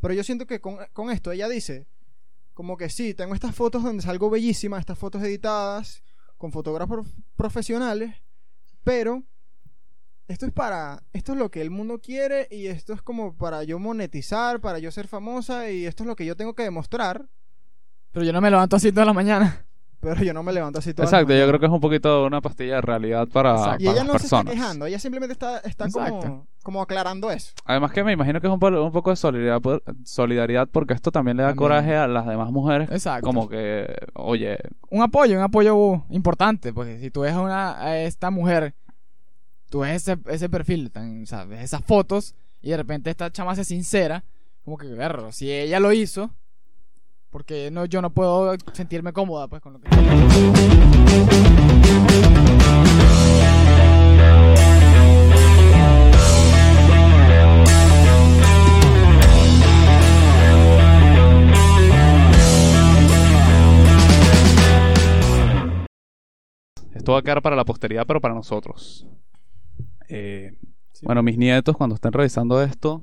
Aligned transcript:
Pero 0.00 0.14
yo 0.14 0.24
siento 0.24 0.46
que 0.46 0.60
con, 0.60 1.10
esto 1.10 1.32
ella 1.32 1.48
dice, 1.48 1.86
como 2.54 2.76
que 2.76 2.88
sí, 2.88 3.12
tengo 3.14 3.34
estas 3.34 3.54
fotos 3.54 3.82
donde 3.82 4.02
salgo 4.02 4.30
bellísima, 4.30 4.78
estas 4.78 4.98
fotos 4.98 5.22
editadas, 5.22 6.02
con 6.38 6.52
fotógrafos 6.52 7.06
profesionales, 7.36 8.14
pero 8.82 9.22
esto 10.28 10.46
es 10.46 10.52
para, 10.52 11.02
esto 11.12 11.32
es 11.32 11.38
lo 11.38 11.50
que 11.50 11.60
el 11.60 11.70
mundo 11.70 12.00
quiere 12.00 12.48
y 12.50 12.68
esto 12.68 12.94
es 12.94 13.02
como 13.02 13.36
para 13.36 13.62
yo 13.64 13.78
monetizar, 13.78 14.60
para 14.60 14.78
yo 14.78 14.90
ser 14.90 15.08
famosa 15.08 15.70
y 15.70 15.84
esto 15.84 16.04
es 16.04 16.06
lo 16.06 16.16
que 16.16 16.24
yo 16.24 16.36
tengo 16.36 16.54
que 16.54 16.62
demostrar, 16.62 17.28
Pero 18.12 18.24
yo 18.24 18.32
no 18.32 18.40
me 18.40 18.50
levanto 18.50 18.76
así 18.76 18.90
toda 18.90 19.06
la 19.06 19.12
mañana. 19.12 19.66
Pero 20.00 20.22
yo 20.22 20.32
no 20.32 20.42
me 20.42 20.52
levanto 20.52 20.78
así 20.78 20.94
todo. 20.94 21.04
Exacto, 21.04 21.34
yo 21.34 21.46
creo 21.46 21.60
que 21.60 21.66
es 21.66 21.72
un 21.72 21.80
poquito 21.80 22.24
una 22.24 22.40
pastilla 22.40 22.76
de 22.76 22.80
realidad 22.80 23.28
para, 23.28 23.52
Exacto. 23.52 23.82
Y 23.82 23.86
para 23.86 23.96
ella 23.98 24.04
las 24.04 24.12
no 24.12 24.18
se 24.18 24.24
está 24.24 24.44
quejando, 24.44 24.86
ella 24.86 24.98
simplemente 24.98 25.32
está, 25.32 25.58
está 25.58 25.88
como, 25.90 26.46
como 26.62 26.82
aclarando 26.82 27.30
eso. 27.30 27.52
Además 27.64 27.92
que 27.92 28.02
me 28.02 28.12
imagino 28.12 28.40
que 28.40 28.46
es 28.46 28.52
un, 28.52 28.74
un 28.74 28.92
poco 28.92 29.10
de 29.10 29.16
solidaridad, 29.16 29.60
solidaridad 30.04 30.68
porque 30.70 30.94
esto 30.94 31.12
también 31.12 31.36
le 31.36 31.42
da 31.42 31.50
También. 31.50 31.68
coraje 31.68 31.96
a 31.96 32.08
las 32.08 32.26
demás 32.26 32.50
mujeres. 32.50 32.90
Exacto. 32.90 33.26
Como 33.26 33.48
que, 33.48 33.94
oye, 34.14 34.58
un 34.88 35.02
apoyo, 35.02 35.36
un 35.36 35.42
apoyo 35.44 36.04
importante, 36.10 36.72
porque 36.72 36.98
si 36.98 37.10
tú 37.10 37.20
ves 37.20 37.34
a, 37.34 37.40
una, 37.40 37.80
a 37.80 37.98
esta 37.98 38.30
mujer, 38.30 38.74
tú 39.68 39.80
ves 39.80 39.96
ese, 40.08 40.18
ese 40.28 40.48
perfil, 40.48 40.90
tan, 40.90 41.22
o 41.22 41.26
sea, 41.26 41.44
ves 41.44 41.62
esas 41.62 41.84
fotos, 41.84 42.34
y 42.62 42.70
de 42.70 42.76
repente 42.76 43.10
esta 43.10 43.30
chama 43.30 43.54
se 43.54 43.64
sincera, 43.64 44.24
como 44.64 44.76
que, 44.78 44.86
verlo, 44.88 45.32
si 45.32 45.50
ella 45.50 45.80
lo 45.80 45.92
hizo, 45.92 46.30
porque 47.30 47.70
no, 47.70 47.84
yo 47.86 48.02
no 48.02 48.10
puedo 48.10 48.54
sentirme 48.72 49.12
cómoda 49.12 49.48
pues 49.48 49.62
con 49.62 49.74
lo 49.74 49.80
que... 49.80 49.88
esto 66.92 67.12
va 67.12 67.18
a 67.18 67.22
quedar 67.22 67.40
para 67.40 67.56
la 67.56 67.64
posteridad, 67.64 68.06
pero 68.06 68.20
para 68.20 68.34
nosotros. 68.34 69.06
Eh, 70.08 70.52
Bueno, 71.02 71.22
mis 71.22 71.38
nietos, 71.38 71.74
cuando 71.76 71.94
estén 71.94 72.12
revisando 72.12 72.62
esto, 72.62 73.02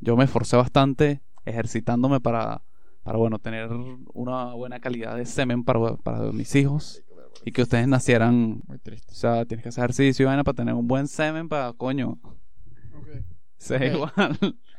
yo 0.00 0.16
me 0.16 0.24
esforcé 0.24 0.56
bastante 0.56 1.20
ejercitándome 1.44 2.20
para, 2.20 2.62
para 3.04 3.18
bueno, 3.18 3.38
tener 3.38 3.68
una 4.12 4.54
buena 4.54 4.80
calidad 4.80 5.16
de 5.16 5.24
semen 5.26 5.62
para, 5.62 5.96
para 5.98 6.20
mis 6.32 6.52
hijos 6.56 7.02
y 7.44 7.52
que 7.52 7.62
ustedes 7.62 7.86
nacieran. 7.86 8.62
Muy 8.66 8.78
triste. 8.78 9.12
O 9.12 9.14
sea, 9.14 9.44
tienes 9.44 9.62
que 9.62 9.68
hacer 9.68 9.84
ejercicio 9.84 10.24
y 10.24 10.26
vaina 10.26 10.42
para 10.42 10.56
tener 10.56 10.74
un 10.74 10.88
buen 10.88 11.06
semen 11.06 11.48
para, 11.48 11.72
coño, 11.74 12.18
Ok. 12.98 13.80
igual. 13.92 14.12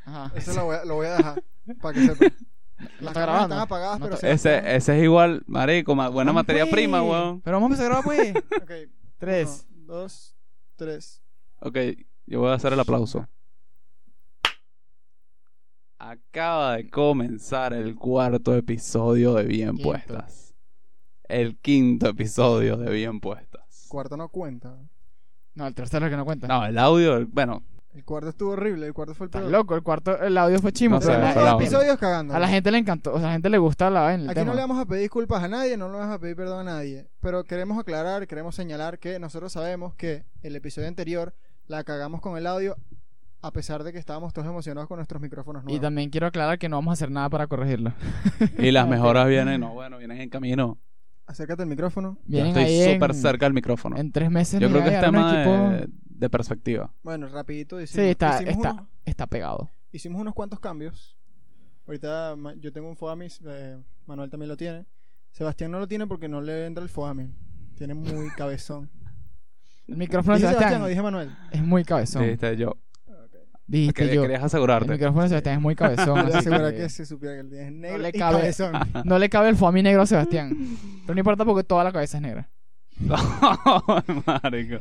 Ajá. 0.06 0.32
Eso 0.36 0.54
lo 0.54 0.66
voy 0.66 0.76
a, 0.76 0.86
lo 0.86 0.96
voy 0.96 1.08
a 1.08 1.16
dejar, 1.18 1.44
para 1.82 1.94
que 1.94 2.06
sepan. 2.08 2.34
¿No 2.78 2.86
Las 3.00 3.08
está 3.12 3.22
grabando? 3.22 3.44
están 3.56 3.60
apagadas, 3.60 4.00
No 4.00 4.06
pero 4.06 4.16
está- 4.16 4.30
Ese, 4.32 4.76
ese 4.76 4.98
es 4.98 5.04
igual, 5.06 5.44
marico, 5.48 5.96
ma- 5.96 6.10
buena 6.10 6.32
Vamos, 6.32 6.42
materia 6.44 6.64
pues. 6.66 6.74
prima, 6.74 7.02
weón. 7.02 7.40
Pero 7.42 7.56
vamos 7.62 7.72
a 7.72 7.74
empezar 7.74 7.86
a 7.86 8.02
grabar, 8.02 8.04
pues. 8.04 8.36
Ok, 8.62 8.92
Tres. 9.18 9.66
uno, 9.74 9.94
dos, 9.94 10.36
tres. 10.76 11.24
Ok, 11.62 11.78
yo 12.26 12.42
voy 12.42 12.50
a 12.52 12.56
hacer 12.56 12.74
el 12.74 12.80
aplauso. 12.80 13.28
Acaba 16.08 16.76
de 16.78 16.88
comenzar 16.88 17.74
el 17.74 17.96
cuarto 17.96 18.54
episodio 18.56 19.34
de 19.34 19.44
Bien 19.46 19.72
Quinto. 19.72 19.90
Puestas. 19.90 20.54
El 21.28 21.58
quinto 21.58 22.10
episodio 22.10 22.78
de 22.78 22.92
Bien 22.92 23.20
Puestas. 23.20 23.88
Cuarto 23.90 24.16
no 24.16 24.30
cuenta. 24.30 24.78
No, 25.56 25.66
el 25.66 25.74
tercero 25.74 26.06
es 26.06 26.10
el 26.12 26.14
que 26.14 26.18
no 26.18 26.26
cuenta. 26.26 26.48
No, 26.48 26.64
el 26.64 26.78
audio, 26.78 27.18
el- 27.18 27.26
bueno, 27.26 27.64
El 27.96 28.06
cuarto 28.06 28.30
estuvo 28.30 28.52
horrible, 28.52 28.86
el 28.86 28.94
cuarto 28.94 29.16
fue 29.16 29.26
el 29.26 29.30
Estás 29.30 29.42
peor. 29.42 29.52
loco, 29.52 29.74
el 29.74 29.82
cuarto, 29.82 30.22
el 30.22 30.38
audio 30.38 30.60
fue 30.60 30.72
chimo. 30.72 30.98
No 30.98 31.00
pero 31.02 31.14
sé, 31.14 31.20
la- 31.22 31.52
audio. 31.54 31.66
episodios 31.66 31.98
cagando. 31.98 32.36
a 32.36 32.40
la 32.40 32.48
gente 32.50 32.70
le 32.70 32.78
encantó, 32.78 33.12
o 33.14 33.18
sea, 33.18 33.24
a 33.26 33.28
la 33.30 33.34
gente 33.34 33.50
le 33.50 33.58
gusta 33.58 33.90
la 33.90 34.02
vaina, 34.02 34.24
el 34.26 34.30
Aquí 34.30 34.36
tema. 34.42 34.52
no 34.52 34.56
le 34.56 34.62
vamos 34.62 34.78
a 34.78 34.86
pedir 34.86 35.02
disculpas 35.02 35.42
a 35.42 35.48
nadie, 35.48 35.76
no 35.76 35.90
le 35.90 35.98
vamos 35.98 36.14
a 36.16 36.20
pedir 36.20 36.36
perdón 36.36 36.68
a 36.68 36.74
nadie. 36.74 37.08
Pero 37.20 37.46
queremos 37.46 37.80
aclarar, 37.80 38.28
queremos 38.28 38.54
señalar 38.54 39.00
que 39.00 39.18
nosotros 39.18 39.52
sabemos 39.54 39.96
que 39.96 40.24
el 40.44 40.56
episodio 40.56 40.88
anterior 40.88 41.34
la 41.66 41.84
cagamos 41.84 42.22
con 42.22 42.38
el 42.38 42.46
audio, 42.46 42.76
a 43.48 43.52
pesar 43.52 43.84
de 43.84 43.92
que 43.94 44.00
estábamos 44.00 44.34
todos 44.34 44.48
emocionados 44.48 44.88
con 44.88 44.98
nuestros 44.98 45.22
micrófonos 45.22 45.64
Y 45.64 45.66
nuevos. 45.66 45.82
también 45.82 46.10
quiero 46.10 46.28
aclarar 46.28 46.58
que 46.58 46.68
no 46.70 46.78
vamos 46.78 46.92
a 46.92 46.94
hacer 46.94 47.12
nada 47.12 47.30
para 47.30 47.48
corregirlo. 47.48 47.94
y 48.58 48.72
las 48.72 48.88
mejoras 48.88 49.28
vienen, 49.28 49.62
no, 49.62 49.74
bueno, 49.74 49.98
vienen 49.98 50.20
en 50.22 50.30
camino. 50.30 50.80
Acércate 51.28 51.64
al 51.64 51.70
micrófono. 51.70 52.18
Yo 52.26 52.46
estoy 52.46 52.94
súper 52.94 53.14
cerca 53.16 53.46
del 53.46 53.54
micrófono. 53.54 53.98
En 53.98 54.12
tres 54.12 54.30
meses 54.30 54.60
Yo 54.60 54.70
creo 54.70 54.84
que 54.84 54.96
es 54.96 55.02
tema 55.02 55.34
de, 55.34 55.44
equipo- 55.44 55.94
de 56.06 56.30
perspectiva. 56.30 56.94
Bueno, 57.04 57.28
rapidito 57.28 57.78
Sí, 57.78 57.84
hicimos, 57.86 58.08
está, 58.10 58.36
hicimos, 58.44 58.56
está, 58.58 58.72
unos, 58.74 58.86
está 59.06 59.28
pegado. 59.28 59.70
hicimos 59.92 60.22
unos 60.22 60.34
cuantos 60.34 60.60
cambios. 60.60 61.18
Ahorita 61.88 62.36
yo 62.60 62.72
tengo 62.74 62.90
un 62.90 62.96
Foamis, 62.96 63.42
eh, 63.46 63.78
Manuel 64.08 64.30
también 64.30 64.50
lo 64.50 64.58
tiene. 64.58 64.86
Sebastián 65.32 65.70
no 65.72 65.80
lo 65.80 65.88
tiene 65.88 66.08
porque 66.08 66.28
no 66.28 66.42
le 66.42 66.66
entra 66.66 66.84
el 66.84 66.90
Foamis. 66.90 67.30
Tiene 67.76 67.94
muy 67.94 68.30
cabezón. 68.38 68.90
El 69.88 69.98
micrófono 69.98 70.34
de 70.36 70.40
¿Dije 70.42 70.48
Sebastián 70.50 70.70
Sebastián 70.72 70.82
o 70.82 70.88
dije 70.88 71.02
Manuel? 71.04 71.36
es 71.52 71.62
muy 71.64 71.84
cabezón. 71.84 72.24
Dijiste 72.24 72.58
yo. 72.58 72.78
Dijiste 73.68 74.14
yo. 74.14 74.22
Querías 74.22 74.40
El 74.42 74.46
asegurarte. 74.46 74.92
micrófono 74.92 75.24
de 75.24 75.30
Sebastián 75.30 75.56
es 75.56 75.62
muy 75.62 75.76
cabezón. 75.76 76.16
Quería 76.26 76.38
así 76.38 76.50
asegurar 76.50 76.72
que 76.74 76.78
que 76.82 76.90
se 76.90 77.06
supiera 77.06 77.34
que 77.36 77.42
el 77.42 77.50
día 77.50 77.64
es 77.68 77.72
negro 77.72 77.98
le 77.98 78.10
y 78.10 78.12
cabe. 78.14 78.40
cabezón. 78.40 78.74
No 79.06 79.18
le 79.20 79.30
cabe 79.30 79.50
el 79.50 79.56
foamy 79.56 79.82
negro 79.84 80.04
a 80.04 80.06
Sebastián. 80.06 80.56
Pero 81.06 81.14
no 81.16 81.20
importa 81.20 81.46
porque 81.46 81.64
toda 81.64 81.84
la 81.84 81.92
cabeza 81.92 82.18
es 82.18 82.22
negra. 82.24 82.50
No, 83.00 83.16
marico. 84.44 84.78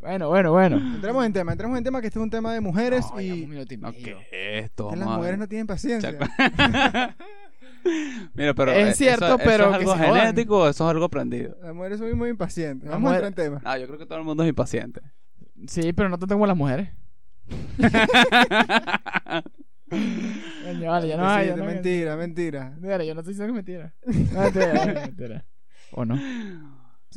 Bueno, 0.00 0.28
bueno, 0.28 0.52
bueno. 0.52 0.76
Entremos 0.78 1.24
en 1.26 1.32
tema, 1.32 1.52
entremos 1.52 1.76
en 1.78 1.84
tema 1.84 2.00
que 2.00 2.06
este 2.06 2.18
es 2.18 2.22
un 2.22 2.30
tema 2.30 2.52
de 2.54 2.60
mujeres 2.60 3.04
No, 3.10 3.16
un 3.16 3.22
y 3.22 3.46
minuto 3.46 3.74
y 3.74 3.76
No, 3.76 3.92
medio. 3.92 4.18
¿qué 4.30 4.58
es 4.58 4.64
esto? 4.64 4.90
que 4.90 4.96
las 4.96 5.08
mujeres 5.08 5.38
no 5.38 5.46
tienen 5.48 5.66
paciencia. 5.66 6.16
Mira, 8.34 8.54
pero 8.54 8.72
Es 8.72 8.96
cierto, 8.96 9.26
eso, 9.26 9.38
pero 9.38 9.64
¿eso 9.64 9.64
es 9.64 9.70
que 9.70 9.76
algo 9.76 9.92
jodan. 9.96 10.20
genético 10.20 10.58
o 10.58 10.68
eso 10.68 10.84
es 10.84 10.90
algo 10.90 11.04
aprendido? 11.04 11.56
Las 11.62 11.74
mujeres 11.74 11.98
son 11.98 12.16
muy 12.18 12.28
impacientes. 12.30 12.88
Vamos 12.88 13.10
a 13.12 13.14
entrar 13.14 13.28
en 13.28 13.34
tema. 13.34 13.60
Ah, 13.64 13.78
yo 13.78 13.86
creo 13.86 13.98
que 13.98 14.06
todo 14.06 14.18
el 14.18 14.24
mundo 14.24 14.42
es 14.42 14.48
impaciente. 14.48 15.00
Sí, 15.66 15.92
pero 15.92 16.08
no 16.08 16.18
tanto 16.18 16.34
como 16.34 16.46
las 16.46 16.56
mujeres. 16.56 16.90
Coño, 19.90 20.90
vale, 20.90 21.08
ya 21.08 21.16
no 21.16 21.26
hay. 21.28 21.44
Sí, 21.44 21.50
ya 21.50 21.56
no 21.56 21.62
hay. 21.64 21.74
mentira, 21.74 22.16
mentira. 22.16 22.76
Mira, 22.78 23.02
yo 23.04 23.14
no 23.14 23.20
estoy 23.20 23.34
diciendo 23.34 23.52
que 23.52 23.56
mentira. 23.56 23.94
No, 24.94 25.00
mentira. 25.00 25.46
¿O 25.92 26.04
no? 26.04 26.18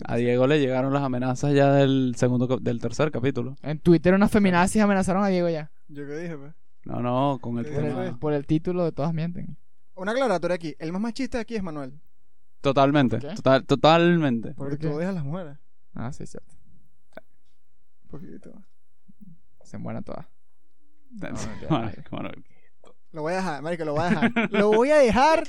A 0.05 0.15
Diego 0.15 0.47
le 0.47 0.59
llegaron 0.59 0.93
las 0.93 1.03
amenazas 1.03 1.53
ya 1.53 1.73
del 1.73 2.13
segundo 2.15 2.47
del 2.57 2.79
tercer 2.79 3.11
capítulo. 3.11 3.55
En 3.61 3.79
Twitter 3.79 4.13
unas 4.13 4.31
feminazis 4.31 4.81
amenazaron 4.81 5.23
a 5.23 5.27
Diego 5.27 5.49
ya. 5.49 5.69
Yo 5.89 6.07
qué 6.07 6.15
dije, 6.17 6.37
pues. 6.37 6.53
No, 6.85 7.01
no, 7.01 7.39
con 7.41 7.59
el 7.59 7.65
¿Qué 7.65 7.71
Por 7.73 7.83
el, 7.83 7.89
tema. 7.95 8.19
por 8.19 8.33
el 8.33 8.45
título 8.47 8.85
de 8.85 8.91
Todas 8.93 9.13
Mienten. 9.13 9.57
Una 9.95 10.13
aclaratoria 10.13 10.55
aquí. 10.55 10.75
El 10.79 10.93
más 10.93 11.01
machista 11.01 11.39
aquí 11.39 11.55
es 11.55 11.63
Manuel. 11.63 11.99
Totalmente, 12.61 13.19
¿Qué? 13.19 13.33
total, 13.35 13.65
totalmente. 13.65 14.53
Porque 14.55 14.77
qué? 14.77 14.87
tú 14.87 14.93
odias 14.93 15.09
a 15.09 15.13
las 15.13 15.25
mujeres. 15.25 15.57
Ah, 15.93 16.13
sí, 16.13 16.25
cierto. 16.25 16.53
Un 18.03 18.09
poquito. 18.09 18.51
Se 19.71 19.77
mueren 19.77 20.03
todas. 20.03 20.25
Lo 23.13 23.21
voy 23.21 23.33
a 23.33 23.37
dejar, 23.37 23.61
marico, 23.61 23.85
lo 23.85 23.93
voy 23.93 24.01
a 24.03 24.09
dejar. 24.09 24.31
lo 24.51 24.67
voy 24.71 24.89
a 24.91 24.97
dejar 24.97 25.43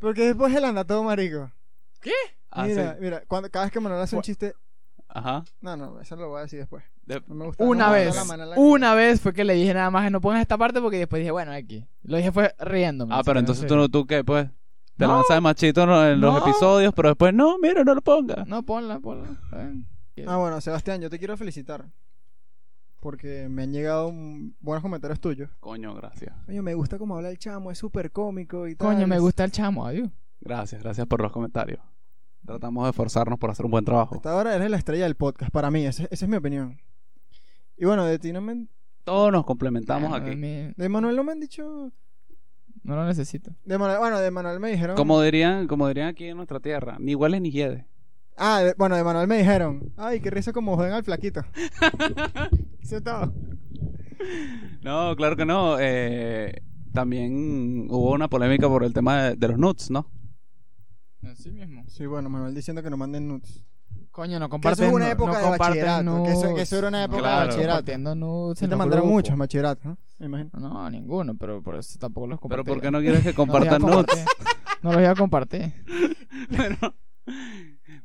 porque 0.00 0.26
después 0.26 0.54
él 0.54 0.64
anda 0.64 0.84
todo 0.84 1.02
marico. 1.02 1.50
ah, 2.52 2.64
mira, 2.66 2.94
sí. 2.94 2.98
mira, 3.00 3.22
cuando, 3.26 3.50
cada 3.50 3.64
vez 3.64 3.72
que 3.72 3.80
Manuel 3.80 4.00
hace 4.02 4.14
un 4.16 4.22
chiste... 4.22 4.54
Ajá. 5.08 5.44
No, 5.60 5.76
no, 5.76 6.00
eso 6.00 6.14
lo 6.14 6.28
voy 6.28 6.38
a 6.38 6.42
decir 6.42 6.60
después. 6.60 6.84
De- 7.04 7.20
No 7.26 7.34
me 7.34 7.46
gusta. 7.46 7.64
Una 7.64 7.86
no 7.88 7.92
vez. 7.92 8.06
gusta 8.06 8.20
la 8.22 8.26
mano 8.28 8.42
en 8.44 8.50
la- 8.50 8.56
Una 8.58 8.94
vez 8.94 9.20
fue 9.20 9.32
que 9.32 9.42
le 9.42 9.54
dije 9.54 9.74
nada 9.74 9.90
más 9.90 10.04
que 10.04 10.10
no 10.10 10.20
pongas 10.20 10.40
esta 10.40 10.56
parte 10.56 10.80
porque 10.80 10.98
después 10.98 11.18
dije, 11.18 11.32
bueno, 11.32 11.50
aquí. 11.50 11.84
Lo 12.04 12.16
dije 12.16 12.30
fue 12.30 12.54
riéndome. 12.60 13.12
Ah, 13.12 13.22
pero 13.24 13.40
en 13.40 13.42
entonces 13.42 13.66
tú, 13.66 13.74
no- 13.74 13.88
tú 13.88 14.06
qué, 14.06 14.22
pues. 14.22 14.48
Te 14.96 15.06
No. 15.06 15.14
lanzas 15.14 15.36
de 15.36 15.40
machito 15.40 15.82
en 15.82 16.20
los 16.20 16.34
No. 16.34 16.38
episodios, 16.48 16.92
pero 16.94 17.08
después, 17.08 17.34
no, 17.34 17.58
mira, 17.58 17.82
no 17.82 17.92
lo 17.94 18.02
pongas. 18.02 18.46
No, 18.46 18.62
ponla, 18.62 19.00
ponla. 19.00 19.28
Ah, 20.28 20.36
bueno, 20.36 20.60
Sebastián, 20.60 21.00
yo 21.00 21.10
te 21.10 21.18
quiero 21.18 21.36
felicitar. 21.36 21.86
Porque 23.00 23.48
me 23.48 23.62
han 23.62 23.72
llegado 23.72 24.12
buenos 24.60 24.82
comentarios 24.82 25.20
tuyos. 25.20 25.50
Coño, 25.60 25.94
gracias. 25.94 26.34
Oye, 26.48 26.60
me 26.60 26.74
gusta 26.74 26.98
cómo 26.98 27.16
habla 27.16 27.30
el 27.30 27.38
chamo, 27.38 27.70
es 27.70 27.78
súper 27.78 28.10
cómico 28.12 28.68
y 28.68 28.74
tal. 28.76 28.94
Coño, 28.94 29.06
me 29.06 29.18
gusta 29.18 29.42
el 29.44 29.50
chamo, 29.52 29.86
adiós. 29.86 30.10
Gracias, 30.40 30.82
gracias 30.82 31.06
por 31.06 31.20
los 31.22 31.32
comentarios. 31.32 31.80
Tratamos 32.44 32.84
de 32.84 32.90
esforzarnos 32.90 33.38
por 33.38 33.50
hacer 33.50 33.64
un 33.64 33.70
buen 33.72 33.84
trabajo. 33.84 34.16
Hasta 34.16 34.32
ahora 34.32 34.54
eres 34.54 34.70
la 34.70 34.76
estrella 34.76 35.04
del 35.04 35.14
podcast, 35.14 35.50
para 35.50 35.70
mí, 35.70 35.84
esa 35.86 36.06
es 36.10 36.28
mi 36.28 36.36
opinión. 36.36 36.78
Y 37.76 37.84
bueno, 37.86 38.04
de 38.04 38.18
ti 38.18 38.32
no 38.32 38.40
me... 38.42 38.52
han- 38.52 38.68
Todos 39.04 39.32
nos 39.32 39.44
complementamos 39.44 40.12
aquí. 40.12 40.34
De 40.36 40.88
Manuel 40.88 41.16
no 41.16 41.24
me 41.24 41.32
han 41.32 41.40
dicho... 41.40 41.92
No 42.82 42.96
lo 42.96 43.04
necesito. 43.06 43.52
De 43.64 43.76
Manuel, 43.78 43.98
bueno, 43.98 44.18
de 44.20 44.30
Manuel 44.30 44.58
me 44.60 44.70
dijeron... 44.70 44.96
Como 44.96 45.20
dirían, 45.22 45.66
como 45.66 45.86
dirían 45.88 46.08
aquí 46.08 46.26
en 46.26 46.36
nuestra 46.36 46.60
tierra, 46.60 46.96
ni 46.98 47.14
hueles 47.14 47.40
ni 47.42 47.50
hiede. 47.50 47.86
Ah, 48.36 48.60
de- 48.62 48.74
bueno, 48.78 48.96
de 48.96 49.04
Manuel 49.04 49.26
me 49.28 49.38
dijeron... 49.38 49.92
Ay, 49.96 50.20
qué 50.20 50.30
risa 50.30 50.52
como 50.52 50.76
joden 50.76 50.92
al 50.92 51.04
flaquito. 51.04 51.42
Eso 52.82 52.96
es 52.96 53.04
todo. 53.04 53.32
No, 54.82 55.14
claro 55.16 55.36
que 55.36 55.44
no. 55.44 55.76
Eh, 55.78 56.62
también 56.92 57.86
hubo 57.90 58.12
una 58.12 58.28
polémica 58.28 58.68
por 58.68 58.84
el 58.84 58.92
tema 58.92 59.22
de, 59.24 59.36
de 59.36 59.48
los 59.48 59.58
nuts, 59.58 59.90
¿no? 59.90 60.10
Así 61.30 61.50
mismo. 61.50 61.84
Sí, 61.88 62.06
bueno, 62.06 62.28
Manuel 62.30 62.54
diciendo 62.54 62.82
que 62.82 62.90
no 62.90 62.96
manden 62.96 63.28
nudes. 63.28 63.64
Coño, 64.10 64.38
no 64.40 64.46
Que 64.46 64.50
compartes 64.50 64.80
eso 64.80 64.88
es 64.88 64.94
una 64.94 65.10
época 65.10 65.32
no 65.32 65.38
de 65.38 65.42
compartes 65.44 65.84
bachillerato. 65.84 66.22
Que 66.24 66.32
eso, 66.32 66.54
que 66.54 66.62
eso 66.62 66.78
era 66.78 66.88
una 66.88 67.04
época 67.04 67.20
Claro. 67.20 67.40
de 67.40 67.46
bachillerato. 67.66 68.14
Nudes 68.16 68.58
Sí 68.58 68.64
en 68.64 68.70
te 68.70 68.76
mandaron 68.76 69.04
grupos. 69.04 69.12
muchos 69.24 69.38
bachillerato, 69.38 69.88
¿no? 69.88 69.98
Me 70.18 70.26
imagino. 70.26 70.50
No, 70.58 70.90
ninguno, 70.90 71.36
pero 71.36 71.62
por 71.62 71.76
eso 71.76 71.98
tampoco 71.98 72.26
los 72.26 72.40
compartí. 72.40 72.64
Pero 72.64 72.74
¿por 72.74 72.82
qué 72.82 72.90
no 72.90 73.00
quieres 73.00 73.22
que 73.22 73.30
No 73.30 73.34
compartan 73.36 73.80
nudes? 73.82 74.24
No 74.82 74.92
los 74.92 75.00
iba 75.00 75.10
a 75.10 75.14
compartir. 75.14 75.72
pero, 76.56 76.76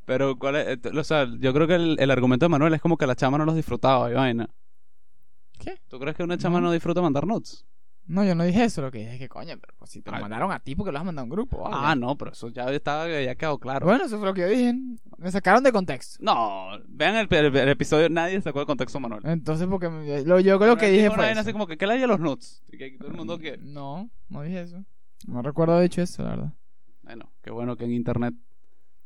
pero 0.06 0.38
¿cuál 0.38 0.56
es? 0.56 0.80
O 0.86 1.04
sea, 1.04 1.28
yo 1.40 1.54
creo 1.54 1.68
que 1.68 1.76
el, 1.76 1.98
el 2.00 2.12
argumento 2.12 2.46
de 2.46 2.50
Manuel 2.50 2.74
es 2.74 2.82
como 2.82 2.98
que 2.98 3.08
la 3.08 3.16
chama 3.16 3.38
no 3.38 3.46
los 3.46 3.56
disfrutaba 3.56 4.10
y 4.10 4.14
vaina. 4.14 4.50
¿Qué? 5.60 5.78
¿Tú 5.88 6.00
crees 6.00 6.16
que 6.16 6.24
una 6.24 6.38
chama 6.38 6.60
No. 6.60 6.68
no, 6.68 6.72
disfruta 6.74 7.02
mandar 7.02 7.26
nudes? 7.26 7.66
No, 8.08 8.24
yo 8.24 8.36
no 8.36 8.44
dije 8.44 8.66
eso. 8.66 8.84
Lo 8.84 8.92
que 8.92 9.00
dije 9.00 9.14
es 9.14 9.20
que, 9.20 9.28
coño, 9.30 9.56
pero 9.60 9.74
pues, 9.80 9.90
si 9.90 10.02
te 10.04 10.12
lo 10.12 10.18
Ay. 10.18 10.22
mandaron 10.22 10.52
a 10.52 10.60
ti, 10.60 10.76
porque 10.76 10.92
lo 10.92 11.00
has 11.00 11.06
mandado 11.06 11.24
a 11.24 11.26
un 11.26 11.30
grupo. 11.32 11.64
Ah, 11.68 11.96
no, 11.96 12.16
pero 12.18 12.34
eso 12.34 12.50
ya 12.50 12.66
estaba, 12.72 13.08
ya 13.10 13.34
quedado 13.34 13.58
claro. 13.58 13.88
Bueno, 13.88 14.06
eso 14.06 14.20
fue 14.20 14.28
lo 14.28 14.34
que 14.36 14.42
yo 14.42 14.48
dije. 14.48 14.76
Me 15.18 15.32
sacaron 15.32 15.64
de 15.64 15.72
contexto. 15.72 16.20
No, 16.24 16.68
vean 16.88 17.16
el, 17.16 17.28
el- 17.34 17.56
el 17.56 17.70
episodio, 17.70 18.08
nadie 18.10 18.40
sacó 18.42 18.60
de 18.60 18.68
contexto 18.68 19.00
Manuel. 19.00 19.24
Entonces, 19.26 19.66
porque 19.68 19.88
lo, 20.26 20.40
yo 20.40 20.60
creo 20.60 20.78
que 20.78 20.92
dije 20.92 21.08
fue 21.08 21.18
vaina 21.18 21.32
eso. 21.32 21.40
así 21.42 21.52
como 21.54 21.66
que, 21.66 21.78
¿qué 21.78 21.88
le 21.88 21.94
haya 21.94 22.06
los 22.06 22.20
nudes? 22.20 22.62
Y 22.72 22.78
que 22.78 22.92
todo 23.00 23.08
el 23.08 23.16
mundo 23.16 23.40
que... 23.40 23.58
No, 23.58 24.08
no 24.30 24.42
dije 24.44 24.62
eso. 24.62 24.86
No 25.26 25.42
recuerdo 25.42 25.74
haber 25.74 25.90
dicho 25.90 26.04
eso, 26.04 26.22
la 26.22 26.30
verdad. 26.30 26.54
Bueno, 27.02 27.32
qué 27.42 27.50
bueno 27.50 27.76
que 27.76 27.86
en 27.86 27.94
internet 27.94 28.36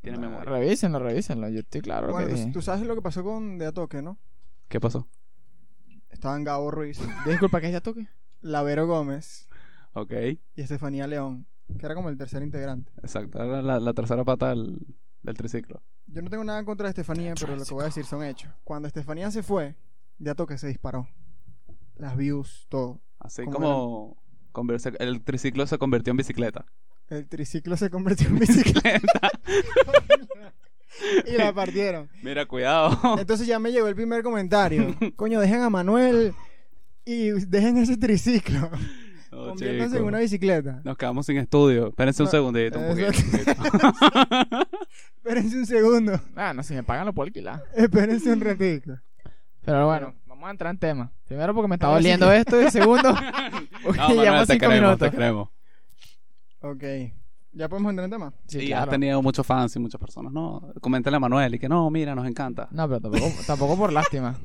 tiene 0.01 0.17
Ah, 0.17 0.21
memoria. 0.21 0.49
Revísenlo, 0.49 0.99
revísenlo. 0.99 1.49
Yo 1.49 1.59
estoy 1.59 1.81
claro 1.81 2.11
Bueno, 2.11 2.27
que 2.27 2.33
tú, 2.33 2.39
dije. 2.39 2.51
tú 2.51 2.61
sabes 2.61 2.85
lo 2.87 2.95
que 2.95 3.01
pasó 3.01 3.23
con 3.23 3.57
De 3.57 3.65
A 3.65 3.71
Toque, 3.71 4.01
¿no? 4.01 4.17
¿Qué 4.67 4.79
pasó? 4.79 5.07
Estaban 6.09 6.43
Gabo 6.43 6.71
Ruiz, 6.71 6.99
Disculpa, 7.25 7.61
¿qué 7.61 7.71
ya 7.71 7.81
toque? 7.81 8.07
Lavero 8.41 8.87
Gómez 8.87 9.47
Ok, 9.93 10.11
y 10.55 10.61
Estefanía 10.61 11.07
León, 11.07 11.45
que 11.77 11.85
era 11.85 11.95
como 11.95 12.09
el 12.09 12.17
tercer 12.17 12.43
integrante. 12.43 12.91
exacto. 13.01 13.41
Era 13.43 13.61
la, 13.61 13.79
la 13.79 13.93
tercera 13.93 14.23
pata 14.23 14.49
del, 14.49 14.79
del 15.23 15.35
triciclo. 15.35 15.81
Yo 16.07 16.21
no 16.21 16.29
tengo 16.29 16.43
nada 16.43 16.59
en 16.59 16.65
contra 16.65 16.85
de 16.85 16.89
Estefanía, 16.89 17.33
pero 17.39 17.55
lo 17.55 17.65
que 17.65 17.73
voy 17.73 17.81
a 17.83 17.85
decir 17.87 18.05
son 18.05 18.23
hechos. 18.23 18.51
Cuando 18.63 18.87
Estefanía 18.87 19.29
se 19.31 19.43
fue, 19.43 19.75
De 20.17 20.29
A 20.31 20.35
Toque 20.35 20.57
se 20.57 20.67
disparó. 20.67 21.07
Las 21.95 22.15
views, 22.15 22.65
todo. 22.69 23.01
Así 23.19 23.43
Como 23.45 23.53
como 23.57 24.23
converse- 24.53 24.95
el 24.99 25.21
triciclo 25.23 25.65
se 25.67 25.77
convirtió 25.77 26.11
en 26.11 26.17
bicicleta. 26.17 26.65
El 27.09 27.27
triciclo 27.27 27.75
se 27.75 27.89
convirtió 27.89 28.27
en 28.27 28.37
bicicleta 28.39 29.31
y 31.25 31.31
la 31.37 31.51
partieron. 31.53 32.09
Mira, 32.21 32.45
cuidado. 32.45 33.17
Entonces 33.19 33.47
ya 33.47 33.57
me 33.59 33.71
llegó 33.71 33.87
el 33.87 33.95
primer 33.95 34.21
comentario. 34.23 34.95
Coño, 35.15 35.39
dejen 35.39 35.61
a 35.61 35.69
Manuel 35.69 36.33
y 37.05 37.29
dejen 37.47 37.77
ese 37.77 37.97
triciclo. 37.97 38.69
Oh, 39.31 39.49
Conviértanse 39.49 39.97
en 39.97 40.03
una 40.03 40.19
bicicleta. 40.19 40.81
Nos 40.83 40.97
quedamos 40.97 41.25
sin 41.25 41.37
estudio. 41.37 41.89
Espérense 41.89 42.21
un 42.23 42.27
No, 42.27 42.31
segundito. 42.31 42.79
Un. 42.79 42.99
Espérense 45.17 45.57
un 45.57 45.65
segundo. 45.65 46.19
Ah, 46.35 46.53
no, 46.53 46.63
si 46.63 46.73
me 46.73 46.83
pagan 46.83 47.05
lo 47.05 47.13
puedo 47.13 47.27
alquilar. 47.27 47.63
Espérense 47.75 48.31
un 48.31 48.41
ratito. 48.41 48.99
Pero 49.63 49.85
bueno, 49.87 50.15
vamos 50.25 50.47
a 50.47 50.51
entrar 50.51 50.71
en 50.73 50.79
tema. 50.79 51.11
Primero 51.27 51.53
porque 51.53 51.67
me 51.67 51.75
está 51.75 51.87
sí 51.87 51.93
doliendo 51.93 52.31
esto 52.31 52.59
y 52.61 52.71
segundo 52.71 53.15
porque 53.83 53.99
No, 53.99 54.09
llevamos 54.09 54.47
cinco 54.47 54.59
queremos, 54.59 54.81
minutos. 54.89 55.09
te 55.11 55.15
queremos. 55.15 55.49
Ok. 56.61 56.83
¿Ya 57.51 57.67
podemos 57.67 57.89
entrar 57.89 58.05
en 58.05 58.11
tema? 58.11 58.33
Sí, 58.47 58.67
claro. 58.67 58.83
has 58.83 58.89
tenido 58.89 59.21
muchos 59.23 59.45
fans 59.45 59.75
y 59.75 59.79
muchas 59.79 59.99
personas. 59.99 60.31
No, 60.31 60.71
coméntale 60.81 61.17
a 61.17 61.19
Manuel 61.19 61.55
y 61.55 61.59
que 61.59 61.67
no, 61.67 61.89
mira, 61.89 62.13
nos 62.13 62.27
encanta. 62.27 62.67
No, 62.71 62.87
pero 62.87 62.99
tampoco, 63.01 63.25
tampoco 63.47 63.77
por 63.77 63.91
lástima. 63.93 64.35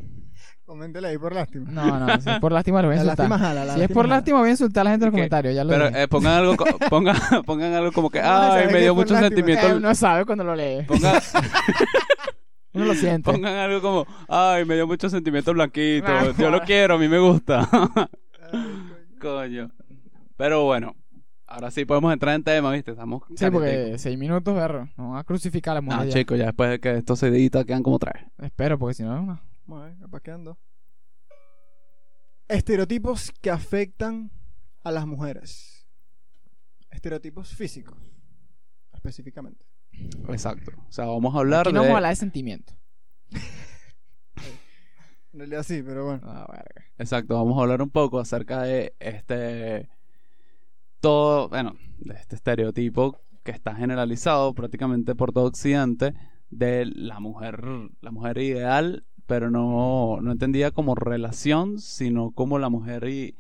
Coméntele 0.65 1.09
ahí 1.09 1.19
por 1.19 1.35
lástima. 1.35 1.71
No, 1.71 2.01
no, 2.01 2.21
si 2.21 2.31
es 2.31 2.39
por 2.39 2.51
lástima 2.51 2.81
lo 2.81 2.89
voy 2.89 2.95
a 2.97 3.05
La 3.05 3.05
insultar. 3.13 3.29
lástima 3.29 3.39
jala, 3.47 3.65
la 3.67 3.75
si 3.75 3.83
es 3.83 3.89
por 3.89 4.05
jala. 4.07 4.17
lástima 4.17 4.39
voy 4.39 4.49
a 4.49 4.51
insultar 4.53 4.81
a 4.81 4.85
la 4.85 4.91
gente 4.93 5.05
en 5.05 5.11
los 5.11 5.15
comentarios, 5.19 5.55
ya 5.55 5.63
lo 5.65 5.71
Pero 5.71 5.87
eh, 5.89 6.09
pongan 6.09 6.33
algo, 6.33 6.57
co- 6.57 6.65
pongan, 6.91 7.17
pongan 7.45 7.75
algo 7.75 7.93
como 7.93 8.09
que, 8.09 8.21
¿Cómo 8.21 8.31
vas 8.33 8.51
a 8.53 8.55
ay, 8.61 8.73
me 8.73 8.81
dio 8.81 8.95
mucho 8.95 9.13
lástima? 9.13 9.29
sentimiento. 9.29 9.67
Eh, 9.69 9.75
uno 9.77 9.95
sabe 9.95 10.25
cuando 10.25 10.45
lo 10.45 10.55
lee. 10.57 10.83
Pongan, 10.89 11.21
Uno 12.73 12.85
lo 12.87 12.95
siente. 12.95 13.31
pongan 13.31 13.55
algo 13.57 13.83
como, 13.83 14.07
ay, 14.29 14.65
me 14.65 14.75
dio 14.77 14.87
mucho 14.87 15.11
sentimiento 15.11 15.53
blanquito. 15.53 16.07
Ah, 16.09 16.33
Yo 16.39 16.51
lo 16.51 16.61
quiero, 16.63 16.95
a 16.95 16.99
mí 16.99 17.09
me 17.09 17.19
gusta. 17.19 17.69
Ay, 18.51 19.05
Coño. 19.21 19.71
Pero 20.37 20.65
bueno, 20.65 20.97
ahora 21.55 21.71
sí 21.71 21.85
podemos 21.85 22.13
entrar 22.13 22.35
en 22.35 22.43
tema, 22.43 22.73
¿viste? 22.73 22.91
Estamos 22.91 23.23
Sí, 23.37 23.51
porque 23.51 23.97
seis 23.99 24.19
minutos, 24.19 24.55
perro. 24.55 24.89
Nos 24.97 25.11
van 25.11 25.19
a 25.19 25.25
crucificar 25.25 25.73
a 25.73 25.75
la 25.77 25.81
mujer. 25.81 26.01
Ah, 26.01 26.05
ya. 26.05 26.13
chicos, 26.13 26.39
ya 26.39 26.47
después 26.47 26.71
de 26.71 26.81
que 26.81 26.97
esto 26.97 27.17
se 27.17 27.29
edita 27.29 27.65
quedan 27.65 27.83
como 27.83 27.99
tres. 27.99 28.15
Espero, 28.43 28.79
porque 28.79 28.95
si 28.95 29.03
no, 29.05 29.23
no. 29.23 29.41
Vamos 29.67 29.85
a 29.85 29.89
ver, 29.89 29.99
capaz 29.99 30.21
que 30.21 30.31
ando. 30.33 30.59
Estereotipos 32.49 33.33
que 33.41 33.51
afectan 33.51 34.31
a 34.83 34.91
las 34.91 35.07
mujeres. 35.07 35.87
Estereotipos 36.91 37.55
físicos, 37.55 37.97
específicamente. 38.93 39.65
Exacto. 40.29 40.73
O 40.89 40.93
sea, 40.93 41.07
vamos 41.07 41.35
a 41.35 41.39
hablar 41.39 41.69
Aquí 41.69 41.73
no 41.75 41.83
de... 41.83 41.87
vamos 41.87 41.95
a 41.95 41.99
hablar 41.99 42.13
de 42.13 42.17
sentimiento. 42.17 42.75
En 45.33 45.41
realidad 45.41 45.65
sí, 45.65 45.83
pero 45.85 46.05
bueno. 46.05 46.21
Ah, 46.27 46.47
verga. 46.49 46.89
Exacto, 46.97 47.35
vamos 47.35 47.59
a 47.59 47.63
hablar 47.63 47.83
un 47.83 47.91
poco 47.91 48.21
acerca 48.21 48.63
de 48.63 48.95
este... 49.01 49.89
Todo, 51.05 51.51
bueno, 51.51 51.75
de 51.99 52.15
este 52.15 52.35
estereotipo 52.35 53.21
que 53.43 53.51
está 53.53 53.75
generalizado 53.75 54.55
prácticamente 54.55 55.15
por 55.15 55.33
todo 55.33 55.45
Occidente 55.45 56.15
de 56.49 56.87
la 56.87 57.21
mujer, 57.21 57.63
la 58.01 58.11
mujer 58.11 58.39
ideal, 58.39 59.05
pero 59.27 59.51
no, 59.51 60.19
no 60.23 60.33
entendida 60.33 60.71
como 60.71 60.95
relación, 60.95 61.79
sino 61.79 62.31
como 62.31 62.59
la 62.59 62.71
mujer 62.71 63.07
i- 63.07 63.37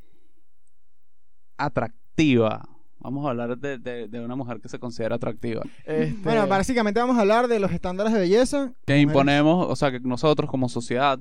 atractiva. 1.56 2.68
Vamos 2.98 3.24
a 3.26 3.30
hablar 3.30 3.56
de, 3.58 3.78
de- 3.78 4.08
de 4.08 4.20
una 4.20 4.36
mujer 4.36 4.60
que 4.60 4.68
se 4.68 4.78
considera 4.78 5.16
atractiva. 5.16 5.62
Este, 5.86 6.14
Bueno, 6.22 6.46
básicamente 6.46 7.00
vamos 7.00 7.16
a 7.16 7.20
hablar 7.22 7.48
de 7.48 7.60
los 7.60 7.72
estándares 7.72 8.12
de 8.12 8.18
belleza. 8.20 8.72
Que 8.86 8.92
Mujeres- 8.94 9.02
imponemos, 9.04 9.66
o 9.70 9.74
sea, 9.76 9.90
que 9.90 10.00
nosotros 10.00 10.50
como 10.50 10.68
sociedad, 10.68 11.18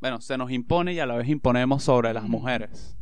bueno, 0.00 0.20
se 0.20 0.38
nos 0.38 0.52
impone 0.52 0.92
y 0.94 1.00
a 1.00 1.06
la 1.06 1.16
vez 1.16 1.28
imponemos 1.28 1.82
sobre 1.82 2.12
las 2.14 2.28
mujeres. 2.28 2.96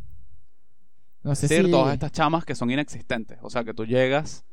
No 1.23 1.35
sé 1.35 1.47
Es 1.47 1.51
decir, 1.51 1.67
si... 1.67 1.71
todas 1.71 1.93
estas 1.93 2.13
chamas 2.13 2.45
que 2.45 2.55
son 2.55 2.71
inexistentes. 2.71 3.39
O 3.43 3.51
sea, 3.51 3.65
que 3.65 3.75
tú 3.75 3.85
llegas 3.85 4.45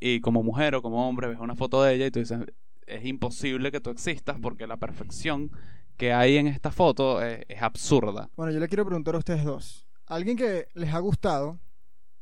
y 0.00 0.20
como 0.20 0.42
mujer 0.42 0.74
o 0.74 0.82
como 0.82 1.08
hombre 1.08 1.28
ves 1.28 1.38
una 1.38 1.56
foto 1.56 1.82
de 1.82 1.94
ella 1.94 2.06
y 2.06 2.10
tú 2.10 2.20
dices, 2.20 2.40
es 2.86 3.04
imposible 3.04 3.70
que 3.70 3.80
tú 3.80 3.90
existas 3.90 4.38
porque 4.40 4.66
la 4.66 4.76
perfección 4.76 5.50
que 5.96 6.12
hay 6.12 6.36
en 6.36 6.46
esta 6.46 6.70
foto 6.70 7.22
es, 7.22 7.44
es 7.48 7.62
absurda. 7.62 8.30
Bueno, 8.36 8.52
yo 8.52 8.60
le 8.60 8.68
quiero 8.68 8.84
preguntar 8.84 9.14
a 9.14 9.18
ustedes 9.18 9.44
dos. 9.44 9.86
¿Alguien 10.06 10.36
que 10.36 10.68
les 10.74 10.92
ha 10.92 10.98
gustado 10.98 11.60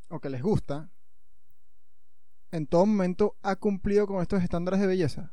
o 0.09 0.21
que 0.21 0.31
les 0.31 0.43
gusta 0.43 0.91
en 2.53 2.67
todo 2.67 2.85
momento 2.87 3.37
ha 3.43 3.57
cumplido 3.57 4.07
con 4.07 4.21
estos 4.21 4.43
estándares 4.43 4.81
de 4.81 4.87
belleza? 4.87 5.33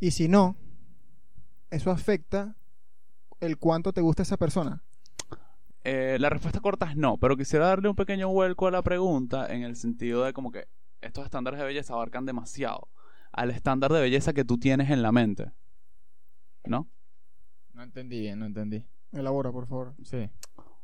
Y 0.00 0.12
si 0.12 0.28
no, 0.28 0.56
eso 1.70 1.90
afecta 1.90 2.56
el 3.38 3.58
cuánto 3.58 3.92
te 3.92 4.00
gusta 4.00 4.22
esa 4.22 4.38
persona. 4.38 4.82
Eh, 5.84 6.18
la 6.20 6.28
respuesta 6.28 6.60
corta 6.60 6.90
es 6.90 6.96
no, 6.96 7.16
pero 7.16 7.36
quisiera 7.36 7.66
darle 7.66 7.88
un 7.88 7.96
pequeño 7.96 8.28
vuelco 8.28 8.66
a 8.66 8.70
la 8.70 8.82
pregunta 8.82 9.46
en 9.52 9.62
el 9.62 9.76
sentido 9.76 10.24
de 10.24 10.32
como 10.32 10.50
que 10.50 10.68
estos 11.00 11.24
estándares 11.24 11.58
de 11.58 11.66
belleza 11.66 11.94
abarcan 11.94 12.26
demasiado 12.26 12.88
al 13.32 13.50
estándar 13.50 13.92
de 13.92 14.00
belleza 14.00 14.32
que 14.32 14.44
tú 14.44 14.58
tienes 14.58 14.90
en 14.90 15.02
la 15.02 15.12
mente. 15.12 15.52
¿No? 16.64 16.88
No 17.72 17.82
entendí 17.82 18.20
bien, 18.20 18.38
no 18.38 18.46
entendí. 18.46 18.84
Elabora, 19.12 19.50
por 19.50 19.66
favor. 19.66 19.94
Sí. 20.04 20.28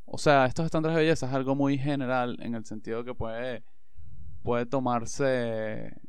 O 0.07 0.19
sea, 0.19 0.47
estos 0.47 0.65
estándares 0.65 0.97
de 0.97 1.03
belleza 1.03 1.27
es 1.27 1.33
algo 1.33 1.55
muy 1.55 1.77
general 1.77 2.39
en 2.41 2.55
el 2.55 2.65
sentido 2.65 3.05
que 3.05 3.15
puede, 3.15 3.65
puede 4.43 4.65
tomarse 4.65 6.01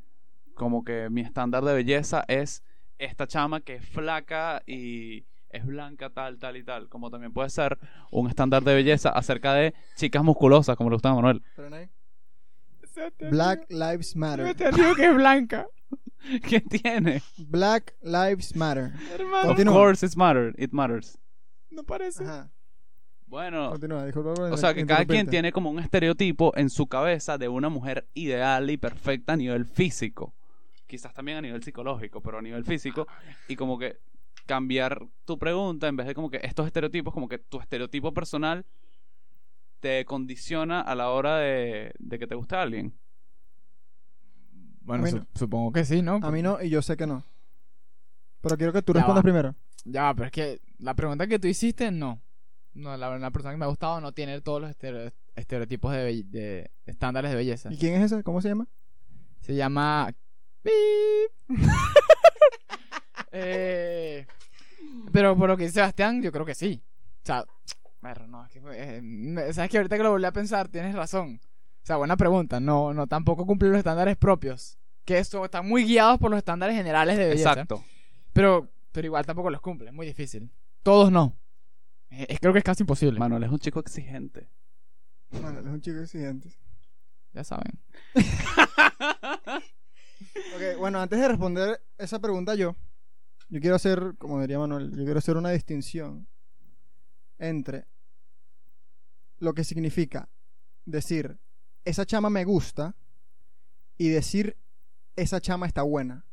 como 0.53 0.83
que 0.83 1.09
mi 1.09 1.21
estándar 1.21 1.63
de 1.63 1.73
belleza 1.73 2.23
es 2.27 2.63
esta 2.99 3.27
chama 3.27 3.61
que 3.61 3.75
es 3.75 3.85
flaca 3.85 4.63
y 4.65 5.25
es 5.57 5.65
blanca, 5.65 6.09
tal, 6.09 6.37
tal 6.39 6.55
y 6.57 6.63
tal. 6.63 6.87
Como 6.89 7.09
también 7.09 7.33
puede 7.33 7.49
ser 7.49 7.77
un 8.11 8.27
estándar 8.29 8.63
de 8.63 8.73
belleza 8.73 9.09
acerca 9.09 9.53
de 9.53 9.73
chicas 9.95 10.23
musculosas, 10.23 10.75
como 10.75 10.89
le 10.89 10.95
gusta 10.95 11.09
a 11.09 11.15
Manuel. 11.15 11.41
Black 13.29 13.65
Lives 13.69 14.15
Matter. 14.15 14.55
te 14.55 14.71
digo 14.71 14.95
que 14.95 15.05
es 15.05 15.15
blanca. 15.15 15.67
¿Qué 16.47 16.61
tiene? 16.61 17.21
Black 17.37 17.95
Lives 18.01 18.55
Matter. 18.55 18.91
Hermano, 19.13 19.41
Of 19.41 19.47
Continúa. 19.47 19.73
course 19.73 20.05
it 20.05 20.15
matters. 20.15 20.55
It 20.57 20.71
matters. 20.71 21.17
no 21.69 21.83
parece. 21.83 22.23
Ajá. 22.23 22.49
Bueno, 23.27 23.71
Continúa, 23.71 24.05
disculpa 24.05 24.33
por 24.33 24.51
O 24.51 24.57
sea, 24.57 24.73
que 24.73 24.85
cada 24.85 25.05
quien 25.05 25.27
tiene 25.27 25.51
como 25.51 25.69
un 25.69 25.79
estereotipo 25.79 26.53
en 26.55 26.69
su 26.69 26.87
cabeza 26.87 27.37
de 27.37 27.49
una 27.49 27.67
mujer 27.69 28.07
ideal 28.13 28.69
y 28.69 28.77
perfecta 28.77 29.33
a 29.33 29.35
nivel 29.35 29.65
físico. 29.65 30.33
Quizás 30.87 31.13
también 31.13 31.37
a 31.37 31.41
nivel 31.41 31.61
psicológico, 31.61 32.21
pero 32.21 32.37
a 32.37 32.41
nivel 32.41 32.63
físico. 32.63 33.05
Y 33.49 33.57
como 33.57 33.77
que 33.77 33.97
cambiar 34.47 35.05
tu 35.25 35.37
pregunta 35.37 35.87
en 35.87 35.95
vez 35.95 36.07
de 36.07 36.15
como 36.15 36.31
que 36.31 36.39
estos 36.41 36.65
estereotipos, 36.65 37.13
como 37.13 37.27
que 37.27 37.37
tu 37.37 37.59
estereotipo 37.59 38.13
personal 38.13 38.65
te 39.79 40.03
condiciona 40.05 40.81
a 40.81 40.95
la 40.95 41.09
hora 41.11 41.37
de, 41.37 41.93
de 41.99 42.17
que 42.19 42.25
te 42.25 42.33
guste 42.33 42.55
alguien. 42.55 42.93
Bueno, 44.81 45.03
A 45.03 45.05
mí 45.05 45.11
su- 45.11 45.17
no. 45.19 45.27
supongo 45.35 45.71
que 45.71 45.85
sí, 45.85 46.01
¿no? 46.01 46.19
A 46.23 46.31
mí 46.31 46.41
no, 46.41 46.61
y 46.61 46.69
yo 46.69 46.81
sé 46.81 46.97
que 46.97 47.05
no. 47.05 47.23
Pero 48.41 48.57
quiero 48.57 48.73
que 48.73 48.81
tú 48.81 48.93
Ya 48.93 48.99
respondas 49.01 49.19
va. 49.19 49.23
primero. 49.23 49.55
Ya, 49.85 50.03
va, 50.03 50.13
pero 50.15 50.25
es 50.25 50.31
que 50.31 50.61
la 50.79 50.95
pregunta 50.95 51.27
que 51.27 51.37
tú 51.39 51.47
hiciste, 51.47 51.91
no. 51.91 52.21
No, 52.73 52.95
la, 52.95 53.17
la 53.17 53.31
persona 53.31 53.53
que 53.53 53.57
me 53.57 53.65
ha 53.65 53.69
gustado 53.69 53.99
no 54.01 54.11
tiene 54.13 54.39
todos 54.41 54.61
los 54.61 54.69
estereo- 54.71 55.11
estereotipos 55.35 55.91
de, 55.91 56.03
be- 56.03 56.23
de 56.23 56.71
estándares 56.85 57.31
de 57.31 57.37
belleza. 57.37 57.71
¿Y 57.73 57.77
quién 57.77 57.95
es 57.95 58.03
esa? 58.11 58.23
¿Cómo 58.23 58.41
se 58.41 58.49
llama? 58.49 58.67
Se 59.41 59.55
llama 59.55 60.13
Pip. 60.63 60.71
Eh, 63.31 64.25
pero 65.11 65.35
por 65.37 65.49
lo 65.49 65.57
que 65.57 65.63
dice 65.63 65.75
Sebastián, 65.75 66.21
yo 66.21 66.31
creo 66.31 66.45
que 66.45 66.55
sí. 66.55 66.81
O 67.23 67.25
sea, 67.25 67.45
bueno, 68.01 68.27
no, 68.27 68.45
es 68.45 68.51
que, 68.51 68.61
eh, 68.71 69.53
sabes 69.53 69.69
que 69.69 69.77
ahorita 69.77 69.97
que 69.97 70.03
lo 70.03 70.11
volví 70.11 70.25
a 70.25 70.31
pensar, 70.31 70.67
tienes 70.69 70.95
razón. 70.95 71.39
O 71.43 71.85
sea, 71.87 71.97
buena 71.97 72.17
pregunta. 72.17 72.59
No, 72.59 72.93
no 72.93 73.07
tampoco 73.07 73.45
cumple 73.45 73.69
los 73.69 73.77
estándares 73.77 74.17
propios. 74.17 74.77
Que 75.05 75.17
esto 75.19 75.43
están 75.45 75.67
muy 75.67 75.83
guiados 75.85 76.19
por 76.19 76.29
los 76.29 76.37
estándares 76.37 76.75
generales 76.75 77.17
de 77.17 77.27
belleza. 77.29 77.51
Exacto. 77.51 77.83
Pero, 78.33 78.69
pero 78.91 79.07
igual 79.07 79.25
tampoco 79.25 79.49
los 79.49 79.61
cumple, 79.61 79.87
es 79.89 79.93
muy 79.93 80.05
difícil. 80.05 80.51
Todos 80.83 81.11
no. 81.11 81.35
Eh, 82.09 82.25
es- 82.29 82.39
creo 82.39 82.53
que 82.53 82.59
es 82.59 82.65
casi 82.65 82.83
imposible. 82.83 83.19
Manuel 83.19 83.43
es 83.43 83.49
un 83.51 83.59
chico 83.59 83.79
exigente. 83.79 84.49
Él 85.31 85.43
es 85.59 85.65
un 85.65 85.81
chico 85.81 85.99
exigente. 85.99 86.49
Ya 87.33 87.43
saben. 87.43 87.79
Ok, 90.55 90.79
bueno, 90.79 90.99
antes 90.99 91.19
de 91.19 91.27
responder 91.27 91.79
esa 91.97 92.19
pregunta 92.19 92.55
yo, 92.55 92.75
yo 93.49 93.59
quiero 93.61 93.75
hacer, 93.75 94.15
como 94.17 94.39
diría 94.41 94.59
Manuel, 94.59 94.91
yo 94.91 95.03
quiero 95.03 95.19
hacer 95.19 95.37
una 95.37 95.49
distinción 95.51 96.27
entre 97.39 97.85
lo 99.39 99.53
que 99.53 99.63
significa 99.63 100.27
decir 100.85 101.37
esa 101.85 102.05
chama 102.05 102.29
me 102.29 102.43
gusta 102.43 102.95
y 103.97 104.09
decir 104.09 104.57
esa 105.15 105.39
chama 105.39 105.65
está 105.67 105.81
buena. 105.83 106.25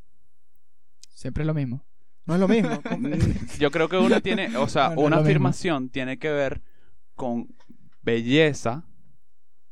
Siempre 1.09 1.43
es 1.43 1.47
lo 1.47 1.53
mismo. 1.53 1.85
No 2.25 2.33
es 2.33 2.39
lo 2.39 2.47
mismo. 2.47 2.81
Yo 3.59 3.71
creo 3.71 3.87
que 3.87 3.97
una 3.97 4.19
tiene, 4.19 4.55
o 4.57 4.67
sea, 4.67 4.89
No, 4.89 4.95
no 4.95 5.01
es 5.01 5.07
una 5.07 5.15
mismo. 5.17 5.29
afirmación 5.29 5.89
tiene 5.89 6.17
que 6.19 6.29
ver 6.31 6.61
con 7.15 7.47
belleza. 8.01 8.83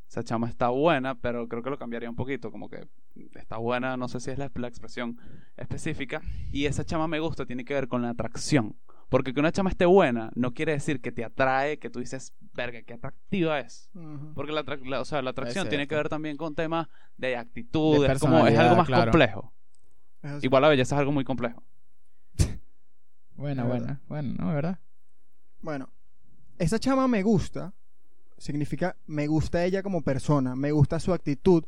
Esa 0.08 0.24
chama 0.24 0.48
está 0.48 0.70
buena, 0.70 1.16
pero 1.16 1.48
creo 1.48 1.64
que 1.64 1.70
lo 1.72 1.78
cambiaría 1.78 2.10
un 2.10 2.16
poquito, 2.16 2.52
como 2.52 2.70
que 2.70 2.88
está 3.36 3.58
buena, 3.58 3.98
no 3.98 4.08
sé 4.08 4.20
si 4.20 4.32
es 4.32 4.38
la, 4.38 4.52
la 4.54 4.68
expresión 4.68 5.18
específica. 5.58 6.22
Y 6.52 6.66
esa 6.66 6.84
chama 6.86 7.08
me 7.08 7.20
gusta 7.20 7.46
tiene 7.46 7.66
que 7.66 7.74
ver 7.74 7.88
con 7.88 8.02
la 8.02 8.10
atracción. 8.10 8.76
Porque 9.10 9.34
que 9.34 9.40
una 9.40 9.52
chama 9.52 9.70
esté 9.70 9.86
buena 9.86 10.32
no 10.34 10.54
quiere 10.54 10.72
decir 10.72 11.00
que 11.00 11.12
te 11.12 11.24
atrae, 11.24 11.78
que 11.78 11.90
tú 11.92 12.00
dices, 12.00 12.34
verga, 12.54 12.82
qué 12.82 12.94
atractiva 12.94 13.60
es. 13.60 13.92
Porque 14.34 14.52
la, 14.52 15.02
o 15.02 15.06
sea, 15.06 15.22
la 15.22 15.30
atracción 15.30 15.70
tiene 15.70 15.88
que 15.88 15.96
ver 15.96 16.10
también 16.10 16.36
con 16.36 16.56
temas 16.56 16.88
de 17.18 17.38
actitud, 17.38 18.08
De 18.08 18.14
es, 18.14 18.20
como, 18.20 18.48
es 18.48 18.58
algo 18.58 18.76
más 18.76 18.88
claro. 18.88 19.12
complejo. 19.12 19.54
Igual 20.42 20.64
la 20.64 20.70
belleza 20.70 20.96
es 20.96 21.00
algo 21.00 21.12
muy 21.12 21.24
complejo. 21.24 21.62
Buena, 23.36 23.66
buena. 23.66 24.02
Bueno, 24.08 24.34
¿no? 24.38 24.54
¿Verdad? 24.54 24.80
Bueno, 25.62 25.90
esa 26.58 26.80
chama 26.80 27.08
me 27.08 27.24
gusta 27.24 27.74
significa 28.38 28.98
me 29.06 29.28
gusta 29.28 29.64
ella 29.64 29.82
como 29.82 30.02
persona, 30.02 30.56
me 30.56 30.72
gusta 30.72 31.00
su 31.00 31.14
actitud. 31.14 31.64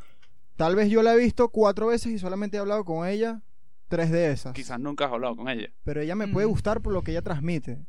Tal 0.56 0.76
vez 0.76 0.90
yo 0.90 1.04
la 1.04 1.14
he 1.14 1.18
visto 1.18 1.50
cuatro 1.50 1.88
veces 1.88 2.12
y 2.14 2.20
solamente 2.20 2.58
he 2.58 2.60
hablado 2.60 2.86
con 2.86 3.08
ella 3.08 3.42
tres 3.88 4.10
de 4.12 4.32
esas. 4.32 4.54
Quizás 4.54 4.80
nunca 4.80 5.06
has 5.06 5.12
hablado 5.14 5.36
con 5.36 5.50
ella. 5.50 5.70
pero 5.84 6.02
ella 6.02 6.16
me 6.16 6.28
puede 6.28 6.48
Mm. 6.48 6.50
gustar 6.50 6.82
por 6.82 6.94
lo 6.94 7.02
que 7.02 7.12
ella 7.12 7.22
transmite 7.22 7.86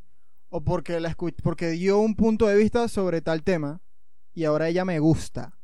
o 0.51 0.61
porque 0.63 0.99
la 1.01 1.11
escu- 1.17 1.35
porque 1.43 1.71
dio 1.71 1.99
un 1.99 2.15
punto 2.17 2.47
de 2.47 2.57
vista 2.57 2.89
sobre 2.89 3.21
tal 3.21 3.43
tema 3.43 3.81
y 4.35 4.45
ahora 4.45 4.69
ella 4.69 4.85
me 4.85 4.99
gusta 4.99 5.57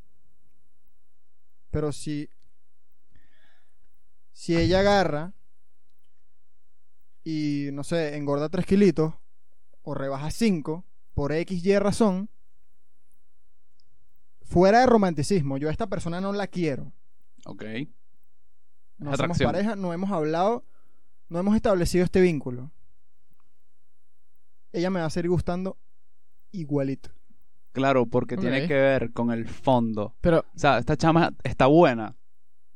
pero 1.70 1.92
si 1.92 2.28
si 4.32 4.56
ella 4.56 4.80
agarra 4.80 5.32
y 7.24 7.68
no 7.72 7.84
sé 7.84 8.16
engorda 8.16 8.48
tres 8.48 8.66
kilitos 8.66 9.14
o 9.82 9.94
rebaja 9.94 10.30
cinco 10.30 10.84
por 11.14 11.32
x 11.32 11.64
y 11.64 11.78
razón 11.78 12.28
fuera 14.52 14.80
de 14.80 14.86
romanticismo 14.86 15.56
yo 15.56 15.68
a 15.68 15.72
esta 15.72 15.86
persona 15.86 16.20
no 16.20 16.32
la 16.32 16.46
quiero 16.46 16.92
Ok. 17.46 17.64
no 18.98 19.16
somos 19.16 19.38
pareja, 19.38 19.74
no 19.74 19.92
hemos 19.92 20.10
hablado, 20.10 20.64
no 21.28 21.38
hemos 21.40 21.56
establecido 21.56 22.04
este 22.04 22.20
vínculo. 22.20 22.70
Ella 24.72 24.90
me 24.90 25.00
va 25.00 25.06
a 25.06 25.10
seguir 25.10 25.28
gustando 25.30 25.76
igualito. 26.52 27.10
Claro, 27.72 28.06
porque 28.06 28.36
tiene 28.36 28.68
que 28.68 28.74
ver 28.74 29.12
con 29.12 29.32
el 29.32 29.48
fondo. 29.48 30.14
Pero, 30.20 30.44
O 30.54 30.58
sea, 30.58 30.78
esta 30.78 30.96
chama 30.96 31.34
está 31.42 31.66
buena. 31.66 32.14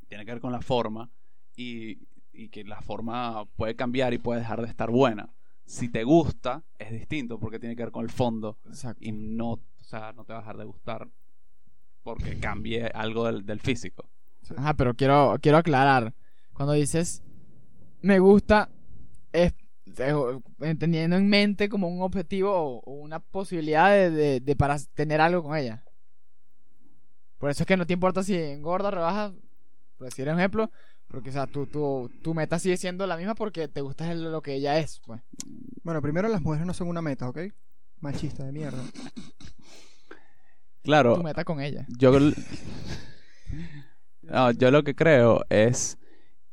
Tiene 0.09 0.25
que 0.25 0.33
ver 0.33 0.41
con 0.41 0.53
la 0.53 0.63
forma. 0.63 1.11
Y, 1.55 1.99
y 2.33 2.49
que 2.49 2.65
la 2.65 2.81
forma 2.81 3.45
puede 3.57 3.77
cambiar 3.77 4.13
y 4.15 4.19
puede 4.19 4.41
dejar 4.41 4.63
de 4.63 4.69
estar 4.69 4.91
buena. 4.91 5.33
Si 5.65 5.89
te 5.89 6.03
gusta, 6.05 6.65
es 6.79 6.91
distinto 6.93 7.39
porque 7.39 7.59
tiene 7.59 7.77
que 7.77 7.83
ver 7.85 7.93
con 7.93 8.05
el 8.05 8.11
fondo. 8.11 8.59
exacto. 8.67 8.99
Y 9.05 9.13
no, 9.13 9.53
o 9.53 9.85
sea, 9.85 10.13
no 10.13 10.25
te 10.25 10.33
va 10.33 10.41
a 10.41 10.43
dejar 10.43 10.57
de 10.57 10.65
gustar 10.65 11.09
porque 12.07 12.39
cambie 12.39 12.87
algo 12.95 13.27
del, 13.27 13.45
del 13.45 13.61
físico. 13.61 14.09
Ajá, 14.57 14.75
pero 14.75 14.95
quiero, 14.95 15.37
quiero 15.43 15.59
aclarar. 15.59 16.15
Cuando 16.55 16.73
dices 16.73 17.23
me 18.01 18.21
gusta, 18.21 18.69
es 19.33 19.53
eh, 19.99 20.75
teniendo 20.79 21.17
en 21.17 21.29
mente 21.29 21.69
como 21.69 21.89
un 21.89 22.01
objetivo 22.03 22.53
o, 22.53 22.81
o 22.81 22.93
una 22.93 23.19
posibilidad 23.19 23.91
de, 23.91 24.11
de- 24.11 24.41
de 24.41 24.57
para 24.57 24.79
tener 24.95 25.21
algo 25.21 25.43
con 25.43 25.57
ella. 25.57 25.83
Por 27.39 27.51
eso 27.51 27.65
es 27.65 27.67
que 27.67 27.77
no 27.77 27.87
te 27.87 27.93
importa 27.95 28.23
si 28.23 28.35
engorda, 28.37 28.91
rebaja, 28.91 29.33
por 29.99 30.07
decir 30.09 30.29
un 30.29 30.39
ejemplo, 30.39 30.71
porque 31.09 31.31
o 31.31 31.33
sea, 31.33 31.47
tu, 31.47 31.67
tu, 31.67 32.11
tu 32.23 32.33
meta 32.35 32.59
sigue 32.59 32.77
siendo 32.77 33.07
la 33.07 33.17
misma 33.17 33.35
porque 33.35 33.67
te 33.69 33.81
gusta 33.81 34.11
el- 34.13 34.31
lo 34.31 34.41
que 34.43 34.55
ella 34.55 34.79
es. 34.79 35.01
Pues. 35.05 35.21
Bueno, 35.83 36.01
primero 36.01 36.29
las 36.29 36.41
mujeres 36.43 36.67
no 36.67 36.73
son 36.75 36.89
una 36.89 37.03
meta, 37.03 37.29
¿ok? 37.29 37.39
Machista 38.01 38.45
de 38.45 38.53
mierda. 38.53 38.83
Claro, 40.87 41.17
Tu 41.17 41.23
meta 41.23 41.45
con 41.45 41.61
ella. 41.61 41.85
yo, 41.99 42.13
no, 44.23 44.51
yo 44.53 44.71
lo 44.71 44.83
que 44.83 44.95
creo 44.95 45.45
es 45.49 45.99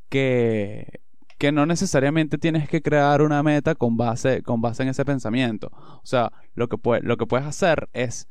que, 0.09 1.01
que 1.37 1.51
no 1.51 1.65
necesariamente 1.65 2.37
tienes 2.37 2.67
que 2.67 2.81
crear 2.81 3.21
una 3.21 3.41
meta 3.43 3.75
con 3.75 3.95
base, 3.97 4.41
con 4.43 4.61
base 4.61 4.83
en 4.83 4.89
ese 4.89 5.05
pensamiento. 5.05 5.69
O 5.73 6.01
sea, 6.05 6.31
lo 6.55 6.67
que, 6.67 6.77
pue- 6.77 7.01
lo 7.01 7.17
que 7.17 7.25
puedes 7.25 7.45
hacer 7.47 7.89
es, 7.93 8.27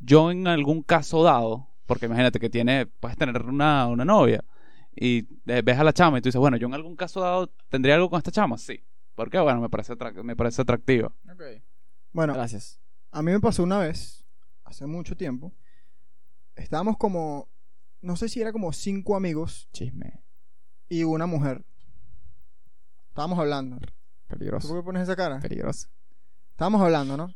yo 0.00 0.30
en 0.30 0.46
algún 0.46 0.82
caso 0.82 1.22
dado, 1.22 1.68
porque 1.86 2.06
imagínate 2.06 2.38
que 2.38 2.50
tiene, 2.50 2.86
puedes 2.86 3.16
tener 3.16 3.40
una, 3.42 3.86
una 3.86 4.04
novia 4.04 4.44
y 4.94 5.26
eh, 5.46 5.62
ves 5.64 5.78
a 5.78 5.84
la 5.84 5.92
chama 5.92 6.18
y 6.18 6.20
tú 6.22 6.28
dices, 6.28 6.38
bueno, 6.40 6.56
yo 6.56 6.66
en 6.66 6.74
algún 6.74 6.96
caso 6.96 7.20
dado 7.20 7.52
tendría 7.68 7.94
algo 7.94 8.10
con 8.10 8.18
esta 8.18 8.30
chama, 8.30 8.58
sí. 8.58 8.84
Porque 9.14 9.38
bueno, 9.38 9.60
me 9.60 9.68
parece, 9.68 9.94
me 10.22 10.36
parece 10.36 10.62
atractiva. 10.62 11.12
Bueno, 12.12 12.34
Gracias. 12.34 12.80
a 13.10 13.22
mí 13.22 13.30
me 13.32 13.40
pasó 13.40 13.62
una 13.62 13.78
vez, 13.78 14.21
hace 14.72 14.86
mucho 14.86 15.16
tiempo. 15.16 15.52
Estábamos 16.56 16.96
como, 16.96 17.48
no 18.00 18.16
sé 18.16 18.28
si 18.28 18.40
era 18.40 18.52
como 18.52 18.72
cinco 18.72 19.16
amigos 19.16 19.68
Chisme. 19.72 20.22
y 20.88 21.04
una 21.04 21.26
mujer. 21.26 21.64
Estábamos 23.08 23.38
hablando. 23.38 23.78
¿Tú 23.78 23.92
Peligroso. 24.28 24.68
por 24.68 24.78
qué 24.78 24.84
pones 24.84 25.02
esa 25.02 25.14
cara? 25.16 25.38
Peligroso. 25.40 25.88
Estábamos 26.52 26.80
hablando, 26.80 27.16
¿no? 27.16 27.34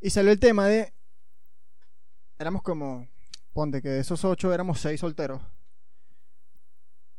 Y 0.00 0.10
salió 0.10 0.30
el 0.32 0.38
tema 0.40 0.66
de. 0.66 0.92
Éramos 2.38 2.62
como. 2.62 3.08
Ponte 3.52 3.80
que 3.82 3.88
de 3.88 4.00
esos 4.00 4.24
ocho 4.24 4.52
éramos 4.52 4.80
seis 4.80 5.00
solteros. 5.00 5.42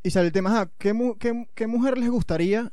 Y 0.04 0.10
salió 0.12 0.28
el 0.28 0.34
tema, 0.34 0.72
¿qué, 0.78 0.94
mu- 0.94 1.18
qué- 1.18 1.48
qué 1.54 1.68
mujer 1.68 1.98
les 1.98 2.10
gustaría? 2.10 2.72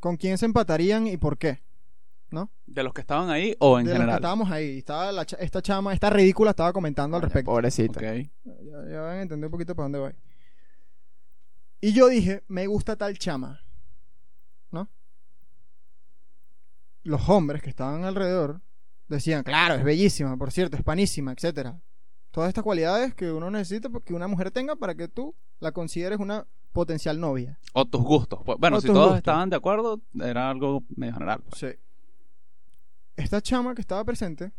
¿Con 0.00 0.16
quién 0.16 0.38
se 0.38 0.46
empatarían 0.46 1.06
y 1.06 1.16
por 1.16 1.36
qué? 1.38 1.62
¿De 2.66 2.82
los 2.82 2.92
que 2.92 3.00
estaban 3.00 3.30
ahí 3.30 3.54
o 3.58 3.78
en 3.78 3.84
de 3.86 3.90
los 3.90 3.94
que 3.96 4.00
general? 4.00 4.18
estábamos 4.18 4.50
ahí. 4.50 4.78
Estaba 4.78 5.10
la 5.12 5.24
cha- 5.24 5.36
esta 5.38 5.60
chama, 5.62 5.92
esta 5.94 6.10
ridícula, 6.10 6.50
estaba 6.50 6.72
comentando 6.72 7.16
al 7.16 7.22
respecto. 7.22 7.50
Pobrecita. 7.50 7.98
Ok. 7.98 8.02
Ya, 8.44 8.90
ya 8.90 9.00
van 9.00 9.16
a 9.18 9.22
entender 9.22 9.46
un 9.46 9.50
poquito 9.52 9.74
para 9.74 9.84
dónde 9.84 9.98
voy. 9.98 10.12
Y 11.80 11.92
yo 11.92 12.08
dije, 12.08 12.42
me 12.48 12.66
gusta 12.66 12.96
tal 12.96 13.18
chama. 13.18 13.60
¿No? 14.70 14.88
Los 17.02 17.28
hombres 17.28 17.62
que 17.62 17.70
estaban 17.70 18.04
alrededor 18.04 18.60
decían, 19.08 19.44
claro, 19.44 19.74
es 19.74 19.84
bellísima, 19.84 20.36
por 20.36 20.50
cierto, 20.50 20.76
es 20.76 20.82
panísima, 20.82 21.32
etcétera. 21.32 21.80
Todas 22.32 22.48
estas 22.48 22.64
cualidades 22.64 23.14
que 23.14 23.30
uno 23.30 23.50
necesita 23.50 23.88
que 24.04 24.12
una 24.12 24.26
mujer 24.28 24.50
tenga 24.50 24.76
para 24.76 24.94
que 24.94 25.08
tú 25.08 25.34
la 25.60 25.72
consideres 25.72 26.18
una 26.18 26.46
potencial 26.72 27.18
novia. 27.20 27.58
O 27.72 27.86
tus 27.86 28.02
gustos. 28.02 28.40
Pues, 28.44 28.58
Bueno, 28.58 28.76
O 28.78 28.80
si 28.80 28.88
todos 28.88 28.98
gustos. 29.04 29.18
estaban 29.18 29.48
de 29.48 29.56
acuerdo, 29.56 30.02
era 30.20 30.50
algo 30.50 30.82
medio 30.94 31.14
general. 31.14 31.42
pues. 31.48 31.58
Sí. 31.60 31.80
Esta 33.16 33.40
chama 33.40 33.74
que 33.74 33.80
estaba 33.80 34.04
presente, 34.04 34.52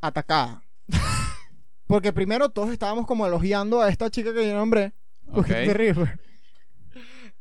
atacada. 0.00 0.62
Porque 1.86 2.12
primero 2.12 2.50
todos 2.50 2.70
estábamos 2.70 3.06
como 3.06 3.26
elogiando 3.26 3.80
a 3.80 3.88
esta 3.88 4.10
chica 4.10 4.32
que 4.32 4.46
yo 4.48 4.54
nombré. 4.54 4.92
¿Por 5.32 5.44
qué 5.44 5.52
Ok. 5.52 5.58
te 5.66 5.74
ríes, 5.74 5.96
güey? 5.96 6.08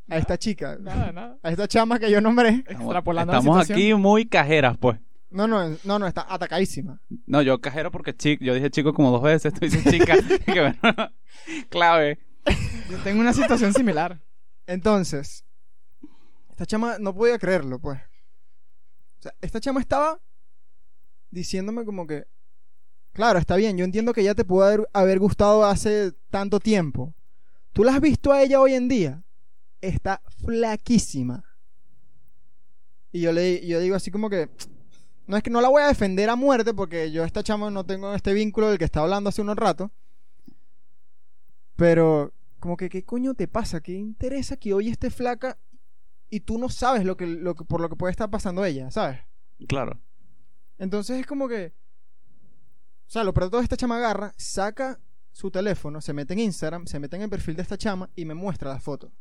A 0.10 0.18
esta 0.18 0.38
chica. 0.38 0.78
Nada, 0.80 1.12
nada. 1.12 1.38
A 1.44 1.52
esta 1.52 1.68
chama 1.68 2.00
que 2.00 2.10
yo 2.10 2.22
nombré. 2.22 2.50
Estamos, 2.50 2.82
Extrapolando 2.84 3.34
la 3.34 3.40
estamos 3.40 3.62
situación. 3.64 3.78
aquí 3.88 3.94
muy 4.02 4.26
cajeras, 4.26 4.78
pues. 4.78 4.98
No, 5.30 5.46
no, 5.48 5.76
no, 5.84 6.00
no, 6.00 6.08
está 6.08 6.26
atacadísima. 6.30 7.02
No, 7.26 7.42
yo 7.42 7.60
cajero 7.60 7.92
porque 7.92 8.16
chico, 8.16 8.46
yo 8.46 8.54
dije 8.54 8.70
chico 8.72 8.94
como 8.94 9.12
dos 9.12 9.22
veces, 9.22 9.54
tú 9.54 9.60
dices 9.60 9.84
chica. 9.84 10.16
que 10.46 10.62
bueno, 10.62 11.12
clave. 11.70 12.20
Yo 12.90 12.98
tengo 13.04 13.20
una 13.20 13.34
situación 13.34 13.74
similar. 13.74 14.22
Entonces, 14.66 15.44
esta 16.50 16.66
chama 16.66 16.98
no 17.00 17.14
podía 17.14 17.38
creerlo, 17.38 17.78
pues. 17.80 18.00
O 19.20 19.22
sea, 19.22 19.34
esta 19.42 19.60
chama 19.60 19.80
estaba 19.80 20.20
diciéndome 21.32 21.86
como 21.86 22.06
que, 22.08 22.28
Claro, 23.18 23.40
está 23.40 23.56
bien. 23.56 23.76
Yo 23.80 23.84
entiendo 23.84 24.14
que 24.14 24.24
ya 24.24 24.36
te 24.36 24.46
pudo 24.46 24.88
haber, 24.94 25.18
gustado 25.18 25.66
hace 25.66 26.12
tanto 26.30 26.60
tiempo. 26.60 27.16
¿Tú 27.74 27.84
la 27.84 27.96
has 27.96 28.00
visto 28.00 28.32
a 28.32 28.44
ella 28.44 28.62
hoy 28.62 28.76
en 28.76 28.88
día? 28.88 29.24
Está 29.82 30.22
flaquísima. 30.46 31.44
Y 33.12 33.22
yo 33.22 33.32
le 33.32 33.60
digo 33.60 33.96
así 33.96 34.12
como 34.12 34.30
que. 34.30 34.52
No 35.26 35.36
es 35.36 35.42
que 35.42 35.50
no 35.50 35.62
la 35.62 35.70
voy 35.70 35.82
a 35.82 35.88
defender 35.88 36.30
a 36.30 36.36
muerte 36.36 36.76
porque 36.76 37.12
yo 37.12 37.24
a 37.24 37.26
esta 37.26 37.42
chama 37.42 37.72
no 37.72 37.84
tengo 37.84 38.14
este 38.14 38.34
vínculo 38.34 38.70
del 38.70 38.78
que 38.78 38.86
estaba 38.86 39.06
hablando 39.06 39.30
hace 39.30 39.42
unos 39.42 39.56
rato. 39.56 39.90
Pero, 41.76 42.34
como 42.60 42.78
que, 42.78 42.88
¿qué 42.88 43.04
coño 43.04 43.34
te 43.34 43.48
pasa? 43.48 43.82
¿Qué 43.82 43.94
interesa 43.94 44.58
que 44.58 44.76
hoy 44.76 44.90
esté 44.90 45.10
flaca 45.10 45.58
y 46.30 46.42
tú 46.42 46.58
no 46.58 46.70
sabes 46.70 47.06
lo 47.06 47.16
que, 47.18 47.26
lo 47.28 47.56
que, 47.56 47.64
por 47.66 47.82
lo 47.82 47.90
que 47.90 47.96
puede 47.96 48.12
estar 48.12 48.30
pasando 48.30 48.64
ella, 48.66 48.92
¿sabes? 48.92 49.20
Claro. 49.68 50.00
Entonces 50.78 51.20
es 51.20 51.26
como 51.26 51.48
que. 51.48 51.74
O 53.08 53.10
sea, 53.10 53.24
lo 53.24 53.34
peor 53.34 53.46
de 53.46 53.52
todo, 53.52 53.62
esta 53.62 53.78
chama 53.78 53.98
agarra, 53.98 54.34
saca 54.38 55.00
su 55.32 55.50
teléfono, 55.50 56.02
se 56.02 56.14
mete 56.14 56.34
en 56.34 56.40
Instagram, 56.40 56.86
se 56.88 57.00
mete 57.00 57.16
en 57.16 57.22
el 57.24 57.30
perfil 57.30 57.56
de 57.56 57.62
esta 57.62 57.78
chama 57.78 58.10
y 58.16 58.26
me 58.26 58.34
muestra 58.34 58.70
la 58.72 58.80
foto. 58.80 59.12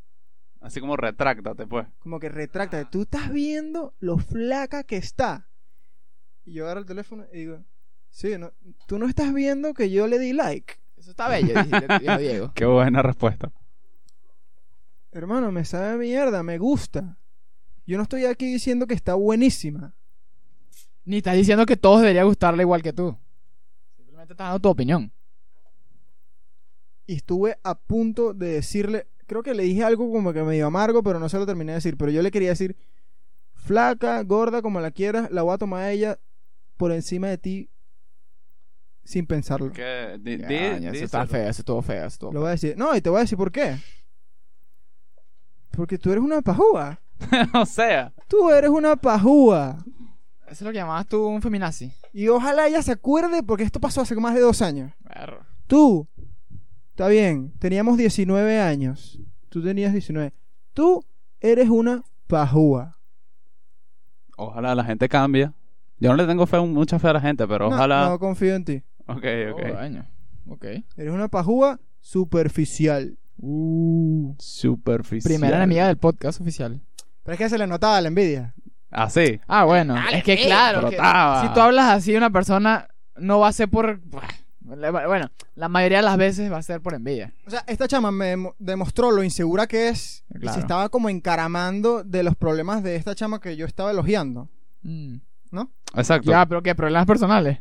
Así 0.60 0.80
como 0.80 0.96
retráctate, 0.96 1.66
pues. 1.66 1.86
Como 2.00 2.18
que 2.18 2.28
retracta. 2.28 2.90
Tú 2.90 3.02
estás 3.02 3.30
viendo 3.30 3.94
lo 4.00 4.18
flaca 4.18 4.82
que 4.82 4.96
está. 4.96 5.48
Y 6.44 6.54
yo 6.54 6.64
agarro 6.64 6.80
el 6.80 6.86
teléfono 6.86 7.26
y 7.32 7.38
digo, 7.38 7.64
sí, 8.10 8.36
no, 8.38 8.52
tú 8.88 8.98
no 8.98 9.06
estás 9.06 9.32
viendo 9.32 9.74
que 9.74 9.90
yo 9.90 10.06
le 10.08 10.18
di 10.18 10.32
like. 10.32 10.74
Eso 10.96 11.10
está 11.10 11.28
bello, 11.28 11.54
dijiste- 11.62 12.18
Diego. 12.18 12.52
Qué 12.54 12.64
buena 12.64 13.02
respuesta. 13.02 13.52
Hermano, 15.16 15.50
me 15.50 15.64
sabe 15.64 15.96
mierda, 15.96 16.42
me 16.42 16.58
gusta. 16.58 17.16
Yo 17.86 17.96
no 17.96 18.02
estoy 18.02 18.26
aquí 18.26 18.52
diciendo 18.52 18.86
que 18.86 18.92
está 18.92 19.14
buenísima. 19.14 19.94
Ni 21.06 21.18
estás 21.18 21.36
diciendo 21.36 21.64
que 21.64 21.78
todos 21.78 22.02
deberían 22.02 22.26
gustarle 22.26 22.62
igual 22.62 22.82
que 22.82 22.92
tú. 22.92 23.16
Simplemente 23.96 24.34
estás 24.34 24.48
dando 24.48 24.60
tu 24.60 24.68
opinión. 24.68 25.10
Y 27.06 27.14
estuve 27.14 27.56
a 27.62 27.78
punto 27.78 28.34
de 28.34 28.48
decirle, 28.48 29.06
creo 29.26 29.42
que 29.42 29.54
le 29.54 29.62
dije 29.62 29.84
algo 29.84 30.12
como 30.12 30.34
que 30.34 30.42
medio 30.42 30.66
amargo, 30.66 31.02
pero 31.02 31.18
no 31.18 31.30
se 31.30 31.38
lo 31.38 31.46
terminé 31.46 31.72
de 31.72 31.76
decir. 31.76 31.96
Pero 31.96 32.10
yo 32.10 32.20
le 32.20 32.30
quería 32.30 32.50
decir, 32.50 32.76
flaca, 33.54 34.22
gorda, 34.22 34.60
como 34.60 34.80
la 34.80 34.90
quieras, 34.90 35.30
la 35.30 35.40
voy 35.40 35.54
a 35.54 35.58
tomar 35.58 35.84
a 35.84 35.92
ella 35.92 36.18
por 36.76 36.92
encima 36.92 37.28
de 37.28 37.38
ti 37.38 37.70
sin 39.02 39.26
pensarlo. 39.26 39.72
Que, 39.72 40.20
Ya, 40.22 40.78
ya, 40.78 40.90
eso 40.90 41.04
está 41.06 41.26
feo, 41.26 41.48
eso 41.48 41.62
estuvo 41.62 41.80
feo, 41.80 42.00
eso 42.00 42.06
estuvo 42.06 42.32
Lo 42.34 42.40
voy 42.40 42.48
a 42.48 42.50
decir. 42.50 42.76
No, 42.76 42.94
y 42.94 43.00
te 43.00 43.08
voy 43.08 43.16
a 43.16 43.22
decir 43.22 43.38
por 43.38 43.50
qué. 43.50 43.78
Porque 45.76 45.98
tú 45.98 46.10
eres 46.10 46.24
una 46.24 46.40
pajúa. 46.42 46.98
o 47.54 47.66
sea, 47.66 48.12
Tú 48.28 48.50
eres 48.50 48.70
una 48.70 48.96
pajúa. 48.96 49.76
Eso 50.44 50.52
es 50.52 50.62
lo 50.62 50.70
que 50.70 50.78
llamabas 50.78 51.06
tú 51.06 51.26
un 51.26 51.42
feminazi. 51.42 51.92
Y 52.12 52.28
ojalá 52.28 52.66
ella 52.66 52.82
se 52.82 52.92
acuerde 52.92 53.42
porque 53.42 53.64
esto 53.64 53.80
pasó 53.80 54.00
hace 54.00 54.14
más 54.16 54.34
de 54.34 54.40
dos 54.40 54.62
años. 54.62 54.92
Tú, 55.66 56.06
está 56.90 57.08
bien, 57.08 57.52
teníamos 57.58 57.96
19 57.96 58.60
años. 58.60 59.20
Tú 59.48 59.62
tenías 59.62 59.92
19. 59.92 60.32
Tú 60.72 61.04
eres 61.40 61.68
una 61.68 62.02
pajúa. 62.26 62.96
ojalá 64.36 64.74
la 64.74 64.84
gente 64.84 65.08
cambie. 65.08 65.50
Yo 65.98 66.10
no 66.10 66.16
le 66.16 66.26
tengo 66.26 66.46
fe, 66.46 66.60
mucha 66.60 66.98
fe 66.98 67.08
a 67.08 67.14
la 67.14 67.20
gente, 67.20 67.46
pero 67.46 67.68
No, 67.68 67.76
ojalá. 67.76 68.08
No 68.08 68.18
confío 68.18 68.54
en 68.54 68.64
ti. 68.64 68.82
Ok, 69.06 69.24
ok. 69.52 69.62
Oh. 70.46 70.52
Ok. 70.54 70.64
Eres 70.96 71.12
una 71.12 71.28
pajúa 71.28 71.80
superficial. 72.00 73.18
Uh, 73.38 74.34
Superficial. 74.38 75.28
primera 75.30 75.56
enemiga 75.56 75.86
del 75.86 75.98
podcast 75.98 76.40
oficial. 76.40 76.80
Pero 77.22 77.34
es 77.34 77.38
que 77.38 77.48
se 77.48 77.58
le 77.58 77.66
notaba 77.66 78.00
la 78.00 78.08
envidia. 78.08 78.54
Ah, 78.90 79.10
sí. 79.10 79.40
Ah, 79.46 79.64
bueno. 79.64 79.96
es 80.12 80.22
que 80.24 80.36
claro. 80.46 80.88
que 80.88 80.96
si 80.96 81.54
tú 81.54 81.60
hablas 81.60 81.86
así 81.90 82.12
de 82.12 82.18
una 82.18 82.30
persona, 82.30 82.88
no 83.16 83.40
va 83.40 83.48
a 83.48 83.52
ser 83.52 83.68
por. 83.68 84.00
Bueno, 84.60 85.30
la 85.54 85.68
mayoría 85.68 85.98
de 85.98 86.04
las 86.04 86.16
veces 86.16 86.50
va 86.50 86.56
a 86.58 86.62
ser 86.62 86.80
por 86.80 86.94
envidia. 86.94 87.32
O 87.46 87.50
sea, 87.50 87.62
esta 87.68 87.86
chama 87.86 88.10
me 88.10 88.26
demo- 88.36 88.54
demostró 88.58 89.12
lo 89.12 89.22
insegura 89.22 89.66
que 89.68 89.88
es. 89.88 90.24
Y 90.40 90.48
se 90.48 90.58
estaba 90.60 90.88
como 90.88 91.08
encaramando 91.08 92.02
de 92.02 92.22
los 92.24 92.34
problemas 92.36 92.82
de 92.82 92.96
esta 92.96 93.14
chama 93.14 93.40
que 93.40 93.56
yo 93.56 93.66
estaba 93.66 93.90
elogiando. 93.92 94.48
Mm. 94.82 95.16
Exacto. 95.94 96.30
Ya, 96.30 96.44
pero 96.46 96.62
¿qué? 96.62 96.74
¿Problemas 96.74 97.06
personales? 97.06 97.60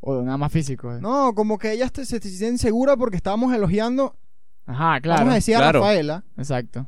O 0.00 0.20
nada 0.22 0.36
más 0.36 0.52
físicos. 0.52 1.00
No, 1.00 1.34
como 1.34 1.56
que 1.56 1.72
ella 1.72 1.88
se, 1.94 2.04
se 2.04 2.20
siente 2.20 2.48
insegura 2.48 2.96
porque 2.96 3.16
estábamos 3.16 3.54
elogiando. 3.54 4.16
Ajá, 4.66 5.00
claro. 5.00 5.20
Vamos 5.20 5.32
a 5.32 5.34
decir 5.36 5.54
a 5.56 5.58
claro. 5.58 5.80
Rafaela. 5.80 6.24
Exacto. 6.36 6.86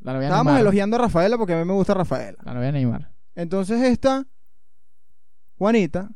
La 0.00 0.12
novia 0.12 0.20
de 0.20 0.26
Estábamos 0.26 0.52
Neymar. 0.52 0.60
elogiando 0.62 0.96
a 0.96 0.98
Rafaela 1.00 1.38
porque 1.38 1.54
a 1.54 1.58
mí 1.58 1.64
me 1.64 1.72
gusta 1.72 1.94
Rafaela. 1.94 2.38
La 2.44 2.52
novia 2.54 2.66
de 2.66 2.72
Neymar. 2.72 3.10
Entonces 3.34 3.80
esta, 3.82 4.26
Juanita, 5.58 6.10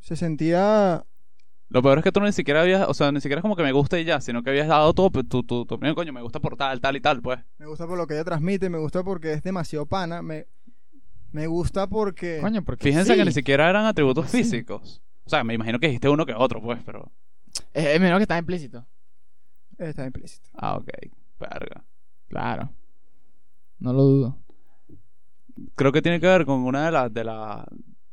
se 0.00 0.16
sentía... 0.16 1.04
Lo 1.68 1.82
peor 1.82 1.98
es 1.98 2.04
que 2.04 2.12
tú 2.12 2.20
ni 2.20 2.32
siquiera 2.32 2.62
habías, 2.62 2.88
o 2.88 2.94
sea, 2.94 3.10
ni 3.10 3.20
siquiera 3.20 3.40
es 3.40 3.42
como 3.42 3.56
que 3.56 3.64
me 3.64 3.72
gusta 3.72 3.98
y 3.98 4.04
ya, 4.04 4.20
sino 4.20 4.42
que 4.42 4.50
habías 4.50 4.68
dado 4.68 4.94
todo 4.94 5.10
tu, 5.10 5.42
tu, 5.42 5.66
tu 5.66 5.78
coño, 5.94 6.12
me 6.12 6.22
gusta 6.22 6.38
por 6.38 6.56
tal, 6.56 6.80
tal 6.80 6.94
y 6.96 7.00
tal, 7.00 7.20
pues. 7.20 7.40
Me 7.58 7.66
gusta 7.66 7.86
por 7.88 7.98
lo 7.98 8.06
que 8.06 8.14
ella 8.14 8.24
transmite, 8.24 8.70
me 8.70 8.78
gusta 8.78 9.02
porque 9.02 9.32
es 9.32 9.42
demasiado 9.42 9.84
pana, 9.86 10.22
me, 10.22 10.46
me 11.32 11.48
gusta 11.48 11.88
porque... 11.88 12.38
Coño, 12.40 12.62
porque 12.62 12.84
Fíjense 12.84 13.12
sí. 13.12 13.18
que 13.18 13.24
ni 13.24 13.32
siquiera 13.32 13.68
eran 13.68 13.84
atributos 13.84 14.30
Sí. 14.30 14.38
físicos. 14.38 15.02
O 15.24 15.30
sea, 15.30 15.42
me 15.42 15.54
imagino 15.54 15.80
que 15.80 15.88
dijiste 15.88 16.08
uno 16.08 16.24
que 16.24 16.34
otro, 16.34 16.62
pues, 16.62 16.78
pero. 16.86 17.10
Es, 17.72 17.86
es 17.86 18.00
menos 18.00 18.18
que 18.18 18.22
está 18.24 18.38
implícito. 18.38 18.84
Está 19.78 20.06
implícito. 20.06 20.48
Ah, 20.54 20.76
ok. 20.76 20.88
Verga. 21.38 21.84
Claro. 22.28 22.70
No 23.78 23.92
lo 23.92 24.02
dudo. 24.02 24.38
Creo 25.74 25.92
que 25.92 26.02
tiene 26.02 26.20
que 26.20 26.26
ver 26.26 26.44
con 26.46 26.60
una 26.60 26.86
de 26.86 26.92
las. 26.92 27.12
De 27.12 27.24
la, 27.24 27.66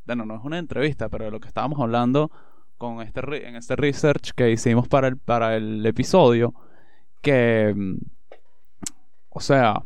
bueno, 0.05 0.25
no 0.25 0.35
es 0.35 0.43
una 0.43 0.59
entrevista, 0.59 1.09
pero 1.09 1.25
de 1.25 1.31
lo 1.31 1.39
que 1.39 1.47
estábamos 1.47 1.79
hablando 1.79 2.31
con 2.77 3.01
este 3.01 3.21
re- 3.21 3.47
en 3.47 3.55
este 3.55 3.75
research 3.75 4.31
que 4.35 4.51
hicimos 4.51 4.87
para 4.87 5.07
el, 5.07 5.17
para 5.17 5.55
el 5.55 5.85
episodio. 5.85 6.53
Que. 7.21 7.73
mm, 7.75 7.97
O 9.29 9.39
sea. 9.39 9.81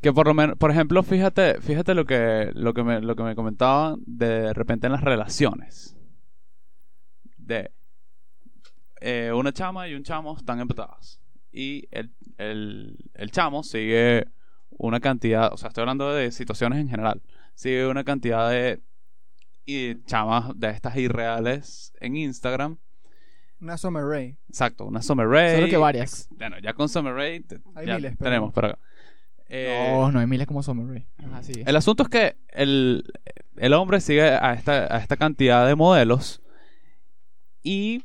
Que 0.00 0.12
por 0.12 0.28
lo 0.28 0.34
menos, 0.34 0.56
por 0.56 0.70
ejemplo, 0.70 1.02
fíjate, 1.02 1.60
fíjate 1.60 1.92
lo 1.94 2.04
que, 2.04 2.52
lo 2.54 2.72
que 2.72 2.84
me, 2.84 3.00
lo 3.00 3.16
que 3.16 3.24
me 3.24 3.34
comentaban 3.34 3.96
de 4.06 4.52
repente 4.52 4.86
en 4.86 4.92
las 4.92 5.02
relaciones. 5.02 5.96
De 7.48 7.70
eh, 9.00 9.32
una 9.34 9.52
chama 9.52 9.88
y 9.88 9.94
un 9.94 10.02
chamo 10.02 10.36
están 10.36 10.60
empatados. 10.60 11.20
Y 11.50 11.88
el, 11.90 12.10
el, 12.36 12.96
el 13.14 13.30
chamo 13.30 13.62
sigue 13.62 14.26
una 14.70 15.00
cantidad, 15.00 15.52
o 15.52 15.56
sea, 15.56 15.68
estoy 15.68 15.82
hablando 15.82 16.12
de 16.12 16.30
situaciones 16.30 16.78
en 16.78 16.88
general. 16.88 17.22
Sigue 17.54 17.86
una 17.86 18.04
cantidad 18.04 18.50
de 18.50 18.80
y 19.64 20.02
chamas 20.04 20.52
de 20.58 20.70
estas 20.70 20.96
irreales 20.96 21.92
en 22.00 22.16
Instagram. 22.16 22.78
Una 23.60 23.76
Summer 23.76 24.04
Rae. 24.04 24.36
Exacto, 24.48 24.84
una 24.86 25.02
Summer 25.02 25.26
Rae. 25.28 25.56
Solo 25.56 25.66
que 25.68 25.76
varias. 25.76 26.28
Bueno, 26.30 26.58
ya 26.60 26.72
con 26.74 26.88
Summer 26.88 27.12
Rae 27.14 27.40
te- 27.40 27.60
Hay 27.74 27.86
ya 27.86 27.96
miles, 27.96 28.14
pero- 28.18 28.30
tenemos 28.30 28.52
para 28.52 28.68
acá. 28.68 28.78
Eh, 29.50 29.88
no, 29.92 30.12
no 30.12 30.20
hay 30.20 30.26
miles 30.26 30.46
como 30.46 30.62
Summer. 30.62 31.06
Así 31.32 31.52
es. 31.60 31.66
el 31.66 31.76
asunto 31.76 32.02
es 32.02 32.08
que 32.10 32.36
el, 32.48 33.02
el 33.56 33.72
hombre 33.72 34.00
sigue 34.00 34.22
a 34.22 34.52
esta, 34.52 34.94
a 34.94 34.98
esta 34.98 35.16
cantidad 35.16 35.66
de 35.66 35.74
modelos 35.74 36.42
y 37.68 38.02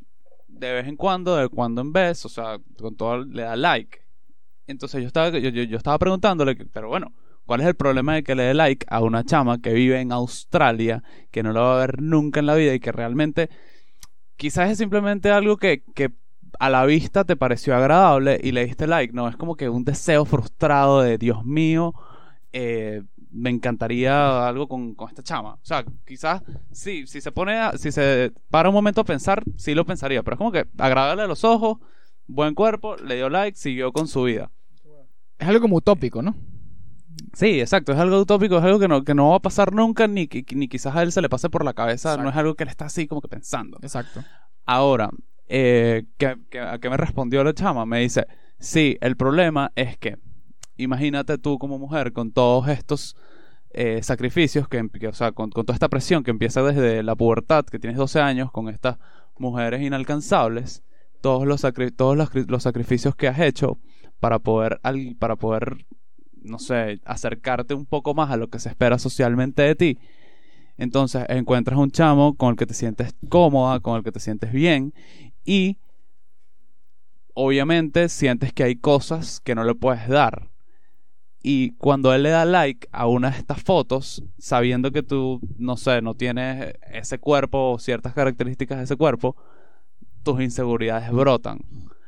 de 0.48 0.74
vez 0.74 0.88
en 0.88 0.96
cuando, 0.98 1.36
de 1.38 1.50
cuando 1.50 1.82
en 1.82 1.94
vez, 1.94 2.26
o 2.26 2.30
sea, 2.30 2.58
con 2.80 2.96
todo 2.96 3.24
le 3.26 3.44
da 3.44 3.56
like. 3.56 4.00
Entonces 4.68 5.02
yo 5.02 5.08
estaba, 5.08 5.30
yo, 5.30 5.50
yo- 5.50 5.78
estaba 5.78 6.00
preguntándole, 6.00 6.56
pero 6.74 6.90
bueno, 6.90 7.14
¿cuál 7.46 7.62
es 7.62 7.68
el 7.68 7.76
problema 7.76 8.16
de 8.16 8.24
que 8.24 8.36
le 8.36 8.44
dé 8.44 8.54
like 8.54 8.86
a 8.90 9.02
una 9.02 9.24
chama 9.26 9.60
que 9.62 9.74
vive 9.74 10.00
en 10.02 10.12
Australia, 10.12 11.04
que 11.32 11.44
no 11.44 11.54
la 11.54 11.62
va 11.62 11.76
a 11.78 11.80
ver 11.88 12.02
nunca 12.02 12.40
en 12.42 12.48
la 12.48 12.56
vida 12.56 12.74
y 12.76 12.80
que 12.80 12.92
realmente 12.92 13.50
quizás 14.38 14.72
es 14.72 14.78
simplemente 14.78 15.32
algo 15.32 15.58
que, 15.58 15.84
que 15.96 16.12
a 16.60 16.70
la 16.70 16.86
vista 16.86 17.24
te 17.26 17.36
pareció 17.36 17.76
agradable 17.76 18.40
y 18.44 18.52
le 18.52 18.66
diste 18.66 18.88
like? 18.88 19.14
No, 19.14 19.28
es 19.28 19.36
como 19.38 19.56
que 19.56 19.70
un 19.70 19.84
deseo 19.86 20.26
frustrado 20.26 21.02
de 21.02 21.18
Dios 21.18 21.46
mío, 21.46 21.94
eh, 22.54 23.04
me 23.34 23.50
encantaría 23.50 24.48
algo 24.48 24.68
con, 24.68 24.94
con 24.96 25.10
esta 25.10 25.24
chama. 25.24 25.56
O 25.56 25.60
sea, 25.66 25.84
quizás 26.06 26.42
sí, 26.72 27.08
si 27.08 27.20
se 27.20 27.32
pone, 27.32 27.58
a- 27.58 27.78
si 27.78 27.92
se 27.92 28.32
para 28.50 28.70
un 28.70 28.76
momento 28.76 29.02
a 29.02 29.06
pensar, 29.06 29.44
sí 29.58 29.74
lo 29.74 29.86
pensaría, 29.86 30.22
pero 30.24 30.36
es 30.36 30.38
como 30.38 30.52
que 30.52 30.66
agradable 30.78 31.24
a 31.24 31.28
los 31.28 31.44
ojos, 31.44 31.80
buen 32.28 32.54
cuerpo, 32.54 32.96
le 32.98 33.16
dio 33.16 33.30
like, 33.30 33.58
siguió 33.58 33.92
con 33.92 34.08
su 34.08 34.24
vida. 34.24 34.52
Es 35.40 35.48
algo 35.48 35.62
como 35.62 35.78
utópico, 35.78 36.22
¿no? 36.22 36.36
Sí, 37.34 37.60
exacto, 37.60 37.92
es 37.92 37.98
algo 38.00 38.20
utópico, 38.22 38.58
es 38.60 38.64
algo 38.64 38.80
que 38.80 38.88
no, 38.88 39.04
que 39.04 39.16
no 39.16 39.30
va 39.32 39.38
a 39.38 39.42
pasar 39.42 39.74
nunca, 39.74 40.08
ni, 40.08 40.28
que- 40.28 40.46
ni 40.56 40.68
quizás 40.68 40.96
a 40.96 41.02
él 41.04 41.12
se 41.12 41.22
le 41.22 41.30
pase 41.30 41.50
por 41.50 41.66
la 41.66 41.74
cabeza, 41.74 42.10
Exacto. 42.10 42.24
no 42.24 42.30
es 42.30 42.36
algo 42.36 42.54
que 42.56 42.64
él 42.64 42.70
está 42.70 42.86
así 42.86 43.08
como 43.08 43.22
que 43.22 43.28
pensando. 43.28 43.78
Exacto. 43.82 44.24
Ahora, 44.66 45.10
eh, 45.48 46.06
¿qué- 46.18 46.38
qué- 46.50 46.60
¿a 46.60 46.78
qué 46.80 46.90
me 46.90 46.98
respondió 46.98 47.44
la 47.44 47.54
chama? 47.54 47.86
Me 47.86 48.00
dice, 48.00 48.26
sí, 48.60 48.98
el 49.02 49.18
problema 49.18 49.72
es 49.76 49.98
que, 49.98 50.18
imagínate 50.78 51.38
tú 51.38 51.58
como 51.60 51.78
mujer 51.80 52.14
con 52.14 52.32
todos 52.32 52.68
estos 52.68 53.16
eh, 53.72 54.02
sacrificios, 54.04 54.68
que, 54.68 54.80
o 55.08 55.14
sea, 55.14 55.32
con, 55.32 55.50
con 55.50 55.66
toda 55.66 55.76
esta 55.76 55.90
presión 55.90 56.24
que 56.24 56.32
empieza 56.32 56.62
desde 56.62 57.04
la 57.04 57.16
pubertad, 57.16 57.66
que 57.66 57.80
tienes 57.80 57.98
12 57.98 58.20
años, 58.20 58.52
con 58.52 58.70
estas 58.70 58.98
mujeres 59.38 59.82
inalcanzables, 59.82 60.84
todos 61.22 61.48
los, 61.48 61.64
sacri- 61.64 61.96
todos 61.96 62.16
los, 62.18 62.30
los 62.48 62.64
sacrificios 62.64 63.16
que 63.16 63.28
has 63.28 63.40
hecho 63.40 63.78
para 64.20 64.40
poder, 64.40 64.80
al- 64.84 65.16
para 65.18 65.36
poder, 65.36 65.86
no 66.42 66.60
sé, 66.60 67.00
acercarte 67.06 67.74
un 67.74 67.86
poco 67.86 68.14
más 68.14 68.30
a 68.32 68.38
lo 68.38 68.48
que 68.50 68.60
se 68.60 68.70
espera 68.70 69.00
socialmente 69.00 69.62
de 69.64 69.76
ti. 69.76 69.98
Entonces 70.78 71.26
encuentras 71.30 71.78
un 71.80 71.92
chamo 71.92 72.36
con 72.36 72.52
el 72.52 72.56
que 72.56 72.66
te 72.66 72.74
sientes 72.74 73.16
cómoda, 73.30 73.80
con 73.80 73.98
el 73.98 74.04
que 74.04 74.12
te 74.12 74.20
sientes 74.20 74.52
bien 74.52 74.94
y 75.46 75.78
obviamente 77.34 78.10
sientes 78.10 78.54
que 78.54 78.64
hay 78.64 78.76
cosas 78.76 79.40
que 79.40 79.56
no 79.56 79.64
le 79.64 79.76
puedes 79.76 80.08
dar. 80.08 80.50
Y 81.46 81.72
cuando 81.74 82.14
él 82.14 82.24
le 82.24 82.30
da 82.30 82.46
like 82.46 82.88
a 82.94 83.06
una 83.06 83.30
de 83.30 83.38
estas 83.38 83.62
fotos, 83.62 84.24
sabiendo 84.38 84.92
que 84.92 85.04
tú, 85.04 85.42
no 85.58 85.76
sé, 85.76 86.02
no 86.02 86.16
tienes 86.16 86.74
ese 86.90 87.20
cuerpo 87.20 87.74
o 87.74 87.80
ciertas 87.80 88.14
características 88.14 88.78
de 88.78 88.86
ese 88.86 88.96
cuerpo, 88.96 89.36
tus 90.24 90.40
inseguridades 90.42 91.12
brotan. 91.12 91.60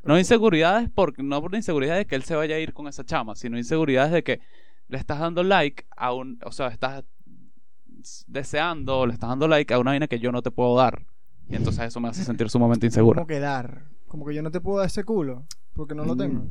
No 0.05 0.17
inseguridades 0.17 0.89
porque 0.89 1.21
no 1.21 1.41
por 1.41 1.53
inseguridad 1.53 1.97
de 1.97 2.05
que 2.05 2.15
él 2.15 2.23
se 2.23 2.35
vaya 2.35 2.55
a 2.55 2.59
ir 2.59 2.73
con 2.73 2.87
esa 2.87 3.03
chama, 3.03 3.35
sino 3.35 3.57
inseguridades 3.57 4.13
de 4.13 4.23
que 4.23 4.39
le 4.87 4.97
estás 4.97 5.19
dando 5.19 5.43
like 5.43 5.85
a 5.97 6.13
un, 6.13 6.39
o 6.45 6.53
sea, 6.53 6.67
estás 6.67 7.03
deseando, 8.27 9.05
le 9.05 9.13
estás 9.13 9.29
dando 9.29 9.49
like 9.49 9.73
a 9.73 9.79
una 9.79 9.91
vaina 9.91 10.07
que 10.07 10.19
yo 10.19 10.31
no 10.31 10.41
te 10.41 10.51
puedo 10.51 10.77
dar. 10.77 11.05
Y 11.49 11.55
entonces 11.55 11.83
eso 11.83 11.99
me 11.99 12.07
hace 12.07 12.23
sentir 12.23 12.49
sumamente 12.49 12.85
insegura. 12.85 13.17
Como 13.17 13.27
que 13.27 13.39
dar. 13.39 13.89
Como 14.07 14.25
que 14.25 14.33
yo 14.33 14.41
no 14.41 14.51
te 14.51 14.61
puedo 14.61 14.77
dar 14.77 14.87
ese 14.87 15.03
culo. 15.03 15.45
Porque 15.73 15.93
no 15.93 16.05
lo 16.05 16.15
tengo. 16.15 16.45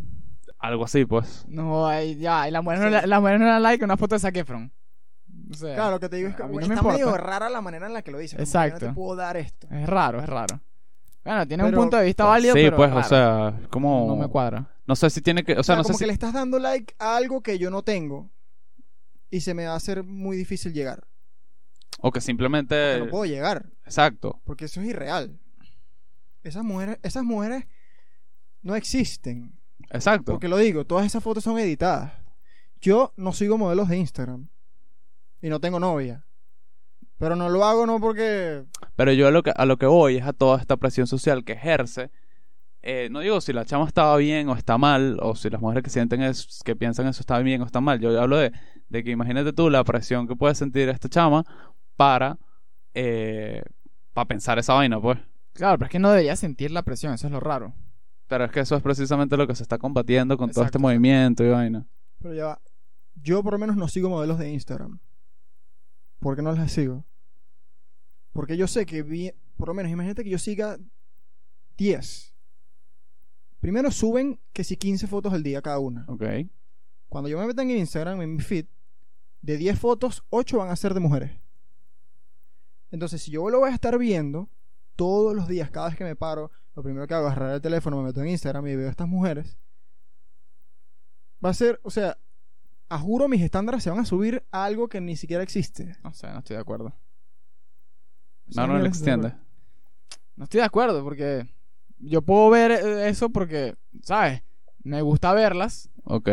Algo 0.59 0.85
así, 0.85 1.05
pues. 1.05 1.45
No, 1.49 1.87
ahí 1.87 2.17
ya, 2.17 2.49
y 2.49 2.51
la 2.51 2.63
mujer, 2.63 2.79
no, 2.81 2.91
le- 2.91 3.07
la 3.07 3.21
mujer 3.21 3.39
no 3.39 3.45
le 3.47 3.51
da 3.53 3.61
like 3.61 3.85
a 3.85 3.87
una 3.87 3.97
foto 3.97 4.15
de 4.15 4.19
Zac 4.21 4.37
Efron. 4.37 4.73
O 5.51 5.55
sea, 5.55 5.75
Claro, 5.75 5.91
lo 5.93 6.01
que 6.01 6.09
te 6.09 6.17
digo 6.17 6.29
es 6.31 6.37
que 6.37 6.43
a 6.43 6.47
mí 6.47 6.57
no 6.57 6.67
me 6.69 6.75
está 6.75 6.87
medio 6.89 7.17
rara 7.19 7.51
la 7.51 7.61
manera 7.61 7.87
en 7.87 7.93
la 7.93 8.03
que 8.03 8.11
lo 8.11 8.19
dice. 8.19 8.37
como 8.37 8.45
que 8.45 8.49
Exacto. 8.49 8.79
Yo 8.81 8.87
no 8.87 8.93
te 8.93 8.95
puedo 8.95 9.17
dar 9.17 9.37
esto. 9.37 9.67
Es 9.71 9.87
raro, 9.89 10.21
es 10.21 10.29
raro. 10.29 10.61
Bueno, 11.23 11.47
tiene 11.47 11.65
Pero- 11.65 11.77
un 11.79 11.83
punto 11.85 11.97
de 11.99 12.05
vista 12.07 12.25
válido, 12.25 12.55
sí, 12.55 12.61
pero 12.63 12.77
pues, 12.77 12.91
raro. 12.91 13.01
o 13.01 13.05
sea, 13.05 13.61
como... 13.71 14.07
No 14.07 14.17
me 14.17 14.29
cuadra. 14.29 14.71
No 14.87 14.97
sé 14.97 15.11
si 15.11 15.21
tiene 15.23 15.45
que... 15.45 15.53
O 15.53 15.61
O 15.61 15.63
sea, 15.63 15.75
sea, 15.75 15.77
no 15.77 15.83
como 15.83 15.95
sé 15.95 15.99
que 15.99 16.05
si... 16.05 16.07
le 16.09 16.13
estás 16.13 16.33
dando 16.33 16.59
like 16.59 16.95
a 16.99 17.17
algo 17.17 17.43
que 17.43 17.59
yo 17.59 17.71
no 17.71 17.83
tengo. 17.83 18.31
Y 19.31 19.41
se 19.41 19.53
me 19.55 19.67
va 19.67 19.73
a 19.73 19.77
hacer 19.77 20.03
muy 20.05 20.37
difícil 20.37 20.73
llegar. 20.73 21.05
O 22.01 22.11
que 22.11 22.21
simplemente... 22.21 22.99
No 23.01 23.09
puedo 23.09 23.25
llegar. 23.25 23.67
Exacto. 23.85 24.41
Porque 24.45 24.67
eso 24.67 24.81
es 24.81 24.87
irreal. 24.89 25.39
Esas 26.43 26.63
mujeres, 26.65 26.99
esas 27.03 27.25
mujeres 27.25 27.65
no 28.63 28.77
existen. 28.77 29.59
Exacto. 29.95 30.33
Porque 30.33 30.49
lo 30.49 30.57
digo, 30.57 30.85
todas 30.85 31.07
esas 31.07 31.23
fotos 31.23 31.45
son 31.45 31.59
editadas. 31.59 32.13
Yo 32.81 33.13
no 33.17 33.33
sigo 33.33 33.57
modelos 33.57 33.89
de 33.89 33.97
Instagram. 33.97 34.49
Y 35.41 35.49
no 35.49 35.61
tengo 35.61 35.79
novia. 35.79 36.25
Pero 37.19 37.37
no 37.37 37.49
lo 37.49 37.65
hago 37.65 37.87
no 37.87 38.01
porque... 38.01 38.65
Pero 38.97 39.13
yo 39.13 39.29
a 39.29 39.31
lo 39.31 39.43
que, 39.43 39.53
a 39.55 39.65
lo 39.65 39.77
que 39.77 39.87
voy 39.87 40.17
es 40.17 40.27
a 40.27 40.33
toda 40.33 40.59
esta 40.59 40.77
presión 40.77 41.07
social 41.07 41.45
que 41.45 41.53
ejerce. 41.53 42.11
Eh, 42.83 43.09
no 43.11 43.21
digo 43.21 43.41
si 43.41 43.53
la 43.53 43.65
chama 43.65 43.87
estaba 43.87 44.17
bien 44.17 44.49
o 44.49 44.57
está 44.57 44.77
mal, 44.77 45.19
o 45.23 45.35
si 45.37 45.49
las 45.49 45.61
mujeres 45.61 45.85
que 45.85 45.91
sienten 45.91 46.23
es, 46.23 46.61
que 46.65 46.77
piensan 46.77 47.07
eso 47.07 47.21
está 47.21 47.39
bien 47.39 47.63
o 47.63 47.65
está 47.65 47.81
mal. 47.81 48.01
Yo 48.01 48.21
hablo 48.21 48.37
de, 48.37 48.53
de 48.89 49.05
que 49.05 49.11
imagínate 49.11 49.53
tú 49.53 49.71
la 49.71 49.85
presión 49.85 50.27
que 50.27 50.35
puede 50.37 50.55
sentir 50.55 50.89
esta 50.89 51.09
chama 51.09 51.45
para, 51.97 52.37
eh, 52.95 53.63
para 54.13 54.27
pensar 54.27 54.59
esa 54.59 54.75
vaina, 54.75 55.01
pues. 55.01 55.19
Claro, 55.53 55.79
pero 55.79 55.87
es 55.87 55.93
que 55.93 55.99
no 56.01 56.11
debería 56.11 56.35
sentir 56.37 56.73
la 56.73 56.83
presión, 56.83 57.15
eso 57.15 57.29
es 57.29 57.33
lo 57.33 57.41
raro. 57.41 57.73
Pero 58.27 58.45
es 58.45 58.51
que 58.51 58.61
eso 58.61 58.77
es 58.77 58.83
precisamente 58.83 59.37
lo 59.37 59.47
que 59.47 59.55
se 59.55 59.63
está 59.63 59.79
combatiendo 59.79 60.37
con 60.37 60.51
todo 60.51 60.65
este 60.65 60.79
movimiento 60.79 61.45
y 61.45 61.51
vaina. 61.51 61.87
Pero 62.21 62.35
ya 62.35 62.47
va. 62.47 62.61
Yo 63.17 63.43
por 63.43 63.53
lo 63.53 63.59
menos 63.59 63.77
no 63.77 63.89
sigo 63.89 64.09
modelos 64.09 64.39
de 64.39 64.51
Instagram. 64.51 64.99
¿Por 66.21 66.37
qué 66.37 66.43
no 66.43 66.53
las 66.53 66.73
sigo? 66.73 67.05
Porque 68.33 68.57
yo 68.57 68.67
sé 68.67 68.87
que 68.87 69.03
vi... 69.03 69.33
Por 69.57 69.69
lo 69.69 69.75
menos 69.75 69.93
imagínate 69.93 70.25
que 70.25 70.31
yo 70.31 70.39
siga 70.39 70.79
10. 71.77 72.35
Primero 73.61 73.91
suben 73.91 74.41
que 74.53 74.65
si 74.65 74.77
15 74.77 75.07
fotos 75.07 75.33
al 75.33 75.43
día 75.43 75.63
cada 75.63 75.79
una. 75.79 76.05
Ok. 76.09 76.25
Cuando 77.09 77.31
yo 77.31 77.39
me 77.39 77.47
meta 77.47 77.63
en 77.63 77.71
Instagram, 77.71 78.21
en 78.23 78.37
mi 78.37 78.43
feed, 78.43 78.67
de 79.41 79.57
10 79.57 79.79
fotos, 79.79 80.25
8 80.31 80.59
van 80.59 80.71
a 80.71 80.77
ser 80.77 80.95
de 80.95 81.01
mujeres. 81.01 81.33
Entonces, 82.91 83.23
si 83.23 83.31
yo 83.31 83.49
lo 83.51 83.61
voy 83.61 83.71
a 83.71 83.75
estar 83.75 83.97
viendo 83.99 84.49
todos 84.97 85.35
los 85.35 85.49
días, 85.49 85.71
cada 85.71 85.89
vez 85.89 85.97
que 85.97 86.05
me 86.05 86.17
paro, 86.17 86.51
lo 86.75 86.83
primero 86.83 87.07
que 87.07 87.15
hago 87.15 87.27
es 87.29 87.33
agarrar 87.33 87.55
el 87.55 87.61
teléfono, 87.61 87.99
me 87.99 88.05
meto 88.05 88.21
en 88.23 88.29
Instagram 88.29 88.67
y 88.67 88.77
veo 88.77 88.89
a 88.89 88.91
estas 88.91 89.09
mujeres. 89.09 89.57
Va 91.45 91.51
a 91.51 91.55
ser, 91.55 91.81
o 91.83 91.91
sea, 91.91 92.17
a 92.89 92.99
juro 92.99 93.29
mis 93.29 93.43
estándares 93.43 93.83
se 93.83 93.91
van 93.91 93.99
a 94.01 94.05
subir 94.05 94.45
a 94.51 94.65
algo 94.65 94.89
que 94.89 95.01
ni 95.01 95.17
siquiera 95.17 95.43
existe. 95.43 95.97
No 96.03 96.13
sé, 96.15 96.27
no 96.29 96.39
estoy 96.39 96.57
de 96.57 96.63
acuerdo. 96.63 96.93
No, 98.55 98.67
no 98.67 98.79
le 98.79 98.89
extiende. 98.89 99.33
No 100.37 100.45
estoy 100.45 100.59
de 100.61 100.67
acuerdo 100.67 101.03
porque 101.05 101.47
yo 101.99 102.23
puedo 102.23 102.51
ver 102.51 102.73
eh, 102.73 103.09
eso 103.09 103.31
porque, 103.31 103.75
¿sabes? 104.03 104.43
Me 104.83 105.01
gusta 105.01 105.33
verlas 105.33 105.91
Ok. 106.05 106.29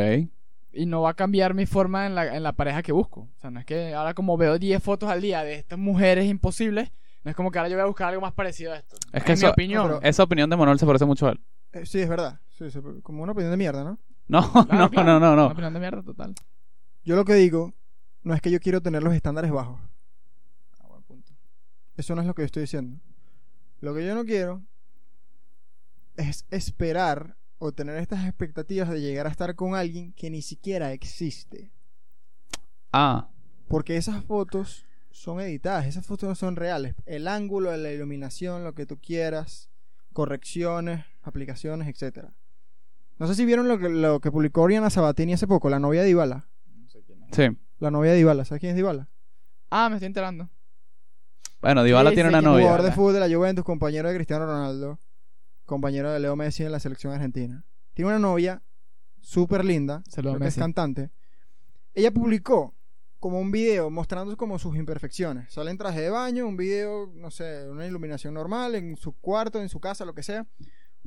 y 0.74 0.86
no 0.86 1.02
va 1.04 1.12
a 1.12 1.16
cambiar 1.16 1.54
mi 1.54 1.66
forma 1.66 2.06
en 2.06 2.16
la, 2.16 2.36
en 2.36 2.44
la 2.44 2.54
pareja 2.54 2.82
que 2.84 2.92
busco. 2.92 3.22
O 3.36 3.40
sea, 3.40 3.52
no 3.52 3.60
es 3.60 3.66
que 3.66 3.94
ahora 3.94 4.14
como 4.14 4.38
veo 4.38 4.58
10 4.60 4.82
fotos 4.84 5.10
al 5.10 5.22
día 5.22 5.44
de 5.44 5.56
estas 5.56 5.80
mujeres 5.80 6.26
imposibles, 6.26 6.92
no 7.24 7.30
es 7.32 7.36
como 7.36 7.52
que 7.52 7.60
ahora 7.60 7.70
yo 7.70 7.76
voy 7.76 7.84
a 7.84 7.88
buscar 7.88 8.10
algo 8.10 8.22
más 8.22 8.34
parecido 8.34 8.74
a 8.74 8.78
esto. 8.78 8.96
Es 9.14 9.24
que 9.24 9.34
en 9.34 9.40
mi 9.40 9.44
eso- 9.46 9.52
opinión. 9.52 9.88
No, 9.88 9.98
pero- 10.00 10.10
Esa 10.10 10.24
opinión 10.24 10.50
de 10.50 10.58
Manuel 10.58 10.80
se 10.80 10.86
parece 10.86 11.06
mucho 11.06 11.28
a 11.28 11.32
él. 11.32 11.42
Eh, 11.74 11.86
sí, 11.86 12.00
es 12.00 12.10
verdad. 12.10 12.40
Sí, 12.58 12.70
sí, 12.70 12.80
como 13.04 13.24
una 13.24 13.32
opinión 13.32 13.52
de 13.52 13.58
mierda, 13.58 13.84
¿no? 13.84 13.98
No, 14.28 14.42
Claro, 14.66 14.78
no, 14.78 14.90
claro, 14.90 15.20
no, 15.20 15.20
no, 15.20 15.34
Una 15.34 15.36
no. 15.36 15.48
opinión 15.48 15.74
de 15.74 15.80
mierda 15.80 16.04
total. 16.04 16.36
Yo 17.04 17.16
lo 17.16 17.26
que 17.26 17.34
digo 17.36 17.74
no 18.24 18.34
es 18.34 18.42
que 18.42 18.52
yo 18.52 18.60
quiero 18.60 18.82
tener 18.82 19.02
los 19.04 19.14
estándares 19.14 19.52
bajos. 19.52 19.80
Ah, 20.80 20.88
buen 20.88 21.04
punto. 21.04 21.34
Eso 21.98 22.14
no 22.16 22.22
es 22.22 22.28
lo 22.28 22.34
que 22.36 22.44
yo 22.44 22.46
estoy 22.46 22.62
diciendo. 22.62 23.00
Lo 23.80 23.94
que 23.96 24.06
yo 24.06 24.14
no 24.16 24.24
quiero 24.26 24.62
es 26.18 26.46
esperar 26.52 27.36
o 27.58 27.72
tener 27.72 27.98
estas 27.98 28.26
expectativas 28.26 28.90
de 28.90 29.02
llegar 29.02 29.28
a 29.28 29.30
estar 29.32 29.56
con 29.56 29.76
alguien 29.76 30.14
que 30.14 30.30
ni 30.30 30.42
siquiera 30.42 30.92
existe. 30.94 31.72
Ah, 32.92 33.30
Porque 33.68 33.96
esas 33.98 34.24
fotos 34.26 34.86
son 35.12 35.40
editadas, 35.40 35.86
esas 35.86 36.06
fotos 36.06 36.28
no 36.30 36.36
son 36.36 36.56
reales. 36.56 36.96
El 37.06 37.28
ángulo, 37.28 37.76
la 37.76 37.92
iluminación, 37.92 38.64
lo 38.64 38.74
que 38.74 38.86
tú 38.86 38.98
quieras, 39.00 39.70
correcciones, 40.14 41.06
aplicaciones, 41.22 41.88
etcétera. 41.88 42.34
No 43.18 43.28
sé 43.28 43.36
si 43.36 43.46
vieron 43.46 43.68
lo 43.68 43.78
que, 43.78 43.90
lo 43.90 44.20
que 44.20 44.32
publicó 44.32 44.62
Oriana 44.62 44.90
Sabatini 44.90 45.34
hace 45.34 45.48
poco, 45.48 45.70
la 45.70 45.80
novia 45.80 46.02
de 46.02 46.10
Ibala. 46.10 46.48
No 46.76 46.88
sé 46.90 47.02
quién 47.04 47.24
es. 47.24 47.36
sí. 47.36 47.58
La 47.80 47.90
novia 47.90 48.12
de 48.12 48.20
Ibala, 48.20 48.46
¿sabes 48.46 48.60
quién 48.60 48.72
es 48.72 48.76
Dybala? 48.76 49.10
Ah, 49.72 49.90
me 49.90 49.96
estoy 49.96 50.06
enterando. 50.06 50.50
Bueno, 51.62 51.84
Dybala 51.84 52.12
Sí, 52.12 52.16
tiene 52.16 52.30
sí, 52.30 52.36
una 52.36 52.42
novia. 52.42 52.64
Jugador 52.66 52.86
de 52.86 52.92
fútbol 52.92 53.14
de 53.14 53.20
la 53.20 53.36
Juventus, 53.36 53.66
compañero 53.66 54.08
de 54.08 54.16
Cristiano 54.16 54.46
Ronaldo, 54.46 55.00
compañero 55.66 56.12
de 56.12 56.20
Leo 56.20 56.36
Messi 56.36 56.64
en 56.64 56.72
la 56.72 56.80
selección 56.80 57.12
argentina. 57.12 57.64
Tiene 57.96 58.10
una 58.10 58.20
novia 58.20 58.62
súper 59.20 59.66
linda, 59.66 60.04
Saludos, 60.08 60.36
creo 60.38 60.46
que 60.46 60.50
es 60.50 60.56
cantante. 60.58 61.10
Ella 61.96 62.12
publicó 62.12 62.76
como 63.22 63.40
un 63.40 63.52
video 63.52 63.92
mostrando 63.92 64.36
como 64.36 64.58
sus 64.58 64.76
imperfecciones. 64.76 65.54
Sale 65.54 65.70
en 65.70 65.78
traje 65.78 66.02
de 66.02 66.10
baño, 66.10 66.48
un 66.48 66.58
video, 66.58 67.12
no 67.14 67.30
sé, 67.30 67.70
una 67.70 67.86
iluminación 67.86 68.34
normal 68.34 68.74
en 68.74 68.98
su 68.98 69.14
cuarto, 69.14 69.62
en 69.62 69.70
su 69.70 69.80
casa, 69.80 70.06
lo 70.06 70.16
que 70.16 70.24
sea. 70.24 70.48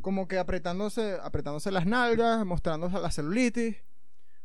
Como 0.00 0.28
que 0.28 0.38
apretándose, 0.38 1.18
apretándose 1.20 1.72
las 1.72 1.86
nalgas, 1.86 2.46
mostrando 2.46 2.88
la 2.88 3.10
celulitis, 3.10 3.78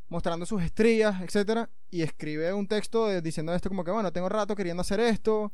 mostrando 0.07 0.47
sus 0.47 0.63
estrías, 0.63 1.21
etcétera, 1.21 1.69
y 1.91 2.01
escribe 2.01 2.51
un 2.53 2.67
texto 2.67 3.21
diciendo 3.21 3.53
esto 3.53 3.69
como 3.69 3.83
que 3.83 3.91
bueno, 3.91 4.11
tengo 4.11 4.29
rato 4.29 4.55
queriendo 4.55 4.81
hacer 4.81 4.99
esto. 4.99 5.53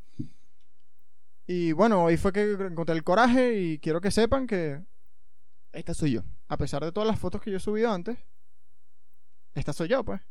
Y 1.48 1.74
bueno, 1.74 2.06
hoy 2.06 2.16
fue 2.16 2.32
que 2.32 2.54
encontré 2.54 2.96
el 2.96 3.04
coraje 3.04 3.60
y 3.60 3.80
quiero 3.80 4.00
que 4.00 4.10
sepan 4.10 4.48
que 4.48 4.82
Esta 5.74 5.94
soy 5.94 6.12
yo. 6.12 6.22
a 6.48 6.56
pesar 6.56 6.82
de 6.82 6.94
todas 6.94 7.08
las 7.08 7.20
fotos 7.20 7.42
que 7.42 7.52
yo 7.52 7.58
he 7.58 7.60
subido 7.60 7.92
antes, 7.92 8.18
esta 9.54 9.74
soy 9.74 9.90
yo, 9.90 10.02
pues. 10.06 10.22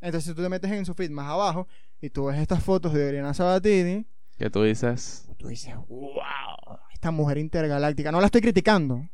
Entonces, 0.00 0.30
si 0.30 0.34
tú 0.34 0.42
te 0.42 0.48
metes 0.48 0.70
en 0.70 0.84
su 0.86 0.94
feed 0.94 1.10
más 1.10 1.28
abajo 1.28 1.66
y 2.00 2.10
tú 2.10 2.26
ves 2.26 2.38
estas 2.38 2.62
fotos 2.62 2.92
de 2.92 3.08
Oriana 3.08 3.34
Sabatini, 3.34 4.06
Que 4.38 4.48
tú 4.50 4.62
dices. 4.62 5.28
tú 5.38 5.48
dices, 5.48 5.74
wow, 5.88 6.78
esta 6.92 7.10
mujer 7.10 7.38
intergaláctica. 7.38 8.12
No 8.12 8.20
la 8.20 8.26
estoy 8.26 8.40
criticando, 8.40 9.08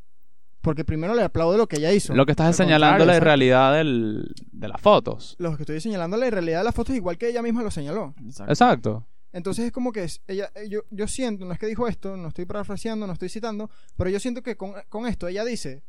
porque 0.61 0.85
primero 0.85 1.15
le 1.15 1.23
aplaudo 1.23 1.57
lo 1.57 1.67
que 1.67 1.77
ella 1.77 1.93
hizo. 1.93 2.15
Lo 2.15 2.27
que 2.27 2.33
estás 2.33 2.49
Al 2.49 2.55
señalando 2.55 3.05
la 3.05 3.21
realidad 3.21 3.75
del, 3.75 4.35
de 4.53 4.69
las 4.69 4.81
fotos. 4.81 5.37
Lo 5.39 5.57
que 5.57 5.63
estoy 5.63 5.81
señalando 5.81 6.17
la 6.17 6.29
realidad 6.31 6.59
de 6.59 6.65
las 6.65 6.75
fotos, 6.75 6.95
igual 6.95 7.17
que 7.19 7.29
ella 7.29 7.43
misma 7.43 7.63
lo 7.63 7.71
señaló. 7.71 8.15
Exacto. 8.25 8.53
Exacto. 8.53 9.07
Entonces 9.33 9.65
es 9.67 9.73
como 9.73 9.91
que 9.91 10.05
es- 10.05 10.21
ella, 10.29 10.49
eh, 10.55 10.69
yo, 10.69 10.83
yo 10.91 11.09
siento, 11.09 11.45
no 11.45 11.53
es 11.53 11.59
que 11.59 11.67
dijo 11.67 11.89
esto, 11.89 12.17
no 12.17 12.29
estoy 12.29 12.45
parafraseando, 12.45 13.07
no 13.07 13.13
estoy 13.15 13.29
citando, 13.29 13.69
pero 13.97 14.09
yo 14.11 14.21
siento 14.21 14.43
que 14.43 14.57
con, 14.57 14.75
con 14.89 15.07
esto 15.07 15.27
ella 15.27 15.45
dice, 15.45 15.83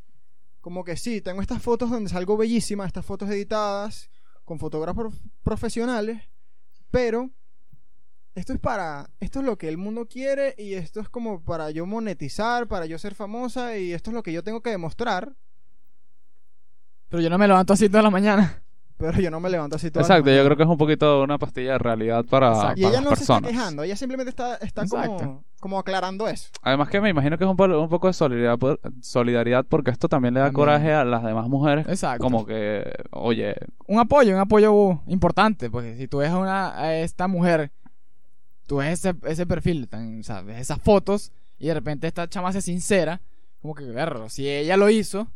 como 0.62 0.84
que 0.84 0.97
sí, 0.97 1.21
tengo 1.21 1.41
estas 1.41 1.62
fotos 1.62 1.91
donde 1.91 2.10
salgo 2.10 2.38
bellísima, 2.38 2.88
estas 2.88 3.05
fotos 3.05 3.29
editadas, 3.29 4.10
con 4.45 4.60
fotógrafos 4.60 5.13
profesionales, 5.43 6.21
pero 6.91 7.29
esto 8.36 8.53
es 8.53 8.60
para, 8.60 9.10
esto 9.19 9.39
es 9.39 9.45
lo 9.45 9.58
que 9.58 9.67
el 9.67 9.77
mundo 9.77 10.08
quiere 10.08 10.55
y 10.58 10.73
esto 10.75 10.99
es 10.99 11.10
como 11.10 11.43
para 11.43 11.71
yo 11.71 11.86
monetizar, 11.86 12.67
para 12.67 12.86
yo 12.86 12.97
ser 12.99 13.15
famosa 13.15 13.77
y 13.77 13.93
esto 13.93 14.12
es 14.12 14.15
lo 14.15 14.23
que 14.23 14.34
yo 14.34 14.43
tengo 14.43 14.62
que 14.62 14.69
demostrar, 14.69 15.36
Pero 17.10 17.21
yo 17.21 17.29
no 17.29 17.38
me 17.38 17.47
levanto 17.47 17.73
así 17.73 17.88
toda 17.88 18.03
la 18.03 18.10
mañana. 18.10 18.64
Pero 18.97 19.19
yo 19.19 19.29
no 19.31 19.39
me 19.39 19.49
levanto 19.49 19.75
así 19.75 19.91
todo. 19.91 20.01
Exacto, 20.01 20.29
yo 20.31 20.43
creo 20.45 20.55
que 20.58 20.63
es 20.63 20.69
un 20.69 20.77
poquito 20.77 21.21
una 21.23 21.38
pastilla 21.38 21.73
de 21.73 21.77
realidad 21.79 22.25
para, 22.25 22.49
Exacto. 22.53 22.79
Y 22.79 22.84
para 22.84 22.93
ella 22.93 23.01
las 23.01 23.10
no 23.12 23.15
se 23.17 23.23
está 23.23 23.41
quejando, 23.41 23.84
ella 23.84 23.95
simplemente 23.95 24.29
está, 24.29 24.55
está 24.55 24.86
como, 24.88 25.43
como 25.60 25.79
aclarando 25.79 26.27
eso. 26.27 26.49
Además 26.62 26.89
que 26.89 27.01
me 27.01 27.10
imagino 27.10 27.38
que 27.38 27.43
es 27.43 27.49
un, 27.49 27.60
un 27.71 27.89
poco 27.89 28.08
de 28.08 28.13
solidaridad, 28.13 28.58
por- 28.58 28.79
solidaridad 29.01 29.65
porque 29.67 29.91
esto 29.91 30.08
también 30.08 30.34
le 30.34 30.39
da 30.39 30.45
También. 30.47 30.60
coraje 30.65 30.93
a 30.93 31.03
las 31.03 31.23
demás 31.23 31.47
mujeres. 31.49 31.88
Exacto. 31.88 32.23
Como 32.23 32.45
que, 32.45 32.89
oye, 33.12 33.55
un 33.88 33.99
apoyo, 33.99 34.34
un 34.34 34.39
apoyo 34.41 35.01
importante, 35.08 35.69
porque 35.69 35.95
si 35.97 36.08
tú 36.08 36.17
ves 36.19 36.29
a, 36.31 36.38
una, 36.38 36.79
a 36.79 36.95
esta 36.97 37.27
mujer 37.27 37.71
tú 38.67 38.77
ves 38.77 39.05
ese, 39.05 39.13
ese 39.25 39.45
perfil, 39.45 39.88
tan, 39.88 40.19
o 40.21 40.23
sea, 40.23 40.41
ves 40.41 40.60
esas 40.60 40.81
fotos 40.81 41.31
y 41.60 41.67
de 41.67 41.73
repente 41.75 42.08
esta 42.08 42.27
chama 42.27 42.51
se 42.51 42.62
sincera, 42.62 43.21
como 43.62 43.75
que, 43.75 43.84
verlo, 43.86 44.27
si 44.29 44.49
ella 44.49 44.75
lo 44.75 44.89
hizo, 44.89 45.27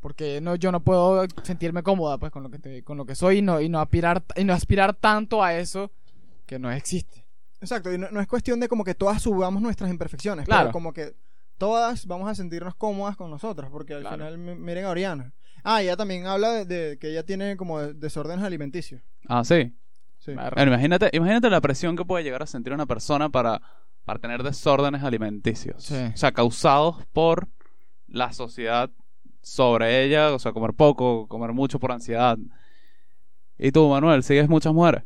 porque 0.00 0.40
no, 0.40 0.54
yo 0.56 0.70
no 0.72 0.80
puedo 0.80 1.24
sentirme 1.42 1.82
cómoda 1.82 2.18
pues 2.18 2.30
con 2.32 2.42
lo 2.42 2.50
que 2.50 2.58
te- 2.58 2.82
con 2.84 2.96
lo 2.96 3.04
que 3.06 3.14
soy 3.14 3.38
y 3.38 3.42
no, 3.42 3.60
y 3.60 3.68
no 3.68 3.80
aspirar 3.80 4.24
y 4.36 4.44
no 4.44 4.52
aspirar 4.54 4.94
tanto 4.94 5.42
a 5.42 5.54
eso 5.54 5.90
que 6.46 6.58
no 6.58 6.70
existe. 6.70 7.24
Exacto, 7.60 7.92
y 7.92 7.98
no, 7.98 8.08
no 8.10 8.20
es 8.20 8.26
cuestión 8.28 8.60
de 8.60 8.68
como 8.68 8.84
que 8.84 8.94
todas 8.94 9.20
subamos 9.22 9.60
nuestras 9.60 9.90
imperfecciones, 9.90 10.44
Claro. 10.46 10.64
pero 10.66 10.72
como 10.72 10.92
que 10.92 11.14
todas 11.58 12.06
vamos 12.06 12.28
a 12.30 12.34
sentirnos 12.36 12.74
cómodas 12.76 13.16
con 13.16 13.30
nosotras, 13.30 13.68
porque 13.70 13.94
al 13.94 14.02
Claro. 14.02 14.16
final 14.16 14.38
mi- 14.38 14.54
miren 14.54 14.84
a 14.84 14.90
Oriana. 14.90 15.32
Ah, 15.64 15.82
ella 15.82 15.96
también 15.96 16.26
habla 16.26 16.50
de, 16.52 16.64
de 16.64 16.98
que 16.98 17.10
ella 17.10 17.24
tiene 17.24 17.56
como 17.56 17.80
de- 17.80 17.94
desórdenes 17.94 18.44
alimenticios. 18.44 19.02
Ah, 19.28 19.42
sí. 19.44 19.74
Sí. 20.18 20.32
Bueno, 20.34 20.62
imagínate, 20.72 21.10
imagínate 21.12 21.50
la 21.50 21.60
presión 21.60 21.96
que 21.96 22.04
puede 22.04 22.22
llegar 22.22 22.42
a 22.42 22.46
sentir 22.46 22.72
una 22.72 22.86
persona 22.86 23.28
para, 23.28 23.60
para 24.04 24.18
tener 24.20 24.42
desórdenes 24.44 25.02
alimenticios. 25.02 25.82
Sí. 25.82 25.94
O 25.96 26.16
sea, 26.16 26.30
causados 26.32 27.04
por 27.12 27.48
la 28.06 28.32
sociedad 28.32 28.90
sobre 29.42 30.04
ella, 30.04 30.32
o 30.34 30.38
sea, 30.38 30.52
comer 30.52 30.72
poco, 30.74 31.26
comer 31.28 31.52
mucho 31.52 31.78
por 31.78 31.92
ansiedad. 31.92 32.38
¿Y 33.58 33.72
tú, 33.72 33.88
Manuel, 33.88 34.22
sigues 34.22 34.48
muchas 34.48 34.72
mujeres? 34.72 35.02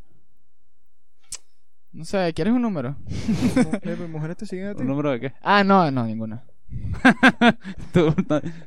No 1.92 2.04
sé, 2.04 2.32
¿quieres 2.34 2.52
un 2.54 2.62
número? 2.62 2.96
Eh, 3.82 3.96
¿Mujeres 4.08 4.36
te 4.36 4.46
siguen 4.46 4.68
a 4.68 4.74
ti? 4.74 4.80
¿Un 4.82 4.86
número 4.88 5.10
de 5.10 5.20
qué? 5.20 5.32
Ah, 5.42 5.62
no, 5.64 5.90
no, 5.90 6.06
ninguna. 6.06 6.42
tú, 7.92 8.14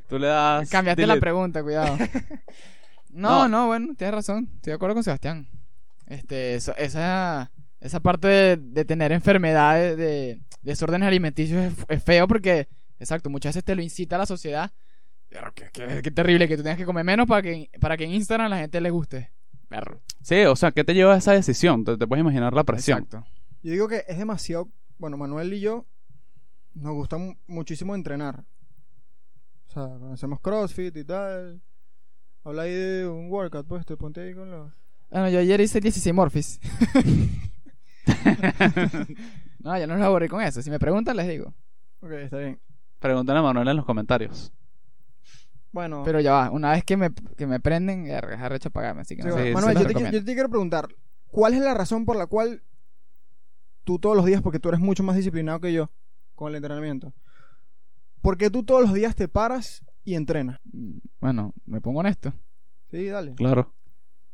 tú 0.08 0.18
le 0.18 0.26
das... 0.28 0.70
Cambiaste 0.70 1.06
la 1.06 1.16
pregunta, 1.16 1.62
cuidado. 1.62 1.96
No, 3.10 3.44
No. 3.44 3.48
no, 3.48 3.66
bueno, 3.68 3.94
tienes 3.96 4.14
razón. 4.14 4.50
Estoy 4.56 4.72
de 4.72 4.74
acuerdo 4.74 4.94
con 4.94 5.02
Sebastián. 5.02 5.48
Este, 6.06 6.54
eso- 6.54 6.76
esa, 6.76 7.50
esa 7.80 8.00
parte 8.00 8.28
de, 8.28 8.56
de 8.58 8.84
tener 8.84 9.10
enfermedades, 9.10 9.96
de, 9.96 10.38
desórdenes 10.60 11.06
alimenticios 11.08 11.64
es, 11.64 11.84
es 11.88 12.02
feo 12.04 12.28
porque, 12.28 12.68
exacto, 13.00 13.30
muchas 13.30 13.50
veces 13.54 13.64
te 13.64 13.74
lo 13.74 13.80
incita 13.80 14.18
la 14.18 14.26
sociedad. 14.26 14.70
Pero 15.28 15.52
qué, 15.54 15.70
qué- 15.72 16.00
qué 16.02 16.10
terrible 16.10 16.48
que 16.48 16.56
tú 16.56 16.62
tengas 16.62 16.78
que 16.78 16.84
comer 16.86 17.04
menos 17.04 17.26
para 17.26 17.42
que, 17.42 17.68
para 17.80 17.96
que 17.96 18.04
en 18.04 18.12
Instagram 18.12 18.50
la 18.50 18.58
gente 18.58 18.80
le 18.80 18.90
guste. 18.90 19.30
Perro. 19.68 20.00
Sí, 20.22 20.42
o 20.44 20.54
sea, 20.56 20.70
¿qué 20.72 20.84
te 20.84 20.94
lleva 20.94 21.14
a 21.14 21.18
esa 21.18 21.32
decisión? 21.32 21.84
Te, 21.84 21.96
te 21.96 22.06
puedes 22.06 22.22
imaginar 22.22 22.52
la 22.54 22.62
presión. 22.64 23.02
Exacto. 23.02 23.28
Yo 23.62 23.72
digo 23.72 23.88
que 23.88 24.04
es 24.06 24.16
demasiado. 24.18 24.68
Bueno, 24.98 25.16
Manuel 25.16 25.52
y 25.52 25.60
yo 25.60 25.86
nos 26.74 26.94
gusta 26.94 27.18
mu- 27.18 27.34
muchísimo 27.48 27.94
entrenar. 27.94 28.44
O 29.66 29.72
sea, 29.72 29.82
cuando 29.88 30.12
hacemos 30.12 30.40
crossfit 30.40 30.96
y 30.96 31.04
tal. 31.04 31.60
Habla 32.44 32.62
ahí 32.62 32.72
de 32.72 33.08
un 33.08 33.28
workout, 33.30 33.66
pues 33.66 33.84
te 33.84 33.96
ponte 33.96 34.20
ahí 34.20 34.34
con 34.34 34.48
los. 34.50 34.72
Bueno, 35.10 35.28
yo 35.30 35.40
ayer 35.40 35.60
hice 35.60 35.80
16 35.80 36.14
morphis. 36.14 36.60
no, 39.60 39.78
yo 39.78 39.86
no 39.86 39.96
los 39.96 40.06
aburrí 40.06 40.28
con 40.28 40.40
eso. 40.42 40.62
Si 40.62 40.70
me 40.70 40.78
preguntan, 40.78 41.16
les 41.16 41.28
digo. 41.28 41.52
Ok, 42.00 42.10
está 42.12 42.38
bien. 42.38 42.60
Pregúntale 43.00 43.38
a 43.38 43.42
Manuel 43.42 43.68
en 43.68 43.76
los 43.76 43.84
comentarios. 43.84 44.52
Bueno, 45.72 46.02
Pero 46.04 46.20
ya 46.20 46.32
va, 46.32 46.50
una 46.50 46.72
vez 46.72 46.84
que 46.84 46.96
me, 46.96 47.10
que 47.36 47.46
me 47.46 47.60
prenden, 47.60 48.06
ya 48.06 48.18
es 48.18 48.40
arrecho 48.40 48.70
pagarme, 48.70 49.02
así 49.02 49.14
que 49.16 49.22
sí, 49.22 49.28
no 49.28 49.36
sé. 49.36 49.52
Manuel, 49.52 49.86
te, 49.86 50.10
yo 50.12 50.24
te 50.24 50.34
quiero 50.34 50.48
preguntar: 50.48 50.88
¿cuál 51.30 51.54
es 51.54 51.60
la 51.60 51.74
razón 51.74 52.04
por 52.06 52.16
la 52.16 52.26
cual 52.26 52.62
tú 53.84 53.98
todos 53.98 54.16
los 54.16 54.24
días, 54.24 54.42
porque 54.42 54.58
tú 54.58 54.68
eres 54.68 54.80
mucho 54.80 55.02
más 55.02 55.16
disciplinado 55.16 55.60
que 55.60 55.72
yo 55.72 55.90
con 56.34 56.48
el 56.48 56.56
entrenamiento, 56.56 57.12
¿por 58.22 58.36
qué 58.36 58.50
tú 58.50 58.62
todos 58.64 58.82
los 58.82 58.92
días 58.94 59.14
te 59.14 59.28
paras 59.28 59.84
y 60.04 60.14
entrenas? 60.14 60.58
Mm, 60.64 60.98
Bueno, 61.20 61.52
me 61.66 61.80
pongo 61.80 62.00
honesto. 62.00 62.32
Sí, 62.90 63.06
dale. 63.06 63.34
Claro. 63.34 63.72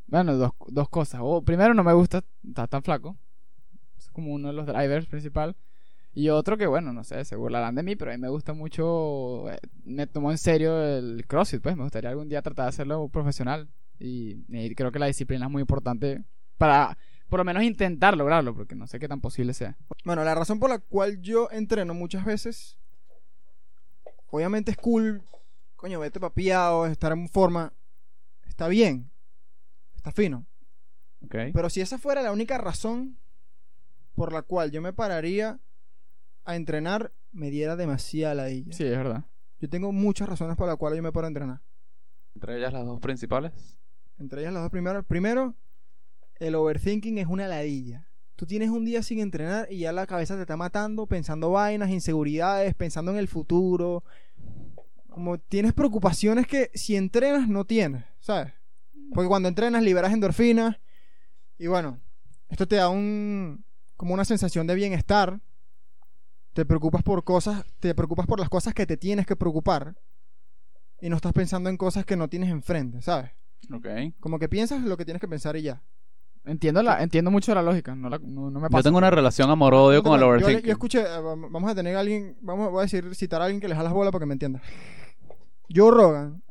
Bueno, 0.07 0.35
dos, 0.37 0.53
dos 0.69 0.89
cosas. 0.89 1.21
O, 1.23 1.43
primero, 1.43 1.75
no 1.75 1.83
me 1.83 1.93
gusta 1.93 2.23
estar 2.47 2.69
tan 2.69 2.83
flaco. 2.83 3.17
Es 3.97 4.11
como 4.11 4.33
uno 4.33 4.49
de 4.49 4.55
los 4.55 4.67
drivers 4.67 5.07
principal. 5.07 5.57
Y 6.15 6.29
otro 6.29 6.59
que, 6.59 6.67
bueno, 6.67 6.93
no 6.93 7.05
sé, 7.05 7.25
se 7.25 7.37
burlarán 7.37 7.75
de 7.75 7.83
mí, 7.83 7.97
pero 7.97 8.11
a 8.11 8.15
mí 8.15 8.21
me 8.21 8.29
gusta 8.29 8.53
mucho. 8.53 9.51
eh, 9.51 9.59
me 9.85 10.07
tomo 10.07 10.31
en 10.31 10.39
serio 10.39 10.83
el 10.83 11.25
CrossFit, 11.27 11.63
pues. 11.63 11.77
Me 11.77 11.85
gustaría 11.85 12.11
algún 12.11 12.29
día 12.29 12.43
tratar 12.43 12.67
de 12.67 12.69
hacerlo 12.71 13.09
profesional. 13.09 13.69
Y, 13.99 14.45
y 14.49 14.75
creo 14.75 14.93
que 14.93 14.99
la 14.99 15.07
disciplina 15.07 15.47
es 15.47 15.51
muy 15.51 15.61
importante 15.61 16.25
para, 16.59 16.99
por 17.29 17.39
lo 17.39 17.45
menos, 17.45 17.63
intentar 17.63 18.17
lograrlo, 18.17 18.55
porque 18.55 18.75
no 18.75 18.87
sé 18.87 18.99
qué 18.99 19.09
tan 19.09 19.21
posible 19.21 19.55
sea. 19.55 19.77
Bueno, 20.05 20.23
la 20.25 20.35
razón 20.35 20.59
por 20.59 20.71
la 20.71 20.81
cual 20.81 21.21
yo 21.23 21.49
entreno 21.51 21.95
muchas 21.95 22.25
veces, 22.25 22.77
obviamente 24.29 24.73
es 24.73 24.77
cool, 24.77 25.23
coño, 25.77 26.01
vete 26.01 26.21
papiado, 26.21 26.87
estar 26.87 27.13
en 27.13 27.29
forma, 27.29 27.73
está 28.47 28.69
bien, 28.69 29.11
está 29.95 30.13
fino. 30.13 30.47
Ok. 31.25 31.37
Pero 31.55 31.71
si 31.71 31.81
esa 31.81 31.97
fuera 31.97 32.23
la 32.23 32.33
única 32.33 32.59
razón 32.59 33.19
por 34.15 34.33
la 34.33 34.43
cual 34.43 34.71
yo 34.73 34.83
me 34.83 34.93
pararía 34.93 35.59
a 36.45 36.57
entrenar, 36.57 37.13
me 37.33 37.51
diera 37.51 37.77
demasiada 37.77 38.35
ladilla. 38.35 38.73
Sí, 38.73 38.85
es 38.85 38.97
verdad. 38.97 39.25
Yo 39.61 39.69
tengo 39.69 39.93
muchas 39.93 40.29
razones 40.29 40.57
por 40.57 40.67
las 40.67 40.77
cuales 40.77 40.97
yo 40.97 41.03
me 41.03 41.13
paro 41.13 41.27
a 41.27 41.29
entrenar. 41.29 41.61
Entre 42.35 42.59
ellas 42.59 42.73
las 42.73 42.85
dos 42.85 43.01
principales. 43.01 43.53
Entre 44.19 44.41
ellas 44.41 44.53
las 44.53 44.63
dos 44.63 44.71
primeras. 44.71 45.05
Primero, 45.05 45.55
el 46.37 46.55
overthinking 46.55 47.19
es 47.19 47.27
una 47.27 47.47
ladilla. 47.47 48.09
Tú 48.37 48.47
tienes 48.47 48.71
un 48.71 48.85
día 48.85 49.03
sin 49.03 49.21
entrenar 49.21 49.69
y 49.71 49.79
ya 49.79 49.93
la 49.93 50.07
cabeza 50.07 50.35
te 50.35 50.41
está 50.41 50.57
matando 50.57 51.07
pensando 51.07 51.51
vainas, 51.51 51.91
inseguridades, 51.91 52.75
pensando 52.75 53.13
en 53.13 53.19
el 53.19 53.29
futuro. 53.29 54.03
Como 55.09 55.39
tienes 55.39 55.75
preocupaciones 55.75 56.47
que 56.47 56.71
si 56.75 56.97
entrenas 56.97 57.49
no 57.49 57.65
tienes, 57.65 58.05
¿sabes? 58.19 58.53
Porque 59.15 59.29
cuando 59.29 59.49
entrenas 59.49 59.83
liberas 59.83 60.13
endorfinas 60.13 60.77
y 61.59 61.67
bueno, 61.69 62.01
esto 62.49 62.67
te 62.67 62.77
da 62.77 62.89
un 62.89 63.65
como 63.97 64.15
una 64.15 64.25
sensación 64.25 64.67
de 64.67 64.75
bienestar. 64.75 65.41
Te 66.53 66.67
preocupas 66.67 67.03
por 67.03 67.25
cosas, 67.25 67.65
te 67.81 67.95
preocupas 67.95 68.27
por 68.27 68.39
las 68.39 68.49
cosas 68.49 68.75
que 68.75 68.87
te 68.87 68.97
tienes 68.97 69.27
que 69.27 69.37
preocupar 69.37 69.95
y 71.01 71.09
no 71.09 71.17
estás 71.17 71.33
pensando 71.33 71.71
en 71.71 71.77
cosas 71.77 72.05
que 72.05 72.17
no 72.17 72.29
tienes 72.29 72.51
enfrente, 72.51 73.01
¿sabes? 73.03 73.31
Ok. 73.73 73.87
Como 74.21 74.39
que 74.39 74.49
piensas 74.49 74.83
lo 74.83 74.97
que 74.97 75.05
tienes 75.05 75.21
que 75.21 75.29
pensar 75.29 75.57
y 75.57 75.63
ya. 75.63 75.83
Entiendo, 76.45 76.83
la, 76.83 77.03
entiendo 77.03 77.31
mucho 77.31 77.55
la 77.55 77.63
lógica. 77.63 77.95
No, 77.95 78.09
la- 78.11 78.19
no, 78.19 78.51
no 78.51 78.61
me 78.61 78.69
pasa. 78.69 78.81
Yo 78.81 78.83
tengo 78.85 78.99
una 78.99 79.11
relación 79.11 79.49
amor-odio 79.49 80.03
con 80.03 80.15
el 80.17 80.23
overthinking. 80.25 80.65
yo 80.67 80.73
escuché, 80.73 81.05
vam- 81.05 81.49
vamos 81.51 81.71
a 81.71 81.75
tener 81.75 81.97
a 81.97 82.01
alguien, 82.01 82.37
vamos, 82.41 82.71
voy 82.71 82.81
a 82.81 82.83
decir, 82.83 83.15
citar 83.15 83.41
a 83.41 83.45
alguien 83.45 83.61
que 83.61 83.69
les 83.69 83.77
jala 83.77 83.85
las 83.89 83.93
bolas 83.95 84.11
para 84.13 84.23
que 84.23 84.27
me 84.27 84.33
entienda. 84.35 84.61
Joe 85.75 85.91
Rogan, 85.91 86.43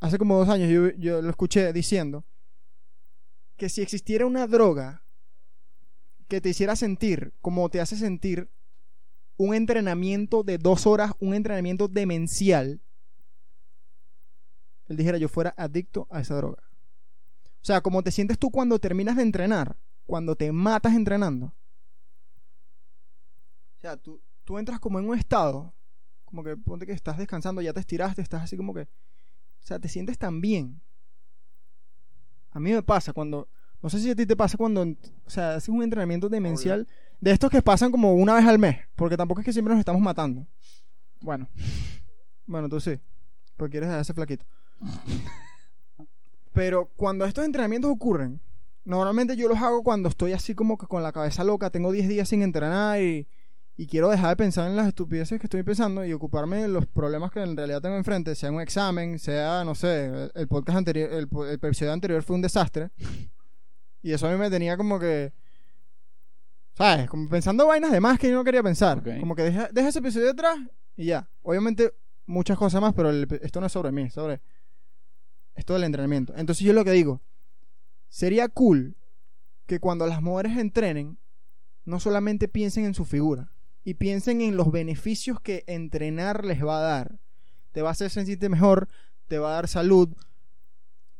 hace 0.00 0.18
como 0.18 0.38
dos 0.38 0.48
años 0.48 0.68
yo, 0.70 0.88
yo 0.98 1.22
lo 1.22 1.30
escuché 1.30 1.72
diciendo 1.72 2.24
que 3.56 3.68
si 3.68 3.82
existiera 3.82 4.26
una 4.26 4.46
droga 4.46 5.02
que 6.26 6.40
te 6.40 6.48
hiciera 6.48 6.74
sentir 6.74 7.32
como 7.42 7.68
te 7.68 7.80
hace 7.80 7.96
sentir 7.96 8.48
un 9.36 9.54
entrenamiento 9.54 10.42
de 10.42 10.58
dos 10.58 10.86
horas, 10.86 11.12
un 11.20 11.34
entrenamiento 11.34 11.88
demencial, 11.88 12.80
él 14.86 14.96
dijera 14.96 15.18
yo 15.18 15.28
fuera 15.28 15.54
adicto 15.56 16.06
a 16.10 16.20
esa 16.20 16.36
droga. 16.36 16.62
O 17.62 17.66
sea, 17.66 17.80
como 17.80 18.02
te 18.02 18.10
sientes 18.10 18.38
tú 18.38 18.50
cuando 18.50 18.78
terminas 18.78 19.16
de 19.16 19.22
entrenar, 19.22 19.76
cuando 20.06 20.36
te 20.36 20.52
matas 20.52 20.94
entrenando. 20.94 21.46
O 21.46 21.52
sea, 23.80 23.96
tú, 23.96 24.20
tú 24.44 24.58
entras 24.58 24.80
como 24.80 24.98
en 24.98 25.08
un 25.08 25.18
estado, 25.18 25.72
como 26.24 26.44
que 26.44 26.56
ponte 26.56 26.86
que 26.86 26.92
estás 26.92 27.16
descansando, 27.16 27.62
ya 27.62 27.72
te 27.72 27.80
estiraste, 27.80 28.22
estás 28.22 28.42
así 28.42 28.56
como 28.56 28.74
que... 28.74 28.82
O 28.82 29.66
sea, 29.66 29.78
te 29.78 29.88
sientes 29.88 30.18
tan 30.18 30.42
bien. 30.42 30.82
A 32.50 32.60
mí 32.60 32.72
me 32.72 32.82
pasa 32.82 33.14
cuando... 33.14 33.48
No 33.82 33.88
sé 33.88 33.98
si 33.98 34.10
a 34.10 34.14
ti 34.14 34.26
te 34.26 34.36
pasa 34.36 34.58
cuando... 34.58 34.82
O 34.82 35.30
sea, 35.30 35.54
haces 35.54 35.70
un 35.70 35.82
entrenamiento 35.82 36.28
demencial 36.28 36.86
de 37.20 37.30
estos 37.30 37.50
que 37.50 37.62
pasan 37.62 37.90
como 37.90 38.14
una 38.14 38.34
vez 38.34 38.44
al 38.46 38.58
mes, 38.58 38.78
porque 38.96 39.16
tampoco 39.16 39.40
es 39.40 39.44
que 39.44 39.52
siempre 39.52 39.74
nos 39.74 39.80
estamos 39.80 40.00
matando. 40.00 40.46
Bueno, 41.20 41.48
Bueno, 42.46 42.68
tú 42.68 42.80
sí, 42.80 42.98
porque 43.56 43.72
quieres 43.72 43.88
dejar 43.88 44.02
ese 44.02 44.14
flaquito. 44.14 44.44
Pero 46.52 46.90
cuando 46.96 47.24
estos 47.24 47.44
entrenamientos 47.44 47.90
ocurren, 47.90 48.40
normalmente 48.84 49.36
yo 49.36 49.48
los 49.48 49.58
hago 49.58 49.82
cuando 49.82 50.08
estoy 50.08 50.32
así 50.32 50.54
como 50.54 50.78
que 50.78 50.86
con 50.86 51.02
la 51.02 51.12
cabeza 51.12 51.42
loca, 51.42 51.70
tengo 51.70 51.90
10 51.90 52.08
días 52.08 52.28
sin 52.28 52.42
entrenar 52.42 53.00
y, 53.00 53.26
y 53.76 53.86
quiero 53.86 54.08
dejar 54.08 54.30
de 54.30 54.36
pensar 54.36 54.68
en 54.70 54.76
las 54.76 54.86
estupideces 54.86 55.40
que 55.40 55.46
estoy 55.46 55.62
pensando 55.62 56.04
y 56.04 56.12
ocuparme 56.12 56.62
de 56.62 56.68
los 56.68 56.86
problemas 56.86 57.32
que 57.32 57.40
en 57.40 57.56
realidad 57.56 57.80
tengo 57.80 57.96
enfrente, 57.96 58.34
sea 58.34 58.52
un 58.52 58.60
examen, 58.60 59.18
sea, 59.18 59.64
no 59.64 59.74
sé, 59.74 60.30
el, 60.34 60.46
podcast 60.46 60.78
anterior, 60.78 61.10
el, 61.10 61.28
el 61.48 61.54
episodio 61.54 61.92
anterior 61.92 62.22
fue 62.22 62.36
un 62.36 62.42
desastre. 62.42 62.90
Y 64.02 64.12
eso 64.12 64.28
a 64.28 64.30
mí 64.30 64.36
me 64.36 64.50
tenía 64.50 64.76
como 64.76 65.00
que... 65.00 65.32
¿Sabes? 66.74 67.08
Como 67.08 67.28
pensando 67.28 67.66
vainas 67.66 67.92
de 67.92 68.00
más 68.00 68.18
que 68.18 68.28
yo 68.28 68.34
no 68.34 68.44
quería 68.44 68.62
pensar. 68.62 69.02
Como 69.20 69.34
que 69.36 69.42
deja, 69.42 69.68
deja 69.72 69.88
ese 69.88 70.00
episodio 70.00 70.30
atrás 70.30 70.58
y 70.96 71.06
ya. 71.06 71.28
Obviamente 71.42 71.94
muchas 72.26 72.58
cosas 72.58 72.80
más, 72.80 72.94
pero 72.94 73.10
el- 73.10 73.28
esto 73.42 73.60
no 73.60 73.66
es 73.66 73.72
sobre 73.72 73.92
mí, 73.92 74.02
es 74.02 74.14
sobre 74.14 74.40
esto 75.54 75.74
del 75.74 75.84
entrenamiento. 75.84 76.34
Entonces 76.36 76.66
yo 76.66 76.72
lo 76.72 76.84
que 76.84 76.90
digo, 76.90 77.20
sería 78.08 78.48
cool 78.48 78.96
que 79.66 79.78
cuando 79.78 80.06
las 80.06 80.20
mujeres 80.20 80.58
entrenen, 80.58 81.16
no 81.84 82.00
solamente 82.00 82.48
piensen 82.48 82.84
en 82.86 82.94
su 82.94 83.04
figura, 83.04 83.50
y 83.84 83.94
piensen 83.94 84.40
en 84.40 84.56
los 84.56 84.72
beneficios 84.72 85.40
que 85.40 85.62
entrenar 85.66 86.44
les 86.44 86.64
va 86.64 86.78
a 86.78 86.82
dar. 86.82 87.18
Te 87.72 87.82
va 87.82 87.90
a 87.90 87.92
hacer 87.92 88.10
sentirte 88.10 88.48
mejor, 88.48 88.88
te 89.28 89.38
va 89.38 89.50
a 89.50 89.54
dar 89.54 89.68
salud, 89.68 90.08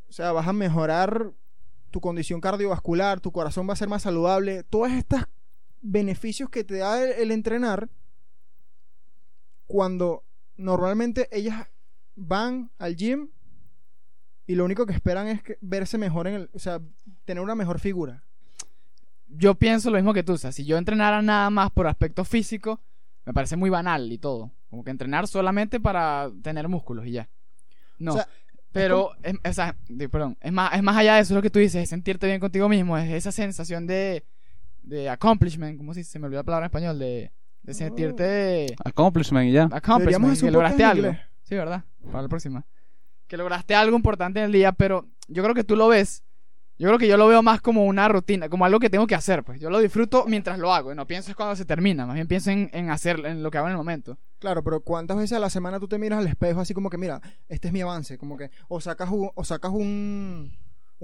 o 0.08 0.12
sea, 0.12 0.32
vas 0.32 0.48
a 0.48 0.52
mejorar 0.52 1.32
tu 1.90 2.00
condición 2.00 2.40
cardiovascular, 2.40 3.20
tu 3.20 3.32
corazón 3.32 3.68
va 3.68 3.74
a 3.74 3.76
ser 3.76 3.88
más 3.88 4.02
saludable, 4.02 4.62
todas 4.62 4.92
estas 4.92 5.26
beneficios 5.86 6.48
que 6.48 6.64
te 6.64 6.78
da 6.78 7.02
el, 7.04 7.12
el 7.12 7.30
entrenar 7.30 7.88
cuando 9.66 10.24
normalmente 10.56 11.28
ellas 11.30 11.66
van 12.16 12.70
al 12.78 12.96
gym 12.96 13.28
y 14.46 14.54
lo 14.54 14.64
único 14.64 14.86
que 14.86 14.92
esperan 14.92 15.26
es 15.28 15.42
que- 15.42 15.58
verse 15.60 15.98
mejor 15.98 16.26
en 16.26 16.34
el, 16.34 16.50
o 16.52 16.58
sea, 16.58 16.80
tener 17.24 17.42
una 17.42 17.54
mejor 17.54 17.78
figura. 17.80 18.22
Yo 19.26 19.54
pienso 19.54 19.90
lo 19.90 19.96
mismo 19.96 20.12
que 20.14 20.22
tú. 20.22 20.34
O 20.34 20.38
sea, 20.38 20.52
si 20.52 20.64
yo 20.64 20.76
entrenara 20.76 21.22
nada 21.22 21.50
más 21.50 21.70
por 21.70 21.86
aspecto 21.86 22.24
físico, 22.24 22.80
me 23.24 23.32
parece 23.32 23.56
muy 23.56 23.70
banal 23.70 24.12
y 24.12 24.18
todo. 24.18 24.52
Como 24.68 24.84
que 24.84 24.90
entrenar 24.90 25.26
solamente 25.26 25.80
para 25.80 26.30
tener 26.42 26.68
músculos 26.68 27.06
y 27.06 27.12
ya. 27.12 27.28
No. 27.98 28.12
O 28.12 28.14
sea, 28.16 28.28
pero, 28.70 29.10
es, 29.22 29.34
o 29.48 29.52
sea, 29.52 29.76
di- 29.88 30.08
perdón, 30.08 30.36
es 30.40 30.52
más, 30.52 30.74
es 30.74 30.82
más 30.82 30.96
allá 30.96 31.14
de 31.14 31.20
eso 31.22 31.34
lo 31.34 31.42
que 31.42 31.50
tú 31.50 31.58
dices, 31.58 31.82
es 31.82 31.88
sentirte 31.88 32.26
bien 32.26 32.40
contigo 32.40 32.68
mismo, 32.68 32.98
es 32.98 33.10
esa 33.12 33.32
sensación 33.32 33.86
de, 33.86 34.24
de 34.84 35.08
accomplishment, 35.08 35.76
¿cómo 35.78 35.94
se 35.94 36.00
dice? 36.00 36.12
Se 36.12 36.18
me 36.18 36.26
olvidó 36.26 36.40
la 36.40 36.44
palabra 36.44 36.66
en 36.66 36.68
español, 36.70 36.98
de, 36.98 37.32
de 37.62 37.74
sentirte 37.74 38.66
Accomplishment 38.84 39.48
y 39.48 39.52
ya. 39.52 39.68
Accomplishment, 39.72 40.40
que 40.40 40.50
lograste 40.50 40.84
algo. 40.84 41.06
inglés. 41.06 41.20
Sí, 41.42 41.54
¿verdad? 41.54 41.84
Para 42.10 42.22
la 42.22 42.28
próxima. 42.28 42.64
Que 43.26 43.36
lograste 43.36 43.74
algo 43.74 43.96
importante 43.96 44.38
en 44.40 44.46
el 44.46 44.52
día, 44.52 44.72
pero 44.72 45.06
yo 45.28 45.42
creo 45.42 45.54
que 45.54 45.64
tú 45.64 45.76
lo 45.76 45.88
ves. 45.88 46.22
Yo 46.76 46.88
creo 46.88 46.98
que 46.98 47.06
yo 47.06 47.16
lo 47.16 47.28
veo 47.28 47.40
más 47.40 47.60
como 47.60 47.84
una 47.84 48.08
rutina, 48.08 48.48
como 48.48 48.64
algo 48.64 48.80
que 48.80 48.90
tengo 48.90 49.06
que 49.06 49.14
hacer. 49.14 49.44
Pues 49.44 49.60
yo 49.60 49.70
lo 49.70 49.78
disfruto 49.78 50.24
mientras 50.26 50.58
lo 50.58 50.74
hago. 50.74 50.90
Y 50.92 50.96
no 50.96 51.06
pienso 51.06 51.30
es 51.30 51.36
cuando 51.36 51.54
se 51.54 51.64
termina. 51.64 52.04
Más 52.04 52.16
bien 52.16 52.26
pienso 52.26 52.50
en, 52.50 52.68
en 52.72 52.90
hacer 52.90 53.24
en 53.24 53.44
lo 53.44 53.50
que 53.52 53.58
hago 53.58 53.68
en 53.68 53.72
el 53.72 53.76
momento. 53.76 54.18
Claro, 54.40 54.64
pero 54.64 54.80
¿cuántas 54.80 55.16
veces 55.16 55.34
a 55.36 55.38
la 55.38 55.50
semana 55.50 55.78
tú 55.78 55.86
te 55.86 55.98
miras 55.98 56.18
al 56.18 56.26
espejo 56.26 56.60
así 56.60 56.74
como 56.74 56.90
que, 56.90 56.98
mira, 56.98 57.20
este 57.48 57.68
es 57.68 57.72
mi 57.72 57.80
avance? 57.80 58.18
Como 58.18 58.36
que, 58.36 58.50
o 58.68 58.80
sacas, 58.80 59.08
un- 59.10 59.30
o 59.34 59.44
sacas 59.44 59.70
un, 59.70 60.52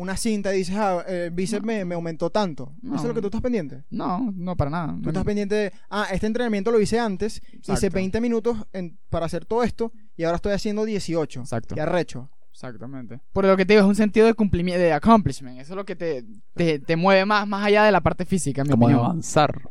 una 0.00 0.16
cinta 0.16 0.54
y 0.54 0.58
dices, 0.58 0.74
ah, 0.76 1.04
el 1.06 1.30
bíceps 1.30 1.64
me, 1.64 1.84
me 1.84 1.94
aumentó 1.94 2.30
tanto. 2.30 2.72
No. 2.82 2.94
Eso 2.94 3.02
es 3.04 3.08
lo 3.08 3.14
que 3.14 3.20
tú 3.20 3.26
estás 3.28 3.40
pendiente. 3.40 3.84
No, 3.90 4.32
no 4.34 4.56
para 4.56 4.70
nada. 4.70 4.96
Tú 5.02 5.10
estás 5.10 5.24
pendiente 5.24 5.54
de, 5.54 5.72
ah, 5.90 6.06
este 6.10 6.26
entrenamiento 6.26 6.70
lo 6.70 6.80
hice 6.80 6.98
antes, 6.98 7.42
hice 7.52 7.72
Exacto. 7.72 7.94
20 7.94 8.20
minutos 8.20 8.56
en- 8.72 8.98
para 9.10 9.26
hacer 9.26 9.44
todo 9.44 9.62
esto 9.62 9.92
y 10.16 10.24
ahora 10.24 10.36
estoy 10.36 10.52
haciendo 10.52 10.84
18. 10.84 11.40
Exacto. 11.40 11.74
Y 11.76 11.80
arrecho. 11.80 12.30
Exactamente. 12.52 13.20
Por 13.32 13.44
lo 13.46 13.56
que 13.56 13.64
te 13.64 13.72
digo, 13.74 13.82
es 13.84 13.88
un 13.88 13.94
sentido 13.96 14.26
de 14.26 14.34
cumplimiento, 14.34 14.80
de 14.82 14.92
accomplishment. 14.92 15.58
Eso 15.60 15.72
es 15.72 15.76
lo 15.76 15.84
que 15.84 15.96
te, 15.96 16.24
te, 16.54 16.78
te 16.78 16.96
mueve 16.96 17.24
más, 17.24 17.46
más 17.46 17.64
allá 17.64 17.84
de 17.84 17.92
la 17.92 18.00
parte 18.00 18.24
física, 18.24 18.62
en 18.62 18.66
mi 18.68 18.72
Como 18.72 18.88
de 18.88 18.94
opinión. 18.94 19.06
avanzar. 19.10 19.70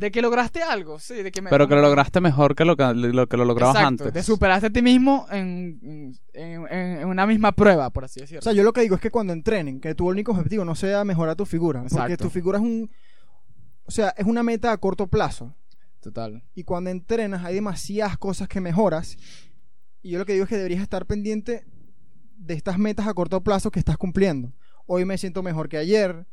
De 0.00 0.10
que 0.10 0.22
lograste 0.22 0.62
algo, 0.62 0.98
sí. 0.98 1.22
De 1.22 1.30
que 1.30 1.42
me, 1.42 1.50
Pero 1.50 1.68
que 1.68 1.74
lo 1.74 1.82
lograste 1.82 2.20
mejor 2.22 2.54
que 2.54 2.64
lo 2.64 2.74
que 2.76 2.84
lo, 2.94 3.26
que 3.28 3.36
lo 3.36 3.44
lograbas 3.44 3.76
Exacto, 3.76 4.04
antes. 4.04 4.12
Te 4.14 4.22
superaste 4.22 4.68
a 4.68 4.70
ti 4.70 4.80
mismo 4.80 5.26
en, 5.30 6.14
en, 6.32 6.66
en- 6.70 7.06
una 7.06 7.26
misma 7.26 7.52
prueba, 7.52 7.90
por 7.90 8.04
así 8.04 8.20
decirlo. 8.20 8.38
O 8.38 8.42
sea, 8.42 8.54
yo 8.54 8.62
lo 8.62 8.72
que 8.72 8.80
digo 8.80 8.94
es 8.94 9.00
que 9.02 9.10
cuando 9.10 9.34
entrenen, 9.34 9.78
que 9.78 9.94
tu 9.94 10.08
único 10.08 10.32
objetivo 10.32 10.64
no 10.64 10.74
sea 10.74 11.04
mejorar 11.04 11.36
tu 11.36 11.44
figura. 11.44 11.80
Porque 11.82 11.94
Exacto. 11.94 12.24
tu 12.24 12.30
figura 12.30 12.58
es 12.58 12.64
un... 12.64 12.90
O 13.84 13.90
sea, 13.90 14.14
es 14.16 14.24
una 14.24 14.42
meta 14.42 14.72
a 14.72 14.78
corto 14.78 15.06
plazo. 15.06 15.54
Total. 16.00 16.42
Y 16.54 16.64
cuando 16.64 16.88
entrenas 16.88 17.44
hay 17.44 17.54
demasiadas 17.56 18.16
cosas 18.16 18.48
que 18.48 18.60
mejoras. 18.62 19.18
Y 20.00 20.12
yo 20.12 20.18
lo 20.18 20.24
que 20.24 20.32
digo 20.32 20.44
es 20.44 20.48
que 20.48 20.56
deberías 20.56 20.80
estar 20.80 21.04
pendiente 21.04 21.66
de 22.38 22.54
estas 22.54 22.78
metas 22.78 23.06
a 23.06 23.12
corto 23.12 23.42
plazo 23.42 23.70
que 23.70 23.78
estás 23.80 23.98
cumpliendo. 23.98 24.52
Hoy 24.86 25.04
me 25.04 25.18
siento 25.18 25.42
mejor 25.42 25.68
que 25.68 25.76
ayer. 25.76 26.26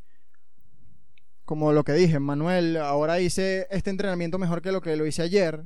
Como 1.47 1.71
lo 1.71 1.85
que 1.85 1.93
dije, 1.93 2.19
Manuel, 2.19 2.75
ahora 2.75 3.21
hice 3.21 3.67
este 3.71 3.89
entrenamiento 3.89 4.37
mejor 4.37 4.61
que 4.61 4.73
lo 4.73 4.81
que 4.81 4.97
lo 4.97 5.05
hice 5.05 5.21
ayer. 5.21 5.65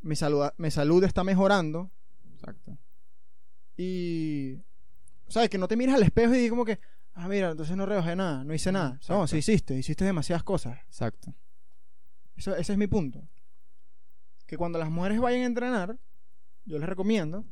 Mi 0.00 0.16
salud, 0.16 0.48
mi 0.56 0.70
salud 0.70 1.04
está 1.04 1.22
mejorando. 1.22 1.90
Exacto. 2.32 2.78
Y. 3.76 4.56
¿Sabes? 5.28 5.50
Que 5.50 5.58
no 5.58 5.68
te 5.68 5.76
miras 5.76 5.96
al 5.96 6.02
espejo 6.04 6.32
y 6.32 6.38
digas 6.38 6.48
como 6.48 6.64
que. 6.64 6.80
Ah, 7.12 7.28
mira, 7.28 7.50
entonces 7.50 7.76
no 7.76 7.84
rebajé 7.84 8.16
nada, 8.16 8.42
no 8.42 8.54
hice 8.54 8.72
nada. 8.72 8.92
No, 8.92 8.94
Exacto. 8.94 9.26
sí 9.26 9.36
hiciste, 9.36 9.74
hiciste 9.74 10.06
demasiadas 10.06 10.42
cosas. 10.42 10.78
Exacto. 10.86 11.34
Eso, 12.34 12.56
ese 12.56 12.72
es 12.72 12.78
mi 12.78 12.86
punto. 12.86 13.22
Que 14.46 14.56
cuando 14.56 14.78
las 14.78 14.88
mujeres 14.88 15.20
vayan 15.20 15.42
a 15.42 15.46
entrenar, 15.46 15.98
yo 16.64 16.78
les 16.78 16.88
recomiendo 16.88 17.44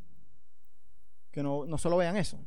que 1.31 1.43
no, 1.43 1.67
no 1.67 1.77
solo 1.77 1.99
vean 1.99 2.17
eso. 2.17 2.43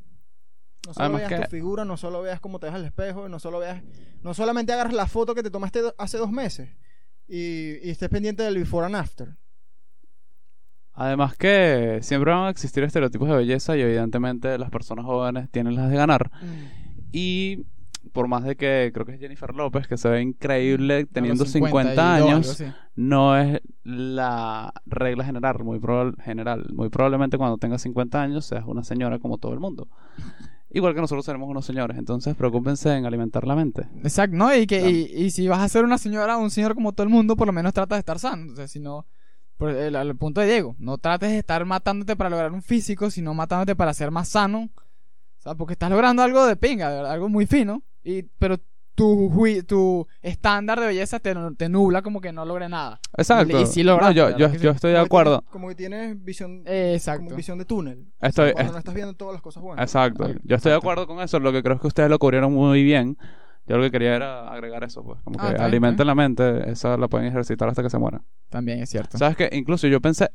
No 0.88 0.94
solo 0.94 1.06
Además 1.06 1.22
veas 1.30 1.42
que- 1.42 1.46
tu 1.48 1.52
figura, 1.52 1.86
no 1.86 1.98
solo 1.98 2.22
veas 2.22 2.40
cómo 2.40 2.60
te 2.60 2.68
ves 2.68 2.76
al 2.76 2.86
espejo, 2.86 3.28
no 3.30 3.40
solo 3.40 3.60
veas, 3.60 3.82
no 4.24 4.34
solamente 4.34 4.72
agarras 4.74 4.94
la 4.94 5.08
foto 5.08 5.34
que 5.36 5.44
te 5.44 5.50
tomaste 5.50 5.82
hace 5.98 6.18
dos 6.18 6.32
meses 6.32 6.70
y, 7.28 7.78
y 7.88 7.90
estés 7.90 8.10
pendiente 8.10 8.44
del 8.44 8.56
before 8.58 8.86
and 8.86 8.96
after. 8.96 9.36
Además 10.94 11.36
que 11.36 12.00
siempre 12.02 12.32
van 12.32 12.46
a 12.46 12.50
existir 12.50 12.84
estereotipos 12.84 13.28
de 13.28 13.36
belleza 13.36 13.76
y 13.76 13.82
evidentemente 13.82 14.58
las 14.58 14.70
personas 14.70 15.06
jóvenes 15.06 15.50
tienen 15.52 15.76
las 15.76 15.90
de 15.90 15.98
ganar. 15.98 16.32
Y 17.12 17.66
por 18.14 18.28
más 18.30 18.44
de 18.46 18.56
que 18.56 18.92
creo 18.94 19.06
que 19.06 19.14
es 19.16 19.20
Jennifer 19.20 19.54
López, 19.54 19.88
que 19.88 19.98
se 19.98 20.08
ve 20.08 20.22
increíble 20.22 21.06
teniendo 21.06 21.44
A 21.44 21.46
los 21.46 21.52
50, 21.52 21.92
y 21.92 21.96
dos, 21.96 22.06
algo 22.08 22.30
años, 22.30 22.64
no 22.96 23.38
es 23.38 23.60
la 23.84 24.72
regla 24.86 25.26
general 25.26 25.64
muy, 25.66 25.80
probable- 25.80 26.16
general. 26.24 26.66
muy 26.74 26.88
probablemente 26.90 27.38
cuando 27.38 27.58
tengas 27.58 27.82
50 27.82 28.22
años 28.22 28.46
seas 28.46 28.64
una 28.66 28.84
señora 28.84 29.20
como 29.20 29.38
todo 29.38 29.52
el 29.54 29.60
mundo. 29.60 29.90
Igual 30.76 30.94
que 30.94 31.00
nosotros 31.00 31.24
seremos 31.26 31.48
unos 31.50 31.66
señores, 31.66 31.98
entonces 31.98 32.36
preocúpense 32.36 32.94
en 32.94 33.06
alimentar 33.06 33.48
la 33.48 33.56
mente. 33.56 33.88
Exacto, 34.04 34.36
¿no? 34.36 34.54
Y, 34.54 34.68
que, 34.68 34.80
Claro. 34.80 34.90
y, 34.94 35.04
y 35.26 35.32
si 35.32 35.48
vas 35.48 35.60
a 35.62 35.70
ser 35.70 35.86
una 35.86 35.98
señora 35.98 36.38
o 36.38 36.42
un 36.42 36.52
señor 36.52 36.76
como 36.76 36.92
todo 36.92 37.04
el 37.06 37.10
mundo, 37.10 37.38
por 37.38 37.48
lo 37.48 37.54
menos 37.54 37.72
trata 37.74 37.96
de 37.96 38.00
estar 38.00 38.20
sano. 38.20 38.52
O 38.52 38.56
sea, 38.58 38.68
si 38.68 38.82
no, 38.82 39.06
por 39.56 39.70
el, 39.70 39.96
al 39.96 40.16
punto 40.18 40.42
de 40.42 40.48
Diego, 40.48 40.76
no 40.78 40.98
trates 40.98 41.30
de 41.30 41.38
estar 41.38 41.64
matándote 41.64 42.18
para 42.18 42.30
lograr 42.30 42.52
un 42.52 42.62
físico, 42.62 43.10
sino 43.10 43.34
matándote 43.34 43.74
para 43.74 43.94
ser 43.94 44.12
más 44.12 44.28
sano. 44.28 44.70
O 45.40 45.42
sea, 45.42 45.56
porque 45.56 45.74
estás 45.74 45.90
logrando 45.90 46.22
algo 46.24 46.46
de 46.46 46.58
pinga, 46.58 47.10
algo 47.10 47.30
muy 47.30 47.46
fino. 47.46 47.82
Y, 48.04 48.24
pero 48.24 48.58
tu, 48.96 49.30
tu 49.68 50.08
estándar 50.22 50.80
de 50.80 50.88
belleza 50.88 51.20
te, 51.20 51.36
te 51.58 51.70
nubla 51.70 52.02
como 52.02 52.22
que 52.22 52.32
no 52.32 52.46
logre 52.46 52.70
nada. 52.70 53.00
Exacto. 53.18 53.60
Y 53.62 53.66
sí 53.66 53.84
lograste, 53.84 54.14
No, 54.14 54.18
yo, 54.18 54.26
¿verdad 54.26 54.38
yo, 54.54 54.60
que 54.62 54.70
estoy 54.70 54.92
de 54.92 54.98
que 54.98 55.04
acuerdo. 55.06 55.40
tienes- 55.40 55.52
como 55.52 55.68
que 55.68 55.76
tienes 55.76 56.24
visión, 56.24 56.64
exacto. 56.66 57.26
como 57.26 57.36
visión 57.36 57.58
de 57.58 57.66
túnel. 57.66 58.06
Estoy, 58.22 58.54
Cuando 58.54 58.70
es- 58.70 58.74
no 58.74 58.80
estás 58.80 58.94
viendo 58.96 59.14
todas 59.14 59.34
las 59.34 59.42
cosas 59.42 59.62
buenas. 59.62 59.84
Exacto. 59.84 60.30
Yo 60.44 60.56
estoy 60.56 60.72
de 60.72 60.78
acuerdo 60.78 61.06
con 61.08 61.20
eso. 61.22 61.40
Lo 61.40 61.52
que 61.52 61.62
creo 61.62 61.76
es 61.76 61.82
que 61.82 61.88
ustedes 61.88 62.10
lo 62.10 62.18
cubrieron 62.20 62.54
muy 62.54 62.84
bien. 62.84 63.18
Yo 63.68 63.78
lo 63.78 63.84
que 63.84 63.92
quería 63.92 64.16
era 64.16 64.48
agregar 64.50 64.84
eso, 64.84 65.04
pues. 65.04 65.20
Como 65.24 65.40
Ah, 65.42 65.54
que 65.56 65.62
alimenten 65.62 66.06
la 66.08 66.14
mente. 66.16 66.70
Esa 66.70 66.98
la 66.98 67.08
pueden 67.08 67.28
ejercitar 67.28 67.68
hasta 67.68 67.82
que 67.84 67.90
se 67.90 67.98
mueran. 67.98 68.22
También 68.50 68.80
es 68.80 68.90
cierto. 68.92 69.18
¿Sabes 69.18 69.36
qué? 69.36 69.50
Incluso 69.54 69.88
yo 69.88 70.00
pensé. 70.02 70.30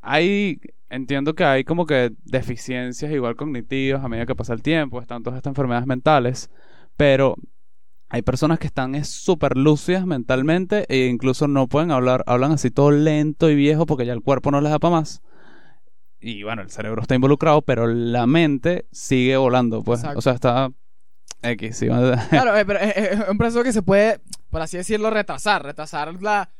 Hay. 0.00 0.60
Entiendo 0.90 1.34
que 1.34 1.44
hay 1.44 1.64
como 1.64 1.84
que 1.84 2.12
deficiencias 2.24 3.12
igual 3.12 3.36
cognitivas 3.36 4.02
a 4.02 4.08
medida 4.08 4.24
que 4.24 4.34
pasa 4.34 4.54
el 4.54 4.62
tiempo. 4.62 5.00
Están 5.02 5.22
todas 5.22 5.36
estas 5.36 5.50
enfermedades 5.50 5.86
mentales. 5.86 6.48
Pero. 6.96 7.34
Hay 8.10 8.22
personas 8.22 8.58
que 8.58 8.66
están 8.66 8.94
es 8.94 9.08
súper 9.08 9.56
lúcidas 9.56 10.06
mentalmente 10.06 10.86
e 10.88 11.06
incluso 11.08 11.46
no 11.46 11.66
pueden 11.66 11.90
hablar, 11.90 12.24
hablan 12.26 12.52
así 12.52 12.70
todo 12.70 12.90
lento 12.90 13.50
y 13.50 13.54
viejo 13.54 13.84
porque 13.86 14.06
ya 14.06 14.12
el 14.14 14.22
cuerpo 14.22 14.50
no 14.50 14.60
les 14.60 14.70
da 14.70 14.78
para 14.78 14.96
más. 14.96 15.20
Y 16.20 16.42
bueno, 16.42 16.62
el 16.62 16.70
cerebro 16.70 17.02
está 17.02 17.14
involucrado, 17.14 17.62
pero 17.62 17.86
la 17.86 18.26
mente 18.26 18.86
sigue 18.90 19.36
volando, 19.36 19.82
pues. 19.82 20.00
Exacto. 20.00 20.18
O 20.18 20.22
sea, 20.22 20.32
está 20.32 20.70
X, 21.42 21.76
sí. 21.76 21.86
Claro, 21.86 22.56
eh, 22.56 22.64
pero 22.64 22.78
es, 22.80 22.96
es- 22.96 23.20
es 23.20 23.28
un 23.28 23.38
proceso 23.38 23.62
que 23.62 23.72
se 23.72 23.82
puede, 23.82 24.20
por 24.50 24.60
así 24.62 24.76
decirlo, 24.78 25.10
retrasar. 25.10 25.62
Retrasar 25.62 26.20
la. 26.22 26.50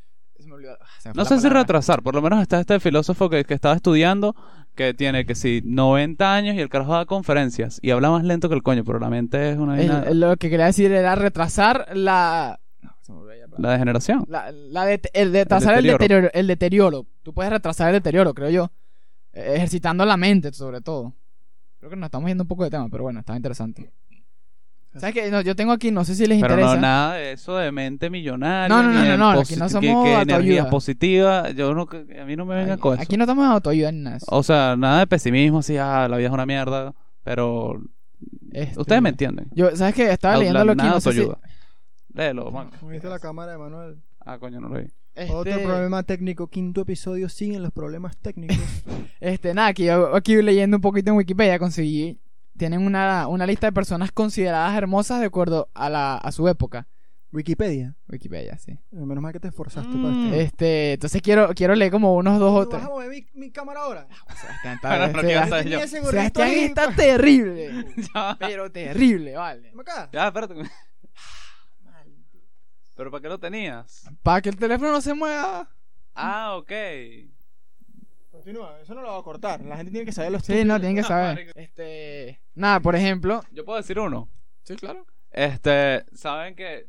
Se 0.42 0.48
me 0.48 0.54
olvidó- 0.54 0.78
ah, 0.80 0.86
se 1.00 1.08
me 1.08 1.14
fue 1.14 1.22
No 1.22 1.28
sé 1.28 1.40
si 1.40 1.48
retrasar, 1.48 2.02
por 2.02 2.14
lo 2.14 2.22
menos 2.22 2.40
está 2.40 2.60
este 2.60 2.78
filósofo 2.80 3.28
que, 3.30 3.44
que 3.44 3.54
estaba 3.54 3.74
estudiando 3.74 4.34
que 4.74 4.94
tiene 4.94 5.26
que 5.26 5.34
si 5.34 5.60
90 5.64 6.34
años 6.34 6.54
y 6.54 6.60
el 6.60 6.68
carajo 6.68 6.92
da 6.94 7.04
conferencias 7.06 7.80
y 7.82 7.90
habla 7.90 8.10
más 8.10 8.22
lento 8.24 8.48
que 8.48 8.54
el 8.54 8.62
coño, 8.62 8.84
pero 8.84 9.00
la 9.00 9.10
mente 9.10 9.50
es 9.50 9.58
una 9.58 9.80
El- 9.80 9.90
el- 9.90 10.20
lo 10.20 10.36
que 10.36 10.48
quería 10.50 10.66
decir 10.66 10.92
era 10.92 11.14
retrasar 11.16 11.88
la. 11.96 12.60
no, 12.82 12.90
se 13.02 13.12
me 13.12 13.18
olvidó 13.18 13.34
ya 13.34 13.46
la 13.58 13.72
degeneración. 13.72 14.24
La, 14.28 14.52
la 14.52 14.84
de- 14.84 15.00
el 15.14 15.32
retrasar 15.32 15.70
el 15.78 15.82
deterioro. 15.82 15.98
deterioro. 15.98 16.30
el 16.32 16.46
deterioro. 16.46 17.06
Tú 17.24 17.34
puedes 17.34 17.50
retrasar 17.52 17.88
el 17.88 17.94
deterioro, 17.94 18.32
creo 18.34 18.50
yo. 18.50 18.70
Ejercitando 19.32 20.04
la 20.04 20.16
mente, 20.16 20.52
sobre 20.52 20.80
todo. 20.80 21.12
Creo 21.78 21.90
que 21.90 21.96
nos 21.96 22.06
estamos 22.06 22.28
yendo 22.28 22.44
un 22.44 22.48
poco 22.48 22.64
de 22.64 22.70
tema, 22.70 22.88
pero 22.88 23.02
bueno, 23.04 23.20
está 23.20 23.34
interesante. 23.36 23.90
¿Sabes 24.96 25.14
qué? 25.14 25.30
No, 25.30 25.40
yo 25.42 25.54
tengo 25.54 25.72
aquí, 25.72 25.90
no 25.90 26.04
sé 26.04 26.14
si 26.14 26.26
les 26.26 26.40
Pero 26.40 26.54
interesa. 26.54 26.74
no 26.76 26.80
nada 26.80 27.14
de 27.14 27.32
eso 27.32 27.56
de 27.56 27.70
mente 27.70 28.10
millonaria. 28.10 28.68
No, 28.74 28.82
no, 28.82 28.92
no, 28.92 29.04
no, 29.04 29.16
no, 29.16 29.30
aquí 29.40 29.54
no 29.56 29.66
que- 29.66 29.70
somos 29.70 29.82
que, 29.82 29.90
autoayuda. 30.14 30.22
energías 30.22 30.66
positivas. 30.66 31.54
Yo 31.54 31.74
no, 31.74 31.86
que- 31.86 32.18
a 32.20 32.24
mí 32.24 32.34
no 32.36 32.44
me 32.46 32.54
venga 32.56 32.72
aquí, 32.74 32.80
con 32.82 32.94
eso. 32.94 33.02
aquí 33.02 33.16
no 33.16 33.24
estamos 33.24 33.46
autoayuda 33.46 33.92
ni 33.92 34.00
nada. 34.00 34.18
O 34.28 34.42
sea, 34.42 34.76
nada 34.76 35.00
de 35.00 35.06
pesimismo, 35.06 35.58
así, 35.58 35.76
ah, 35.76 36.08
la 36.08 36.16
vida 36.16 36.28
es 36.28 36.32
una 36.34 36.46
mierda. 36.46 36.94
Pero 37.22 37.80
Este, 38.52 38.80
ustedes 38.80 39.02
me 39.02 39.10
entienden. 39.10 39.48
Yo, 39.52 39.74
¿sabes 39.76 39.94
qué? 39.94 40.10
Estaba 40.10 40.34
Outland, 40.34 40.54
leyendo 40.54 40.64
lo 40.64 40.72
que 40.72 40.76
nada 40.76 40.90
no 40.94 41.00
sé 41.00 41.12
si- 41.12 41.18
autoayuda. 41.20 41.38
Léelo, 42.14 42.50
man. 42.50 42.70
¿Viste 42.90 43.08
la 43.08 43.18
cámara 43.18 43.52
de 43.52 43.58
Manuel? 43.58 43.96
Ah, 44.24 44.38
coño, 44.38 44.60
no 44.60 44.68
lo 44.70 44.80
vi. 44.80 44.86
este, 45.14 45.32
Otro 45.34 45.62
problema 45.62 46.02
técnico, 46.02 46.48
quinto 46.48 46.80
episodio, 46.80 47.28
siguen 47.28 47.62
los 47.62 47.72
problemas 47.72 48.16
técnicos. 48.16 48.56
Este, 49.20 49.52
nada, 49.52 49.68
aquí, 49.68 49.88
aquí 49.88 50.40
leyendo 50.42 50.76
un 50.76 50.80
poquito 50.80 51.10
en 51.10 51.16
Wikipedia 51.16 51.58
conseguí. 51.58 52.18
Tienen 52.58 52.84
una, 52.84 53.26
una 53.28 53.46
lista 53.46 53.66
de 53.68 53.72
personas 53.72 54.12
consideradas 54.12 54.76
hermosas 54.76 55.20
de 55.20 55.26
acuerdo 55.26 55.68
a, 55.74 55.88
la, 55.88 56.16
a 56.16 56.32
su 56.32 56.46
época. 56.48 56.86
Wikipedia. 57.30 57.94
Wikipedia, 58.08 58.56
sí. 58.58 58.72
Eh, 58.72 58.80
Menos 58.90 59.22
mal 59.22 59.32
que 59.32 59.40
te 59.40 59.48
esforzaste 59.48 59.88
Mm. 59.90 60.02
para 60.02 60.14
esto. 60.16 60.34
Este, 60.36 60.92
entonces 60.94 61.20
quiero, 61.22 61.50
quiero 61.54 61.74
leer 61.74 61.90
como 61.92 62.14
unos 62.14 62.38
dos 62.38 62.52
o 62.52 62.64
¿Tú 62.64 62.70
tres. 62.70 62.82
vas 62.88 63.04
a 63.06 63.08
mi, 63.08 63.26
mi 63.34 63.50
cámara 63.50 63.80
ahora? 63.80 64.08
Sebastián 64.34 64.74
está, 64.76 64.88
Bueno, 64.98 65.12
no 65.12 65.20
este, 65.20 65.34
Sebastián- 65.88 65.88
Sebastián 66.10 66.48
está 66.50 66.90
terrible. 66.94 67.86
Pero 68.38 68.72
terrible, 68.72 69.36
vale. 69.36 69.72
Acá. 69.78 70.08
ya, 70.12 70.26
espérate. 70.28 70.54
¿Pero 72.96 73.10
para 73.10 73.22
qué 73.22 73.28
lo 73.28 73.38
tenías? 73.38 74.04
Para 74.22 74.42
que 74.42 74.48
el 74.48 74.56
teléfono 74.56 74.90
no 74.90 75.00
se 75.00 75.14
mueva. 75.14 75.68
Ah, 76.14 76.56
ok. 76.56 76.72
Continúa, 78.38 78.78
eso 78.80 78.94
no 78.94 79.02
lo 79.02 79.08
va 79.08 79.18
a 79.18 79.22
cortar. 79.22 79.60
La 79.64 79.76
gente 79.76 79.90
tiene 79.90 80.06
que 80.06 80.12
saber 80.12 80.30
los 80.32 80.42
Sí, 80.42 80.64
no, 80.64 80.78
tienen 80.78 80.94
que 80.96 81.02
No, 81.02 81.08
saber. 81.08 81.34
marico. 81.34 81.52
Este. 81.56 82.40
Nada, 82.54 82.78
por 82.80 82.94
ejemplo. 82.94 83.42
Yo 83.52 83.64
puedo 83.64 83.78
decir 83.78 83.98
uno. 83.98 84.28
Sí, 84.62 84.76
claro. 84.76 85.04
Este, 85.32 86.04
saben 86.14 86.54
que, 86.54 86.86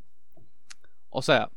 o 1.10 1.22
sea, 1.22 1.50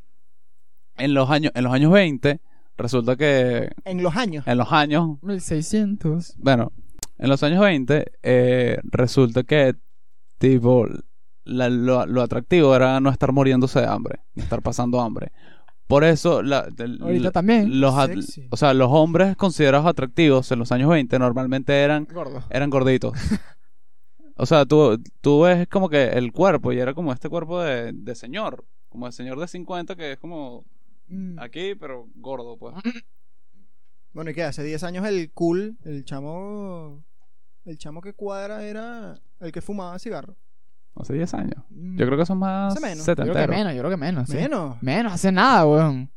en 0.96 1.12
los 1.14 1.28
años, 1.30 1.52
en 1.54 1.64
los 1.64 1.72
años 1.72 1.92
20, 1.92 2.40
resulta 2.78 3.16
que 3.16 3.70
En 3.84 4.02
los 4.02 4.16
años. 4.16 4.46
en 4.46 4.58
los 4.58 4.72
años, 4.72 5.18
1600. 5.22 6.34
bueno, 6.38 6.72
en 7.18 7.28
los 7.28 7.42
años 7.42 7.60
20, 7.60 8.12
eh, 8.22 8.78
resulta 8.84 9.42
que, 9.44 9.74
tipo, 10.38 10.86
la- 11.44 11.68
lo, 11.68 12.06
lo 12.06 12.22
atractivo 12.22 12.74
era 12.74 12.98
no 13.00 13.10
estar 13.10 13.30
muriéndose 13.32 13.80
de 13.80 13.86
hambre, 13.86 14.20
no 14.34 14.42
estar 14.42 14.62
pasando 14.62 15.00
hambre. 15.00 15.32
Por 15.92 16.04
eso, 16.04 16.42
la, 16.42 16.66
Ahorita 17.00 17.30
también. 17.32 17.80
los, 17.80 17.94
Sexy. 17.94 18.46
o 18.50 18.56
sea, 18.56 18.72
los 18.72 18.88
hombres 18.90 19.36
considerados 19.36 19.86
atractivos 19.86 20.50
en 20.50 20.58
los 20.58 20.72
años 20.72 20.88
20 20.88 21.18
normalmente 21.18 21.82
eran 21.82 22.06
Gordo. 22.12 22.42
eran 22.50 22.70
gorditos. 22.70 23.12
O 24.34 24.46
sea, 24.46 24.64
tú, 24.64 24.98
tú 25.20 25.42
ves 25.42 25.68
como 25.68 25.90
que 25.90 26.04
el 26.04 26.32
cuerpo 26.32 26.72
y 26.72 26.78
era 26.78 26.94
como 26.94 27.12
este 27.12 27.28
cuerpo 27.28 27.60
de, 27.60 27.92
de 27.92 28.14
señor, 28.14 28.64
como 28.88 29.04
de 29.06 29.12
señor 29.12 29.38
de 29.38 29.46
50 29.46 29.94
que 29.94 30.12
es 30.12 30.18
como 30.18 30.64
Mm. 31.08 31.38
aquí, 31.38 31.74
pero 31.74 32.06
gordo, 32.14 32.56
pues. 32.56 32.74
Bueno, 34.14 34.30
¿y 34.30 34.34
qué? 34.34 34.44
Hace 34.44 34.62
10 34.62 34.82
años 34.84 35.06
el 35.06 35.30
cool, 35.32 35.76
el 35.84 36.04
chamo. 36.04 37.04
El 37.66 37.76
chamo 37.78 38.00
que 38.00 38.14
cuadra 38.14 38.64
era 38.64 39.20
el 39.40 39.52
que 39.52 39.60
fumaba 39.60 39.98
cigarro. 39.98 40.36
Hace 40.94 41.14
10 41.14 41.34
años. 41.34 41.64
Mm. 41.70 41.96
Yo 41.96 42.06
creo 42.06 42.18
que 42.18 42.26
son 42.26 42.38
más 42.38 42.72
Hace 42.72 42.80
menos. 42.86 43.06
Yo 43.06 43.14
creo 43.14 43.34
que 43.34 43.48
menos, 43.48 43.72
yo 43.74 43.78
creo 43.80 43.90
que 43.90 43.96
menos. 43.96 44.28
sí. 44.28 44.36
Menos. 44.36 44.82
Menos, 44.82 45.12
hace 45.12 45.32
nada, 45.32 45.66
weón. 45.66 46.10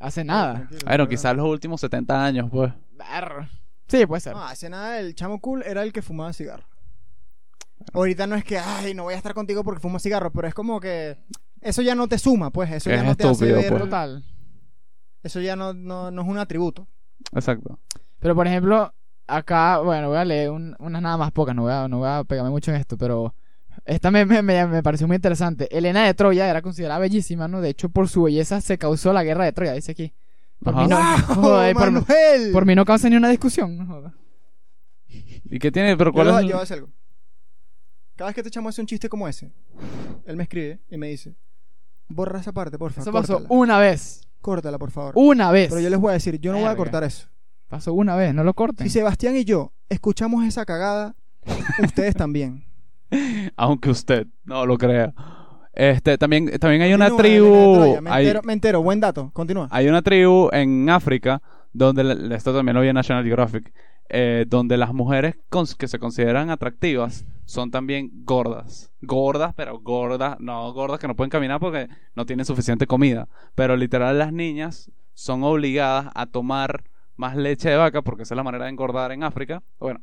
Hace 0.00 0.24
nada. 0.24 0.54
Tranquilo, 0.54 0.80
Bueno, 0.86 1.08
quizás 1.08 1.36
los 1.36 1.46
últimos 1.46 1.80
70 1.80 2.24
años, 2.24 2.50
pues. 2.50 2.72
Berro. 2.92 3.48
Sí, 3.86 4.06
puede 4.06 4.20
ser. 4.20 4.34
No, 4.34 4.42
hace 4.42 4.68
nada 4.68 4.98
el 5.00 5.14
chamo 5.14 5.40
cool 5.40 5.62
era 5.64 5.82
el 5.82 5.92
que 5.92 6.02
fumaba 6.02 6.32
cigarro. 6.32 6.64
Ahorita 7.92 8.26
no 8.26 8.34
es 8.34 8.44
que, 8.44 8.58
ay, 8.58 8.94
no 8.94 9.04
voy 9.04 9.14
a 9.14 9.16
estar 9.16 9.34
contigo 9.34 9.62
porque 9.62 9.80
fumo 9.80 9.98
cigarro, 9.98 10.32
pero 10.32 10.48
es 10.48 10.54
como 10.54 10.80
que 10.80 11.18
eso 11.60 11.82
ya 11.82 11.94
no 11.94 12.08
te 12.08 12.18
suma, 12.18 12.50
pues, 12.50 12.70
eso 12.70 12.90
Es 12.90 12.96
ya 12.96 13.02
no 13.02 13.14
te 13.14 13.26
hace 13.26 13.52
ver, 13.52 13.68
pues. 13.68 13.82
Total. 13.82 14.24
eso 15.22 15.40
ya 15.40 15.54
no, 15.56 15.72
no, 15.74 16.10
no 16.10 16.22
es 16.22 16.28
un 16.28 16.38
atributo. 16.38 16.88
Exacto. 17.32 17.78
Pero 18.18 18.34
por 18.34 18.46
ejemplo, 18.46 18.92
acá, 19.26 19.78
bueno, 19.78 20.08
voy 20.08 20.18
a 20.18 20.24
leer 20.24 20.50
un- 20.50 20.76
unas 20.78 21.02
nada 21.02 21.16
más 21.16 21.32
pocas, 21.32 21.54
no 21.54 21.62
voy 21.62 21.72
a, 21.72 21.88
no 21.88 21.98
voy 21.98 22.08
a 22.08 22.24
pegarme 22.24 22.50
mucho 22.50 22.70
en 22.70 22.76
esto, 22.78 22.96
pero 22.98 23.34
esta 23.84 24.10
me, 24.10 24.24
me, 24.26 24.42
me, 24.42 24.66
me 24.66 24.82
pareció 24.82 25.06
muy 25.06 25.16
interesante. 25.16 25.68
Elena 25.76 26.04
de 26.04 26.14
Troya 26.14 26.48
era 26.48 26.62
considerada 26.62 27.00
bellísima, 27.00 27.48
¿no? 27.48 27.60
De 27.60 27.70
hecho, 27.70 27.88
por 27.88 28.08
su 28.08 28.22
belleza 28.24 28.60
se 28.60 28.78
causó 28.78 29.12
la 29.12 29.24
guerra 29.24 29.44
de 29.44 29.52
Troya, 29.52 29.72
dice 29.72 29.92
aquí. 29.92 30.12
Por 30.62 30.74
mí 30.76 30.86
no, 30.86 30.96
¡Wow, 30.96 31.34
joder, 31.36 31.74
por, 31.74 31.90
Manuel! 31.90 32.52
por 32.52 32.64
mí 32.64 32.74
no 32.74 32.84
causa 32.84 33.08
ni 33.10 33.16
una 33.16 33.28
discusión. 33.28 34.14
¿Y 35.44 35.58
qué 35.58 35.70
tiene? 35.70 35.96
¿Pero 35.96 36.12
cuál 36.12 36.28
es? 36.28 36.48
yo 36.48 36.58
algo. 36.74 36.88
Cada 38.16 38.28
vez 38.28 38.34
que 38.34 38.40
este 38.40 38.50
chamo 38.50 38.68
hace 38.68 38.80
un 38.80 38.86
chiste 38.86 39.08
como 39.08 39.26
ese, 39.28 39.52
él 40.24 40.36
me 40.36 40.44
escribe 40.44 40.78
y 40.88 40.96
me 40.96 41.08
dice, 41.08 41.34
borra 42.08 42.40
esa 42.40 42.52
parte, 42.52 42.78
por 42.78 42.92
Eso 42.92 43.02
favor. 43.04 43.20
pasó 43.22 43.32
Córtala, 43.40 43.54
una 43.60 43.78
vez. 43.78 44.22
córtala, 44.40 44.78
por 44.78 44.90
favor. 44.92 45.12
Una 45.16 45.50
vez. 45.50 45.68
Pero 45.68 45.80
yo 45.80 45.90
les 45.90 45.98
voy 45.98 46.10
a 46.10 46.12
decir, 46.14 46.38
yo 46.40 46.52
no 46.52 46.58
voy 46.60 46.68
a 46.68 46.76
cortar 46.76 47.02
eso. 47.04 47.26
Pasó 47.74 47.92
una 47.92 48.14
vez, 48.14 48.32
no 48.34 48.44
lo 48.44 48.54
corten. 48.54 48.86
Si 48.86 48.90
Sebastián 48.90 49.36
y 49.36 49.44
yo 49.44 49.72
escuchamos 49.88 50.44
esa 50.44 50.64
cagada, 50.64 51.14
ustedes 51.82 52.14
también. 52.14 52.64
Aunque 53.56 53.90
usted 53.90 54.26
no 54.44 54.64
lo 54.66 54.78
crea. 54.78 55.12
Este, 55.72 56.16
también, 56.18 56.56
también 56.60 56.82
hay 56.82 56.94
una 56.94 57.10
Continúa, 57.10 57.84
tribu. 57.92 58.00
Me, 58.02 58.10
hay- 58.10 58.26
entero, 58.26 58.42
me 58.44 58.52
entero, 58.52 58.82
buen 58.82 59.00
dato. 59.00 59.30
Continúa. 59.32 59.66
Hay 59.72 59.88
una 59.88 60.02
tribu 60.02 60.48
en 60.52 60.88
África 60.88 61.42
donde, 61.72 62.34
esto 62.34 62.54
también 62.54 62.76
lo 62.76 62.80
vi 62.82 62.88
en 62.88 62.94
National 62.94 63.24
Geographic, 63.24 63.72
eh, 64.08 64.44
donde 64.46 64.76
las 64.76 64.92
mujeres 64.94 65.34
cons- 65.50 65.76
que 65.76 65.88
se 65.88 65.98
consideran 65.98 66.50
atractivas 66.50 67.24
son 67.44 67.72
también 67.72 68.10
gordas. 68.24 68.92
Gordas, 69.02 69.52
pero 69.56 69.80
gordas, 69.80 70.36
no 70.38 70.72
gordas 70.72 71.00
que 71.00 71.08
no 71.08 71.16
pueden 71.16 71.30
caminar 71.30 71.58
porque 71.58 71.88
no 72.14 72.24
tienen 72.24 72.46
suficiente 72.46 72.86
comida. 72.86 73.26
Pero 73.56 73.76
literal 73.76 74.16
las 74.20 74.32
niñas 74.32 74.92
son 75.14 75.42
obligadas 75.42 76.06
a 76.14 76.26
tomar 76.26 76.84
más 77.16 77.36
leche 77.36 77.70
de 77.70 77.76
vaca 77.76 78.02
porque 78.02 78.22
esa 78.22 78.34
es 78.34 78.36
la 78.36 78.42
manera 78.42 78.64
de 78.64 78.70
engordar 78.70 79.12
en 79.12 79.22
África. 79.22 79.62
Bueno, 79.78 80.00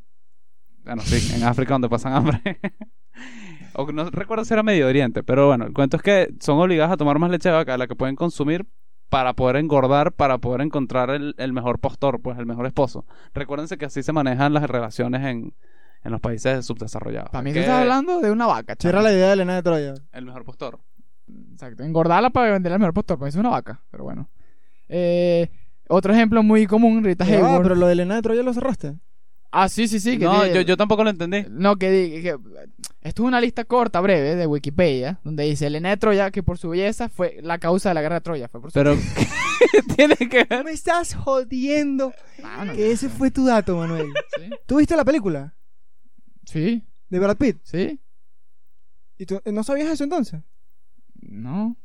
bueno, 0.84 1.02
sí, 1.04 1.36
en 1.36 1.44
África 1.44 1.74
donde 1.74 1.90
pasan 1.90 2.14
hambre. 2.14 2.42
o 3.74 3.92
no 3.92 4.10
recuerdo 4.10 4.46
si 4.46 4.54
era 4.54 4.64
Medio 4.64 4.88
Oriente, 4.88 5.24
pero 5.24 5.48
bueno, 5.48 5.66
el 5.66 5.74
cuento 5.74 5.98
es 5.98 6.04
que 6.04 6.34
son 6.40 6.60
obligadas 6.60 6.92
a 6.92 6.98
tomar 6.98 7.20
más 7.20 7.32
leche 7.32 7.50
de 7.50 7.56
vaca 7.56 7.74
de 7.74 7.78
la 7.78 7.88
que 7.88 7.96
pueden 7.96 8.16
consumir 8.16 8.66
para 9.10 9.34
poder 9.34 9.58
engordar, 9.58 10.14
para 10.14 10.38
poder 10.38 10.62
encontrar 10.62 11.10
el, 11.10 11.36
el 11.38 11.52
mejor 11.54 11.80
postor, 11.80 12.22
pues 12.22 12.38
el 12.40 12.46
mejor 12.46 12.66
esposo. 12.66 13.06
Recuérdense 13.34 13.78
que 13.78 13.86
así 13.86 14.04
se 14.04 14.14
manejan 14.14 14.54
las 14.54 14.64
relaciones 14.70 15.22
en, 15.26 15.54
en 16.04 16.12
los 16.12 16.22
países 16.22 16.66
subdesarrollados. 16.66 17.30
Para 17.30 17.44
mí 17.44 17.54
Que 17.54 17.60
estás 17.60 17.82
hablando 17.82 18.20
de 18.22 18.32
una 18.32 18.48
vaca, 18.48 18.76
Cierra 18.80 19.02
la 19.02 19.12
idea 19.12 19.28
de 19.28 19.34
Elena 19.34 19.56
de 19.56 19.64
Troya. 19.64 19.94
El 20.12 20.26
mejor 20.26 20.46
postor. 20.46 20.80
Exacto. 21.52 21.84
Engordarla 21.84 22.30
para 22.30 22.52
venderla 22.52 22.76
al 22.76 22.80
mejor 22.80 22.94
postor, 22.94 23.18
porque 23.18 23.30
es 23.30 23.36
una 23.36 23.50
vaca, 23.50 23.82
pero 23.92 24.04
bueno. 24.04 24.30
Eh, 24.90 25.50
otro 25.92 26.14
ejemplo 26.14 26.42
muy 26.44 26.66
común, 26.68 27.04
Rita 27.04 27.26
va, 27.26 27.32
Hayworth. 27.32 27.64
pero 27.64 27.76
lo 27.76 27.88
de 27.88 27.94
Elena 27.94 28.16
de 28.16 28.22
Troya 28.22 28.44
lo 28.44 28.54
cerraste. 28.54 28.96
Ah, 29.52 29.68
sí, 29.68 29.88
sí, 29.90 30.00
sí. 30.00 30.18
que 30.18 30.24
no, 30.26 30.40
tiene- 30.42 30.56
yo, 30.56 30.62
yo 30.62 30.78
tampoco 30.78 31.04
lo 31.04 31.10
entendí. 31.10 31.44
No, 31.50 31.76
que, 31.76 31.92
di- 31.92 32.22
que 32.22 32.38
esto 33.02 33.24
es 33.24 33.28
una 33.28 33.42
lista 33.42 33.66
corta, 33.66 34.00
breve, 34.00 34.36
de 34.38 34.48
Wikipedia, 34.48 35.20
donde 35.26 35.44
dice 35.44 35.68
Elena 35.68 35.90
de 35.90 35.98
Troya 35.98 36.32
que 36.32 36.42
por 36.42 36.58
su 36.58 36.70
belleza 36.70 37.10
fue 37.10 37.38
la 37.42 37.58
causa 37.58 37.90
de 37.90 37.96
la 37.96 38.02
guerra 38.02 38.16
de 38.16 38.22
Troya. 38.22 38.48
Fue 38.48 38.62
por 38.62 38.72
su... 38.72 38.76
Pero, 38.76 38.96
¿qué 39.72 39.82
tiene 39.96 40.16
que 40.16 40.46
ver? 40.46 40.64
Me 40.64 40.72
estás 40.72 41.14
jodiendo. 41.16 42.14
Ah, 42.44 42.66
Que 42.74 42.92
ese 42.92 43.10
fue 43.10 43.30
tu 43.30 43.46
dato, 43.46 43.76
Manuel. 43.76 44.08
¿sí? 44.38 44.50
¿Tú 44.66 44.78
viste 44.78 44.96
la 44.96 45.04
película 45.04 45.54
Sí, 46.46 46.84
de 47.10 47.20
Brad 47.20 47.36
Pitt? 47.38 47.58
sí, 47.64 48.00
¿Y 49.18 49.26
tú 49.26 49.40
no 49.52 49.64
sabías 49.64 49.90
eso 49.90 50.04
entonces? 50.06 50.42
no. 51.22 51.76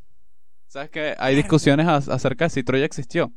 ¿Sabes 0.69 0.91
que 0.91 1.15
Hay 1.19 1.35
discusiones 1.37 1.87
acerca 1.87 2.45
de 2.47 2.51
si 2.51 2.63
Troya 2.63 2.85
existió. 2.85 3.33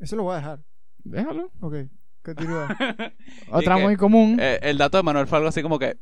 Eso 0.00 0.16
lo 0.16 0.22
voy 0.24 0.34
a 0.34 0.36
dejar. 0.38 0.60
Déjalo. 1.04 1.50
Ok, 1.60 1.74
continúa. 2.22 2.68
Otra 3.50 3.76
que- 3.76 3.82
muy 3.82 3.96
común. 3.96 4.38
Eh, 4.40 4.58
el 4.62 4.78
dato 4.78 4.96
de 4.96 5.02
Manuel 5.02 5.26
fue 5.26 5.38
algo 5.38 5.48
así 5.48 5.62
como 5.62 5.78
que, 5.78 5.96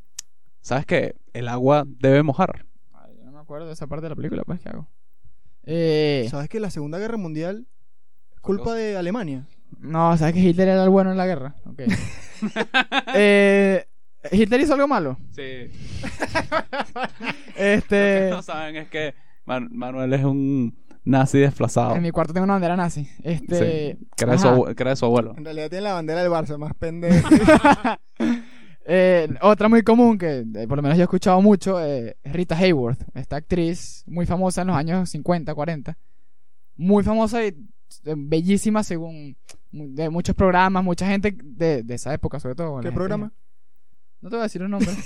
¿sabes 0.60 0.86
qué? 0.86 1.14
El 1.32 1.48
agua 1.48 1.84
debe 1.86 2.22
mojar. 2.22 2.64
Ay, 2.94 3.16
yo 3.18 3.24
no 3.24 3.32
me 3.32 3.38
acuerdo 3.40 3.66
de 3.66 3.72
esa 3.72 3.86
parte 3.86 4.04
de 4.04 4.10
la 4.10 4.16
película, 4.16 4.42
pues, 4.44 4.60
¿qué 4.60 4.68
hago? 4.70 4.88
Eh, 5.64 6.26
¿Sabes 6.30 6.48
que 6.48 6.60
la 6.60 6.70
Segunda 6.70 6.98
Guerra 6.98 7.16
Mundial 7.18 7.66
es 8.34 8.40
culpa 8.40 8.74
de 8.74 8.96
Alemania? 8.96 9.46
no, 9.80 10.16
¿sabes 10.16 10.32
que 10.34 10.40
Hitler 10.40 10.68
era 10.68 10.82
el 10.82 10.88
bueno 10.90 11.10
en 11.12 11.18
la 11.18 11.26
guerra? 11.26 11.54
Ok. 11.66 11.82
eh, 13.14 13.84
¿Hitler 14.32 14.60
hizo 14.62 14.72
algo 14.74 14.88
malo? 14.88 15.18
Sí. 15.30 15.70
Este... 17.56 18.20
Lo 18.20 18.24
que 18.26 18.30
no 18.30 18.42
saben 18.42 18.76
es 18.76 18.88
que 18.88 19.14
Man- 19.44 19.68
Manuel 19.72 20.12
es 20.14 20.24
un 20.24 20.76
nazi 21.08 21.38
desplazado. 21.38 21.94
En 21.96 22.02
mi 22.02 22.10
cuarto 22.10 22.32
tengo 22.32 22.44
una 22.44 22.54
bandera 22.54 22.76
nazi. 22.76 23.08
Este... 23.22 23.96
Sí, 23.98 24.06
que 24.16 24.24
era, 24.24 24.32
de 24.32 24.38
su, 24.38 24.48
ajá. 24.48 24.56
abue- 24.56 24.74
que 24.74 24.82
era 24.82 24.90
de 24.90 24.96
su 24.96 25.04
abuelo. 25.06 25.34
En 25.36 25.44
realidad 25.44 25.68
tiene 25.70 25.82
la 25.84 25.92
bandera 25.94 26.22
del 26.22 26.30
Barça, 26.30 26.56
más 26.58 26.74
pendejo. 26.74 27.28
Eh, 28.90 29.28
otra 29.42 29.68
muy 29.68 29.82
común 29.82 30.16
que 30.16 30.38
eh, 30.54 30.66
por 30.66 30.78
lo 30.78 30.82
menos 30.82 30.96
yo 30.96 31.02
he 31.02 31.04
escuchado 31.04 31.42
mucho 31.42 31.78
eh, 31.84 32.16
es 32.22 32.32
Rita 32.32 32.56
Hayworth, 32.56 32.98
esta 33.14 33.36
actriz 33.36 34.02
muy 34.06 34.24
famosa 34.24 34.62
en 34.62 34.68
los 34.68 34.76
años 34.78 35.10
50, 35.10 35.54
40. 35.54 35.98
Muy 36.76 37.04
famosa 37.04 37.44
y 37.44 37.54
bellísima 38.16 38.82
según 38.82 39.36
de 39.70 40.08
muchos 40.08 40.34
programas, 40.34 40.82
mucha 40.82 41.06
gente 41.06 41.36
de, 41.38 41.82
de 41.82 41.94
esa 41.96 42.14
época 42.14 42.40
sobre 42.40 42.54
todo. 42.54 42.76
¿Qué 42.78 42.84
gente- 42.84 42.94
programa? 42.96 43.30
No 44.22 44.30
te 44.30 44.36
voy 44.36 44.40
a 44.40 44.44
decir 44.44 44.62
un 44.62 44.70
nombre. 44.70 44.90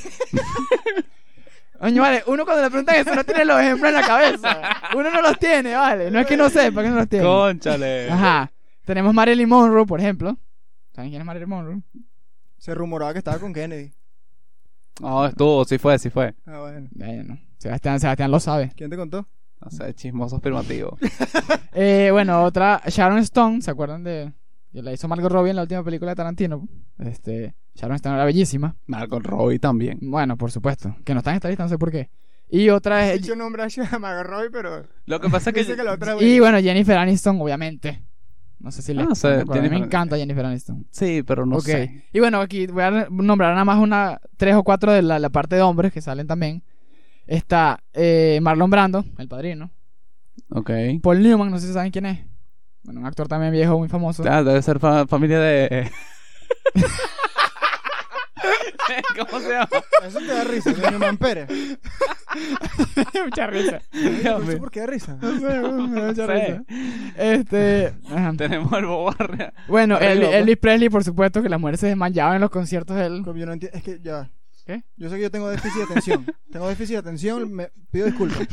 Oye, 1.82 1.98
vale, 1.98 2.22
uno 2.28 2.44
cuando 2.44 2.62
le 2.62 2.70
preguntan 2.70 2.94
eso 2.94 3.12
no 3.12 3.24
tiene 3.24 3.44
los 3.44 3.60
ejemplos 3.60 3.88
en 3.88 3.94
la 3.94 4.06
cabeza. 4.06 4.60
Uno 4.94 5.10
no 5.10 5.20
los 5.20 5.36
tiene, 5.36 5.74
vale. 5.74 6.12
No 6.12 6.20
es 6.20 6.26
que 6.28 6.36
no 6.36 6.48
sepa 6.48 6.80
que 6.80 6.88
no 6.88 6.94
los 6.94 7.08
tiene. 7.08 7.24
Conchale. 7.24 8.08
Ajá. 8.08 8.52
Tenemos 8.84 9.12
Marilyn 9.12 9.48
Monroe, 9.48 9.84
por 9.84 9.98
ejemplo. 9.98 10.38
¿Saben 10.92 11.10
quién 11.10 11.22
es 11.22 11.26
Marilyn 11.26 11.48
Monroe? 11.48 11.82
Se 12.58 12.72
rumoraba 12.72 13.12
que 13.12 13.18
estaba 13.18 13.40
con 13.40 13.52
Kennedy. 13.52 13.92
No, 15.00 15.26
estuvo, 15.26 15.64
sí 15.64 15.78
fue, 15.78 15.98
sí 15.98 16.08
fue. 16.08 16.34
Ah, 16.46 16.60
bueno. 16.60 16.88
No. 16.92 17.38
Sebastián, 17.58 17.98
Sebastián 17.98 18.30
lo 18.30 18.38
sabe. 18.38 18.70
¿Quién 18.76 18.88
te 18.88 18.96
contó? 18.96 19.26
No 19.60 19.70
sé, 19.70 19.92
chismoso 19.94 20.36
afirmativo. 20.36 20.96
Eh, 21.74 22.10
bueno, 22.12 22.44
otra, 22.44 22.82
Sharon 22.86 23.16
Stone, 23.20 23.62
¿se 23.62 23.70
acuerdan 23.70 24.04
de...? 24.04 24.30
Que 24.72 24.82
la 24.82 24.92
hizo 24.92 25.08
Margot 25.08 25.32
Robbie 25.32 25.50
en 25.50 25.56
la 25.56 25.62
última 25.62 25.82
película 25.82 26.10
de 26.10 26.16
Tarantino. 26.16 26.68
Este, 26.98 27.54
Sharon 27.74 27.96
Stone 27.96 28.14
era 28.16 28.24
bellísima. 28.24 28.76
Margot 28.86 29.22
Robbie 29.24 29.58
también. 29.58 29.98
Bueno, 30.02 30.36
por 30.36 30.50
supuesto. 30.50 30.94
Que 31.04 31.14
no 31.14 31.18
está 31.20 31.30
en 31.30 31.36
esta 31.36 31.48
lista, 31.48 31.62
no 31.64 31.68
sé 31.68 31.78
por 31.78 31.90
qué. 31.90 32.10
Y 32.50 32.68
otra 32.68 33.12
es... 33.12 33.22
Yo 33.22 33.34
nombre 33.34 33.62
a 33.62 33.66
Margot 33.98 34.26
Robbie, 34.26 34.50
pero 34.50 34.84
Lo 35.06 35.20
que 35.20 35.30
pasa 35.30 35.50
es 35.50 35.54
que... 35.54 35.60
dice 35.60 35.74
que 35.76 35.82
la 35.82 35.92
otra 35.92 36.16
Y 36.20 36.38
bueno, 36.38 36.60
Jennifer 36.60 36.98
Aniston, 36.98 37.40
obviamente. 37.40 38.02
No 38.58 38.70
sé 38.70 38.82
si 38.82 38.92
le... 38.92 39.02
Ah, 39.02 39.06
no 39.06 39.14
sé, 39.14 39.38
mí 39.38 39.44
me 39.48 39.54
Jennifer- 39.54 39.84
encanta 39.84 40.16
Jennifer 40.16 40.44
Aniston. 40.44 40.86
Sí, 40.90 41.22
pero 41.26 41.46
no 41.46 41.56
ok. 41.56 41.62
sé. 41.64 42.04
Y 42.12 42.20
bueno, 42.20 42.40
aquí 42.40 42.66
voy 42.66 42.82
a 42.82 43.06
nombrar 43.10 43.52
nada 43.52 43.64
más 43.64 43.78
una... 43.78 44.20
Tres 44.36 44.54
o 44.54 44.62
cuatro 44.62 44.92
de 44.92 45.00
la, 45.02 45.18
la 45.18 45.30
parte 45.30 45.56
de 45.56 45.62
hombres 45.62 45.92
que 45.92 46.02
salen 46.02 46.26
también. 46.26 46.62
Está 47.26 47.82
eh, 47.94 48.38
Marlon 48.42 48.68
Brando, 48.68 49.04
el 49.18 49.28
padrino. 49.28 49.70
Ok. 50.50 50.70
Paul 51.02 51.22
Newman, 51.22 51.50
no 51.50 51.58
sé 51.58 51.68
si 51.68 51.72
saben 51.72 51.90
quién 51.90 52.04
es. 52.06 52.18
Bueno, 52.82 53.00
un 53.00 53.06
actor 53.06 53.28
también 53.28 53.52
viejo, 53.52 53.78
muy 53.78 53.88
famoso. 53.88 54.24
Ah, 54.28 54.42
debe 54.42 54.60
ser 54.60 54.78
fa- 54.78 55.06
familia 55.06 55.38
de. 55.38 55.90
¿Cómo 59.30 59.40
se 59.40 59.48
llama? 59.50 59.68
Eso 60.06 60.18
te 60.18 60.26
da 60.26 60.44
risa, 60.44 60.72
de 60.72 60.90
Newman 60.90 61.16
Pérez. 61.16 61.48
Mucha 63.24 63.46
risa. 63.46 63.80
¿No 63.92 64.46
sé 64.46 64.56
por 64.56 64.70
qué 64.70 64.80
da 64.80 64.86
risa? 64.86 65.18
No 65.22 65.32
sé, 65.38 65.40
me 65.40 66.00
da 66.00 66.06
mucha 66.06 66.26
Sí. 66.26 66.32
risa. 66.32 66.64
Este. 67.16 67.94
ajá. 68.10 68.32
Tenemos 68.36 68.72
el 68.72 68.86
bobarria. 68.86 69.52
Bueno, 69.68 69.98
El-. 69.98 70.22
Elvis 70.22 70.56
Presley, 70.56 70.88
por 70.88 71.04
supuesto, 71.04 71.42
que 71.42 71.48
las 71.48 71.60
mujeres 71.60 71.80
se 71.80 71.88
desmayaban 71.88 72.36
en 72.36 72.40
los 72.40 72.50
conciertos 72.50 72.96
de 72.96 73.06
él. 73.06 73.22
Como 73.24 73.38
yo 73.38 73.46
no 73.46 73.52
entiendo, 73.52 73.76
es 73.76 73.84
que 73.84 74.00
ya. 74.02 74.30
¿Qué? 74.66 74.82
Yo 74.96 75.10
sé 75.10 75.16
que 75.16 75.22
yo 75.22 75.30
tengo 75.30 75.48
déficit 75.50 75.78
de 75.78 75.84
atención. 75.84 76.26
tengo 76.52 76.68
déficit 76.68 76.92
de 76.94 76.98
atención, 76.98 77.52
me 77.52 77.70
pido 77.90 78.06
disculpas. 78.06 78.46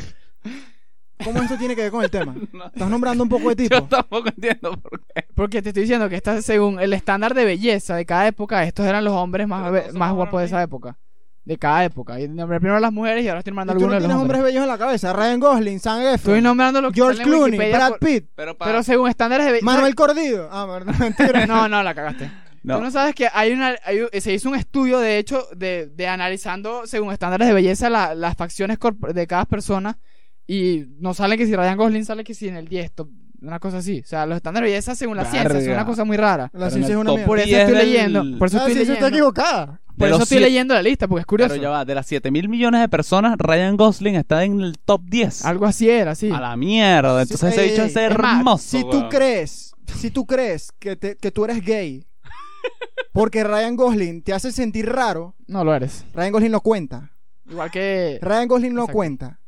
¿Cómo 1.24 1.42
esto 1.42 1.56
tiene 1.56 1.74
que 1.76 1.82
ver 1.82 1.90
con 1.90 2.02
el 2.04 2.10
tema? 2.10 2.34
No, 2.52 2.66
Estás 2.66 2.88
nombrando 2.90 3.22
un 3.22 3.28
poco 3.28 3.54
de 3.54 3.68
yo 3.68 3.82
tipo. 3.82 3.88
tampoco 3.96 4.28
entiendo 4.28 4.72
por 4.80 5.00
qué. 5.00 5.24
Porque 5.34 5.62
te 5.62 5.70
estoy 5.70 5.82
diciendo 5.82 6.08
que 6.08 6.16
esta, 6.16 6.40
según 6.42 6.80
el 6.80 6.92
estándar 6.92 7.34
de 7.34 7.44
belleza 7.44 7.96
de 7.96 8.04
cada 8.06 8.26
época, 8.26 8.64
estos 8.64 8.86
eran 8.86 9.04
los 9.04 9.14
hombres 9.14 9.46
más, 9.48 9.70
be- 9.70 9.92
más 9.92 10.12
guapos 10.12 10.40
de 10.40 10.46
esa 10.46 10.62
época. 10.62 10.96
De 11.44 11.56
cada 11.58 11.84
época. 11.84 12.20
Y 12.20 12.28
nombré 12.28 12.60
primero 12.60 12.78
las 12.80 12.92
mujeres 12.92 13.24
y 13.24 13.28
ahora 13.28 13.40
estoy 13.40 13.52
Y 13.52 13.56
nombrando 13.56 13.72
tú 13.74 13.80
no 13.80 13.84
algunos 13.86 13.96
de 13.96 14.00
tienes 14.06 14.14
los 14.14 14.22
hombres 14.22 14.38
hombres. 14.38 14.52
bellos 14.52 14.62
en 14.62 14.68
la 14.68 14.78
cabeza. 14.78 15.12
Ryan 15.12 15.40
Gosling, 15.40 15.80
Sam 15.80 16.00
Efron, 16.00 16.14
Estoy 16.14 16.42
nombrando 16.42 16.80
lo 16.82 16.90
que 16.90 16.96
George 16.96 17.22
en 17.22 17.28
Clooney, 17.28 17.44
Wikipedia 17.44 17.76
Brad 17.76 17.88
por- 17.90 17.98
Pitt, 18.00 18.26
Pero 18.36 18.56
para. 18.58 18.70
Pero 18.70 18.82
según 18.82 19.08
estándares 19.08 19.46
de 19.46 19.52
belleza. 19.52 19.64
Manuel 19.66 19.94
Cordido. 19.94 20.48
Ah, 20.52 20.80
no, 20.84 20.92
mentira. 20.98 21.46
No, 21.46 21.66
no, 21.68 21.82
la 21.82 21.94
cagaste. 21.94 22.30
No. 22.62 22.76
Tú 22.76 22.82
no 22.84 22.90
sabes 22.90 23.14
que 23.14 23.26
hay 23.32 23.52
una, 23.52 23.74
hay 23.84 24.02
un- 24.02 24.08
se 24.20 24.34
hizo 24.34 24.50
un 24.50 24.54
estudio, 24.54 24.98
de 24.98 25.16
hecho, 25.16 25.46
de, 25.56 25.86
de 25.86 26.06
analizando 26.08 26.86
según 26.86 27.10
estándares 27.10 27.48
de 27.48 27.54
belleza 27.54 27.88
la- 27.88 28.14
las 28.14 28.36
facciones 28.36 28.78
corp- 28.78 29.12
de 29.12 29.26
cada 29.26 29.46
persona 29.46 29.98
y 30.52 30.86
no 30.98 31.14
sale 31.14 31.36
que 31.38 31.46
si 31.46 31.54
Ryan 31.54 31.76
Gosling 31.76 32.04
sale 32.04 32.24
que 32.24 32.34
si 32.34 32.48
en 32.48 32.56
el 32.56 32.66
10, 32.68 32.92
top- 32.92 33.10
una 33.42 33.58
cosa 33.58 33.78
así. 33.78 34.00
O 34.04 34.06
sea, 34.06 34.26
los 34.26 34.36
estándares 34.36 34.66
de 34.68 34.72
belleza 34.72 34.94
según 34.94 35.16
la 35.16 35.24
ciencia 35.24 35.48
es 35.58 35.64
Verga. 35.64 35.72
una 35.74 35.86
cosa 35.86 36.04
muy 36.04 36.16
rara. 36.16 36.50
La 36.52 36.68
Pero 36.68 36.70
ciencia 36.72 36.92
en 36.92 36.98
es 36.98 37.02
una 37.02 37.10
mierda. 37.12 37.26
Por 37.26 37.38
eso 37.38 37.46
10 37.48 37.58
estoy 37.60 37.76
del- 37.76 37.86
leyendo. 37.86 38.38
Por 38.38 38.48
eso 38.48 38.56
La 38.56 38.62
estoy 38.64 38.74
ciencia 38.74 38.94
está 38.94 39.06
leyendo. 39.06 39.28
equivocada. 39.30 39.80
Por 39.96 40.08
De 40.08 40.14
eso 40.14 40.22
estoy 40.24 40.38
siete- 40.38 40.44
leyendo 40.50 40.74
la 40.74 40.82
lista, 40.82 41.08
porque 41.08 41.20
es 41.20 41.26
curioso. 41.26 41.50
Pero 41.52 41.62
ya 41.62 41.68
va, 41.70 41.84
de 41.84 41.94
las 41.94 42.06
7 42.06 42.30
mil 42.30 42.48
millones 42.48 42.80
de 42.80 42.88
personas, 42.88 43.36
Ryan 43.38 43.76
Gosling 43.76 44.14
está 44.16 44.44
en 44.44 44.60
el 44.60 44.78
top 44.78 45.02
10. 45.04 45.44
Algo 45.44 45.66
así 45.66 45.88
era, 45.88 46.14
sí. 46.14 46.30
A 46.30 46.40
la 46.40 46.56
mierda. 46.56 47.22
Entonces 47.22 47.54
Sí, 47.54 47.60
ese 47.60 47.70
dicho 47.70 47.82
ey, 47.82 47.88
es 47.88 47.94
más, 48.18 48.36
hermoso. 48.38 48.58
Si 48.78 48.82
tú 48.82 49.08
crees, 49.08 49.72
si 49.96 50.10
tú 50.10 50.26
crees 50.26 50.72
que, 50.78 50.96
te- 50.96 51.16
que 51.16 51.30
tú 51.30 51.44
eres 51.44 51.64
gay 51.64 52.04
porque 53.12 53.42
Ryan 53.44 53.76
Gosling 53.76 54.22
te 54.22 54.32
hace 54.32 54.52
sentir 54.52 54.86
raro, 54.86 55.34
No 55.46 55.64
lo 55.64 55.74
eres. 55.74 56.04
Ryan 56.14 56.32
Gosling 56.32 56.52
no 56.52 56.60
cuenta. 56.60 57.10
Igual 57.48 57.70
que. 57.70 58.18
Ryan 58.22 58.48
Gosling 58.48 58.74
no 58.74 58.82
Exacto. 58.82 58.96
cuenta. 58.96 59.39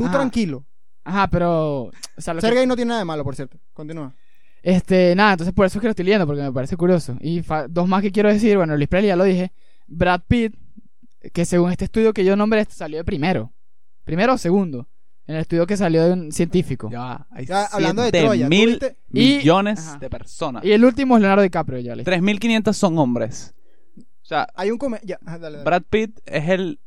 Tú 0.00 0.06
Ajá. 0.06 0.14
tranquilo. 0.18 0.64
Ajá, 1.04 1.28
pero. 1.28 1.82
O 1.84 1.92
sea, 2.18 2.32
lo 2.34 2.40
Ser 2.40 2.50
que- 2.50 2.56
gay 2.60 2.66
no 2.66 2.74
tiene 2.76 2.88
nada 2.88 3.00
de 3.00 3.04
malo, 3.04 3.22
por 3.22 3.36
cierto. 3.36 3.58
Continúa. 3.74 4.14
Este, 4.62 5.14
nada, 5.14 5.32
entonces 5.32 5.54
por 5.54 5.66
eso 5.66 5.78
es 5.78 5.80
que 5.80 5.86
lo 5.88 5.90
estoy 5.90 6.04
leyendo, 6.06 6.26
porque 6.26 6.42
me 6.42 6.52
parece 6.52 6.76
curioso. 6.76 7.16
Y 7.20 7.42
fa- 7.42 7.68
dos 7.68 7.86
más 7.88 8.00
que 8.02 8.10
quiero 8.12 8.28
decir, 8.30 8.56
bueno, 8.56 8.76
Luis 8.76 8.88
Presley 8.88 9.08
ya 9.08 9.16
lo 9.16 9.24
dije. 9.24 9.52
Brad 9.86 10.22
Pitt, 10.26 10.54
que 11.32 11.44
según 11.44 11.70
este 11.72 11.84
estudio 11.86 12.12
que 12.14 12.24
yo 12.24 12.34
nombré, 12.36 12.60
este 12.60 12.74
salió 12.74 12.98
de 12.98 13.04
primero. 13.04 13.52
Primero 14.04 14.34
o 14.34 14.38
segundo. 14.38 14.88
En 15.26 15.34
el 15.36 15.42
estudio 15.42 15.66
que 15.66 15.76
salió 15.76 16.04
de 16.04 16.12
un 16.12 16.32
científico. 16.32 16.88
Ya 16.90 17.00
va, 17.00 17.26
hay 17.30 17.46
Ya, 17.46 17.64
hablando 17.66 18.02
de 18.02 18.08
7 18.10 18.24
Troya, 18.24 18.46
¿tú 18.46 18.50
mil 18.50 18.68
viste? 18.70 18.96
Y- 19.12 19.36
millones 19.38 19.86
Ajá. 19.88 19.98
de 19.98 20.10
personas. 20.10 20.64
Y 20.64 20.72
el 20.72 20.84
último 20.84 21.16
es 21.16 21.20
Leonardo 21.20 21.42
DiCaprio, 21.42 21.78
ya 21.78 21.94
le 21.94 22.04
3.500 22.04 22.72
son 22.76 22.98
hombres. 22.98 23.54
O 23.96 24.26
sea, 24.30 24.46
Hay 24.54 24.70
un 24.70 24.78
come... 24.78 25.00
Ya, 25.04 25.18
dale, 25.22 25.38
dale. 25.40 25.62
Brad 25.64 25.82
Pitt 25.88 26.18
es 26.26 26.48
el 26.48 26.80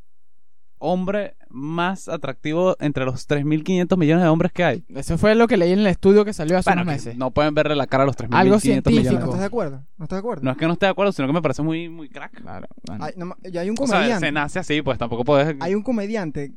hombre 0.78 1.36
más 1.56 2.10
atractivo 2.10 2.76
entre 2.80 3.06
los 3.06 3.30
3.500 3.30 3.96
millones 3.98 4.24
de 4.24 4.30
hombres 4.30 4.52
que 4.52 4.64
hay. 4.64 4.84
Eso 4.90 5.18
fue 5.20 5.36
lo 5.36 5.48
que 5.48 5.56
leí 5.56 5.72
en 5.72 5.80
el 5.80 5.88
estudio 5.88 6.26
que 6.26 6.34
salió 6.34 6.58
hace 6.58 6.70
Bueno, 6.72 6.82
unos 6.82 6.94
meses. 6.96 7.16
no 7.16 7.32
pueden 7.32 7.54
verle 7.54 7.76
la 7.76 7.86
cara 7.88 8.04
a 8.04 8.08
los 8.08 8.18
3.500 8.18 8.28
Algo 8.32 8.44
millones. 8.56 8.62
científico. 8.64 9.12
¿No 9.14 9.20
estás 9.26 9.40
de 9.40 9.46
acuerdo? 9.46 9.84
¿No 9.98 10.06
estás 10.06 10.18
de 10.18 10.20
acuerdo? 10.20 10.44
No 10.44 10.52
es 10.52 10.58
que 10.58 10.66
no 10.68 10.74
esté 10.74 10.86
de 10.88 10.92
acuerdo, 10.92 11.12
sino 11.12 11.28
que 11.28 11.34
me 11.34 11.42
parece 11.42 11.62
muy, 11.62 11.90
muy 11.90 12.10
crack. 12.10 12.42
Claro, 12.42 12.68
bueno. 12.88 13.06
Hay, 13.06 13.14
no 13.16 13.36
ya 13.52 13.62
hay 13.62 13.70
un 13.70 13.76
O 13.80 13.86
sea, 13.88 13.98
comediante. 14.00 14.26
se 14.28 14.32
nace 14.32 14.60
así, 14.60 14.82
pues 14.82 14.98
tampoco 14.98 15.24
puedes... 15.24 15.56
Hay 15.60 15.76
un 15.76 15.84
comediante 15.84 16.54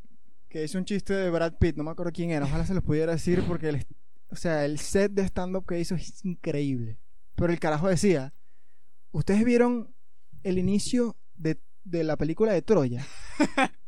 que 0.48 0.64
hizo 0.64 0.78
un 0.78 0.86
chiste 0.86 1.12
de 1.12 1.28
Brad 1.30 1.52
Pitt, 1.58 1.76
no 1.76 1.84
me 1.84 1.90
acuerdo 1.90 2.12
quién 2.12 2.30
era, 2.30 2.46
ojalá 2.46 2.64
se 2.64 2.72
los 2.72 2.82
pudiera 2.82 3.12
decir 3.12 3.44
porque 3.46 3.68
el, 3.68 3.86
o 4.30 4.36
sea, 4.36 4.64
el 4.64 4.78
set 4.78 5.12
de 5.12 5.22
stand-up 5.24 5.66
que 5.66 5.78
hizo 5.78 5.94
es 5.94 6.24
increíble. 6.24 6.96
Pero 7.34 7.52
el 7.52 7.60
carajo 7.60 7.88
decía, 7.88 8.32
¿ustedes 9.12 9.44
vieron 9.44 9.92
el 10.42 10.56
inicio 10.58 11.16
de, 11.36 11.58
de 11.84 12.02
la 12.02 12.16
película 12.16 12.52
de 12.52 12.62
Troya? 12.62 13.04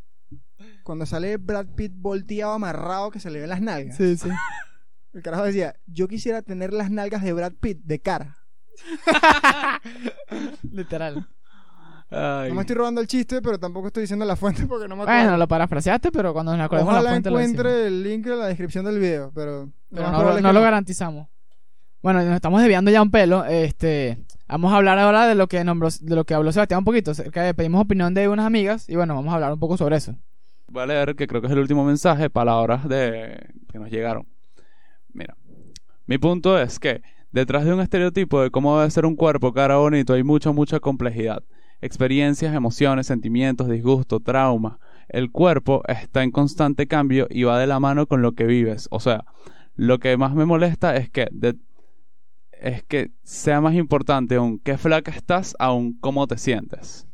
Cuando 0.89 1.05
sale 1.05 1.37
Brad 1.37 1.67
Pitt 1.77 1.93
volteado, 1.95 2.55
amarrado, 2.55 3.11
que 3.11 3.21
se 3.21 3.29
le 3.31 3.41
ven 3.41 3.51
las 3.51 3.61
nalgas. 3.61 3.95
Sí, 3.95 4.17
sí. 4.17 4.31
El 5.13 5.23
carajo 5.23 5.45
decía, 5.45 5.77
yo 5.87 6.09
quisiera 6.09 6.41
tener 6.41 6.73
las 6.73 6.91
nalgas 6.91 7.23
de 7.23 7.35
Brad 7.35 7.53
Pitt 7.61 7.81
de 7.85 7.99
cara. 8.01 8.39
Literal. 10.73 11.29
Ay. 12.11 12.49
No 12.49 12.55
me 12.55 12.63
estoy 12.63 12.75
robando 12.77 13.03
el 13.03 13.07
chiste, 13.07 13.43
pero 13.43 13.59
tampoco 13.61 13.89
estoy 13.89 14.01
diciendo 14.05 14.25
la 14.25 14.35
fuente 14.35 14.67
porque 14.67 14.89
no 14.89 14.97
me 14.97 15.03
acuerdo. 15.03 15.21
Bueno, 15.25 15.37
lo 15.37 15.47
parafraseaste, 15.47 16.11
pero 16.11 16.33
cuando 16.33 16.57
nos 16.57 16.65
acordemos 16.65 16.95
la 16.95 17.01
Ojalá 17.01 17.11
fuente 17.11 17.31
lo 17.31 17.37
decimos. 17.37 17.61
encuentre 17.61 17.87
el 17.87 18.03
link 18.03 18.27
en 18.27 18.39
la 18.39 18.47
descripción 18.47 18.87
del 18.87 18.99
video, 18.99 19.31
pero, 19.35 19.71
Pero 19.91 20.11
no, 20.11 20.37
que 20.37 20.41
lo 20.55 20.61
garantizamos. 20.63 21.29
Bueno, 22.03 22.23
nos 22.25 22.35
estamos 22.35 22.61
desviando 22.63 22.91
ya 22.91 23.03
un 23.03 23.11
pelo. 23.11 23.45
Este, 23.45 24.25
vamos 24.49 24.73
a 24.73 24.77
hablar 24.77 24.99
ahora 24.99 25.27
de 25.27 25.35
lo 25.35 25.49
que 25.49 25.63
nombró, 25.65 25.91
de 26.01 26.17
lo 26.17 26.25
que 26.25 26.33
habló 26.33 26.51
Sebastián 26.51 26.79
un 26.79 26.85
poquito. 26.87 27.11
acerca 27.11 27.43
de- 27.43 27.53
pedimos 27.53 27.83
opinión 27.83 28.15
de 28.15 28.27
unas 28.29 28.47
amigas 28.47 28.89
y 28.89 28.97
bueno, 28.97 29.15
vamos 29.15 29.31
a 29.33 29.35
hablar 29.35 29.53
un 29.53 29.61
poco 29.61 29.77
sobre 29.77 29.97
eso. 29.97 30.17
Voy 30.71 30.83
a 30.83 30.87
leer 30.87 31.17
que 31.17 31.27
creo 31.27 31.41
que 31.41 31.47
es 31.47 31.53
el 31.53 31.61
último 31.61 31.83
mensaje, 31.85 32.29
palabras 32.29 32.87
de 32.89 33.55
que 33.73 33.79
nos 33.79 33.91
llegaron. 33.91 34.27
Mira, 35.15 35.35
mi 36.07 36.19
punto 36.19 36.59
es 36.61 36.79
que 36.79 37.01
detrás 37.33 37.65
de 37.65 37.73
un 37.73 37.81
estereotipo 37.81 38.43
de 38.43 38.51
cómo 38.51 38.79
debe 38.79 38.91
ser 38.91 39.07
un 39.07 39.17
cuerpo 39.17 39.55
cara 39.55 39.77
bonito 39.77 40.13
hay 40.13 40.23
mucha, 40.25 40.53
mucha 40.53 40.79
complejidad. 40.79 41.43
Experiencias, 41.81 42.55
emociones, 42.55 43.07
sentimientos, 43.07 43.69
disgusto, 43.69 44.21
trauma. 44.21 44.79
El 45.09 45.31
cuerpo 45.31 45.83
está 45.89 46.23
en 46.23 46.33
constante 46.33 46.87
cambio 46.87 47.29
y 47.31 47.45
va 47.45 47.59
de 47.59 47.67
la 47.67 47.81
mano 47.81 48.07
con 48.07 48.21
lo 48.21 48.33
que 48.33 48.45
vives. 48.45 48.89
O 48.91 49.01
sea, 49.01 49.25
lo 49.75 49.99
que 49.99 50.19
más 50.19 50.35
me 50.35 50.45
molesta 50.45 50.97
es 50.97 51.09
que 51.09 51.29
es 52.53 52.83
que 52.83 53.13
sea 53.23 53.63
más 53.63 53.75
importante 53.75 54.35
aún 54.35 54.59
qué 54.59 54.77
flaca 54.77 55.13
estás 55.13 55.57
aún 55.59 55.99
cómo 55.99 56.27
te 56.27 56.37
sientes. 56.37 57.08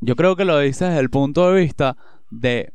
Yo 0.00 0.16
creo 0.16 0.36
que 0.36 0.44
lo 0.44 0.58
dices 0.58 0.88
desde 0.88 1.00
el 1.00 1.10
punto 1.10 1.50
de 1.52 1.60
vista 1.60 1.96
de 2.30 2.72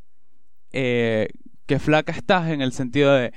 eh, 0.71 1.27
que 1.65 1.79
flaca 1.79 2.11
estás 2.11 2.49
en 2.49 2.61
el 2.61 2.71
sentido 2.71 3.13
de 3.13 3.33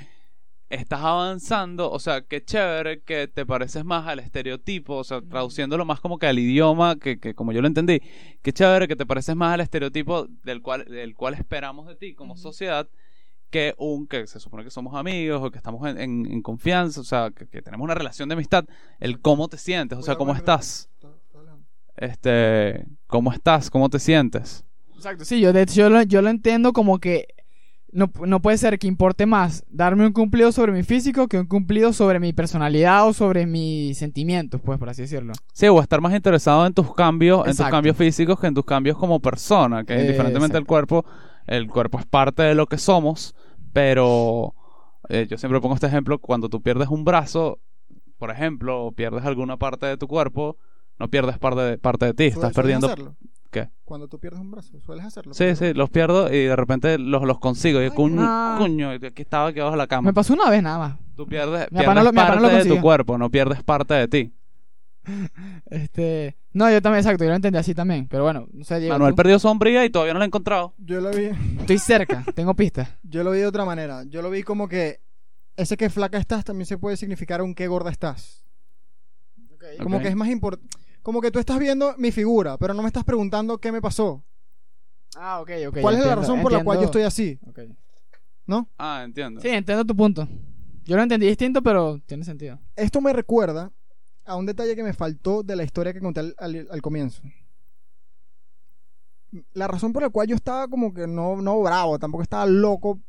estás 0.70 1.01
avanzando, 1.01 1.91
o 1.91 1.99
sea, 1.99 2.20
qué 2.20 2.45
chévere 2.45 3.01
que 3.01 3.26
te 3.26 3.47
pareces 3.47 3.86
más 3.86 4.07
al 4.07 4.18
estereotipo, 4.18 4.97
o 4.97 5.05
sea, 5.05 5.22
traduciéndolo 5.22 5.86
más 5.86 5.99
como 6.01 6.18
que 6.18 6.26
al 6.26 6.39
idioma, 6.39 6.97
que, 6.97 7.18
que 7.18 7.34
como 7.34 7.53
yo 7.53 7.62
lo 7.62 7.68
entendí, 7.68 8.03
qué 8.43 8.53
chévere 8.53 8.86
que 8.86 8.95
te 8.97 9.07
pareces 9.07 9.34
más 9.34 9.55
al 9.55 9.61
estereotipo 9.62 10.26
del 10.45 10.61
cual, 10.61 10.84
del 10.84 11.14
cual 11.14 11.32
esperamos 11.34 11.86
de 11.86 11.97
ti 11.97 12.14
como 12.14 12.36
sociedad, 12.36 12.86
que 13.49 13.74
un 13.78 14.07
que 14.07 14.26
se 14.26 14.41
supone 14.41 14.62
que 14.62 14.70
somos 14.70 14.95
amigos 14.95 15.41
o 15.43 15.51
que 15.51 15.57
estamos 15.57 15.89
en, 15.89 15.99
en- 15.99 16.26
en 16.30 16.43
confianza, 16.43 17.01
o 17.01 17.05
sea, 17.05 17.30
que, 17.30 17.47
que 17.49 17.62
tenemos 17.62 17.82
una 17.86 17.95
relación 17.95 18.28
de 18.28 18.34
amistad, 18.34 18.66
el 19.01 19.22
cómo 19.22 19.49
te 19.49 19.57
sientes, 19.57 19.99
o 19.99 20.03
sea, 20.03 20.16
cómo 20.18 20.32
estás, 20.36 20.91
este, 21.99 22.86
cómo 23.07 23.32
estás, 23.32 23.70
cómo 23.70 23.88
te 23.88 23.99
sientes. 23.99 24.64
Exacto, 24.96 25.24
sí, 25.24 25.40
yo 25.40 25.53
de 25.53 25.62
hecho 25.62 25.74
yo 25.74 25.90
lo, 25.90 26.03
yo 26.03 26.22
lo 26.22 26.30
entiendo 26.30 26.72
como 26.72 26.99
que 26.99 27.28
no, 27.92 28.11
no 28.26 28.42
puede 28.42 28.59
ser 28.59 28.78
que 28.78 28.86
importe 28.86 29.26
más 29.26 29.64
darme 29.70 30.07
un 30.07 30.12
cumplido 30.12 30.53
sobre 30.53 30.72
mi 30.72 30.82
físico 30.82 31.26
que 31.26 31.38
un 31.38 31.46
cumplido 31.46 31.92
sobre 31.92 32.20
mi 32.20 32.32
personalidad 32.32 33.07
o 33.07 33.12
sobre 33.12 33.46
mis 33.46 33.96
sentimientos, 33.96 34.61
pues, 34.61 34.78
por 34.78 34.88
así 34.88 35.03
decirlo. 35.03 35.32
Sí, 35.53 35.68
o 35.68 35.80
estar 35.80 36.01
más 36.01 36.14
interesado 36.14 36.66
en 36.66 36.74
tus 36.74 36.94
cambios, 36.94 37.46
en 37.46 37.57
tus 37.57 37.66
cambios 37.66 37.96
físicos 37.96 38.38
que 38.38 38.46
en 38.46 38.55
tus 38.55 38.64
cambios 38.64 38.99
como 38.99 39.20
persona, 39.20 39.84
que 39.84 39.94
Eh, 39.94 40.01
indiferentemente 40.03 40.57
del 40.57 40.66
cuerpo, 40.66 41.05
el 41.46 41.66
cuerpo 41.68 41.99
es 41.99 42.07
parte 42.07 42.42
de 42.42 42.55
lo 42.55 42.66
que 42.66 42.76
somos, 42.76 43.34
pero 43.72 44.55
eh, 45.09 45.26
yo 45.30 45.38
siempre 45.38 45.61
pongo 45.61 45.74
este 45.74 45.86
ejemplo, 45.86 46.18
cuando 46.18 46.49
tú 46.49 46.61
pierdes 46.61 46.88
un 46.88 47.05
brazo, 47.05 47.59
por 48.18 48.30
ejemplo, 48.30 48.84
o 48.84 48.92
pierdes 48.92 49.24
alguna 49.24 49.57
parte 49.57 49.86
de 49.86 49.96
tu 49.96 50.09
cuerpo, 50.09 50.59
no 50.99 51.09
pierdes 51.09 51.38
parte 51.38 51.61
de, 51.62 51.78
parte 51.78 52.07
de 52.07 52.14
ti, 52.14 52.24
estás 52.24 52.40
¿Sueles 52.40 52.55
perdiendo... 52.57 52.86
hacerlo? 52.86 53.16
¿Qué? 53.51 53.70
Cuando 53.84 54.09
tú 54.09 54.18
pierdes 54.18 54.40
un 54.40 54.51
brazo, 54.51 54.78
sueles 54.80 55.07
hacerlo. 55.07 55.32
Sí, 55.32 55.57
sí, 55.57 55.72
los 55.72 55.88
pierdo 55.88 56.26
y 56.32 56.44
de 56.44 56.55
repente 56.57 56.99
los, 56.99 57.22
los 57.22 57.38
consigo. 57.38 57.80
Y 57.82 57.88
no. 57.88 58.57
coño, 58.59 58.90
aquí 58.90 59.22
estaba 59.22 59.49
aquí 59.49 59.61
abajo 59.61 59.72
de 59.74 59.78
la 59.78 59.86
cama. 59.86 60.11
Me 60.11 60.12
pasó 60.12 60.34
una 60.34 60.51
vez 60.51 60.62
nada 60.62 60.78
más. 60.78 60.96
Tú 61.16 61.26
pierdes, 61.26 61.66
Mi 61.72 61.78
pierdes 61.80 62.05
lo- 62.05 62.12
parte 62.12 62.40
lo 62.42 62.49
de 62.49 62.64
tu 62.66 62.80
cuerpo, 62.82 63.16
no 63.16 63.30
pierdes 63.30 63.62
parte 63.62 63.94
de 63.94 64.09
ti. 64.09 64.32
Este, 65.70 66.36
no, 66.53 66.70
yo 66.70 66.82
también, 66.82 67.01
exacto, 67.01 67.24
yo 67.24 67.30
lo 67.30 67.36
entendí 67.36 67.59
así 67.59 67.74
también, 67.74 68.07
pero 68.09 68.24
bueno, 68.24 68.46
no 68.53 68.62
sé, 68.64 68.78
Diego, 68.78 68.92
Manuel 68.94 69.12
tú. 69.12 69.16
perdió 69.16 69.38
sombría 69.38 69.84
y 69.84 69.90
todavía 69.90 70.12
no 70.12 70.18
la 70.18 70.24
he 70.24 70.28
encontrado. 70.28 70.74
Yo 70.76 71.01
lo 71.01 71.11
vi, 71.11 71.30
Estoy 71.61 71.78
cerca, 71.78 72.24
tengo 72.34 72.55
pistas. 72.55 72.90
yo 73.03 73.24
lo 73.24 73.30
vi 73.30 73.38
de 73.38 73.46
otra 73.46 73.64
manera. 73.64 74.05
Yo 74.05 74.20
lo 74.20 74.28
vi 74.30 74.42
como 74.42 74.68
que 74.68 75.01
ese 75.57 75.76
que 75.78 75.88
flaca 75.88 76.18
estás 76.18 76.44
también 76.44 76.66
se 76.66 76.76
puede 76.76 76.96
significar 76.99 77.40
un 77.42 77.55
que 77.55 77.66
gorda 77.68 77.90
estás. 77.90 78.44
Como 79.82 79.96
Ok. 79.96 80.03
que 80.03 80.09
es 80.09 80.16
más 80.16 80.28
importante. 80.28 80.76
Como 81.09 81.22
que 81.22 81.30
tú 81.30 81.38
estás 81.38 81.59
viendo 81.59 81.94
mi 81.96 82.12
figura, 82.12 82.59
pero 82.59 82.74
no 82.74 82.82
me 82.82 82.88
estás 82.88 83.02
preguntando 83.02 83.56
qué 83.56 83.72
me 83.72 83.80
pasó. 83.80 84.22
Ah, 85.16 85.40
ok, 85.40 85.50
ok. 85.68 85.78
¿Cuál 85.80 85.94
es 85.96 86.04
la 86.04 86.14
razón 86.16 86.42
por 86.42 86.52
la 86.52 86.62
cual 86.62 86.80
yo 86.80 86.84
estoy 86.84 87.00
así? 87.00 87.38
Ok. 87.46 87.61
¿No? 88.44 88.68
Ah, 88.76 89.00
entiendo. 89.06 89.40
Sí, 89.40 89.48
entiendo 89.48 89.86
tu 89.86 89.96
punto. 89.96 90.28
Yo 90.84 90.96
lo 90.96 91.02
entendí 91.02 91.26
distinto, 91.26 91.62
pero 91.62 91.98
tiene 92.04 92.24
sentido. 92.24 92.59
Esto 92.76 93.00
me 93.00 93.14
recuerda 93.14 93.72
a 94.26 94.36
un 94.36 94.44
detalle 94.44 94.76
que 94.76 94.82
me 94.82 94.92
faltó 94.92 95.42
de 95.42 95.56
la 95.56 95.62
historia 95.64 95.94
que 95.94 96.00
conté 96.00 96.20
al, 96.20 96.34
al- 96.36 96.68
al 96.70 96.82
comienzo. 96.82 97.22
La 99.54 99.66
razón 99.66 99.94
por 99.94 100.02
la 100.02 100.11
cual 100.11 100.28
yo 100.28 100.36
estaba 100.36 100.68
como 100.68 100.92
que 100.92 101.06
no, 101.06 101.40
no 101.40 101.59
bravo, 101.62 101.98
tampoco 101.98 102.22
estaba 102.22 102.44
loco, 102.44 103.00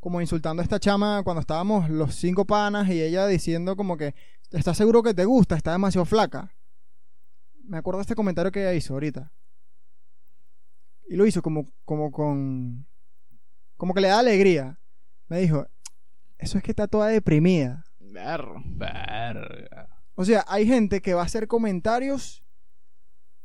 como 0.00 0.20
insultando 0.20 0.60
a 0.60 0.64
esta 0.64 0.78
chama 0.78 1.22
cuando 1.24 1.40
estábamos 1.40 1.88
los 1.88 2.14
cinco 2.14 2.44
panas 2.44 2.90
y 2.90 3.00
ella 3.00 3.26
diciendo 3.26 3.74
como 3.74 3.96
que, 3.96 4.14
¿estás 4.50 4.76
seguro 4.76 5.02
que 5.02 5.14
te 5.14 5.24
gusta? 5.24 5.56
Está 5.56 5.72
demasiado 5.72 6.04
flaca. 6.04 6.52
Me 7.68 7.78
acuerdo 7.78 7.98
de 7.98 8.02
este 8.02 8.14
comentario 8.14 8.50
que 8.50 8.60
ella 8.62 8.72
hizo 8.74 8.94
ahorita. 8.94 9.30
Y 11.08 11.16
lo 11.16 11.26
hizo 11.26 11.42
como, 11.42 11.66
como 11.84 12.10
con... 12.10 12.86
Como 13.76 13.94
que 13.94 14.00
le 14.00 14.08
da 14.08 14.18
alegría. 14.18 14.78
Me 15.28 15.38
dijo, 15.40 15.66
eso 16.38 16.58
es 16.58 16.64
que 16.64 16.72
está 16.72 16.88
toda 16.88 17.08
deprimida. 17.08 17.84
Verga. 18.00 19.88
O 20.14 20.24
sea, 20.24 20.44
hay 20.48 20.66
gente 20.66 21.00
que 21.00 21.14
va 21.14 21.22
a 21.22 21.26
hacer 21.26 21.46
comentarios 21.46 22.42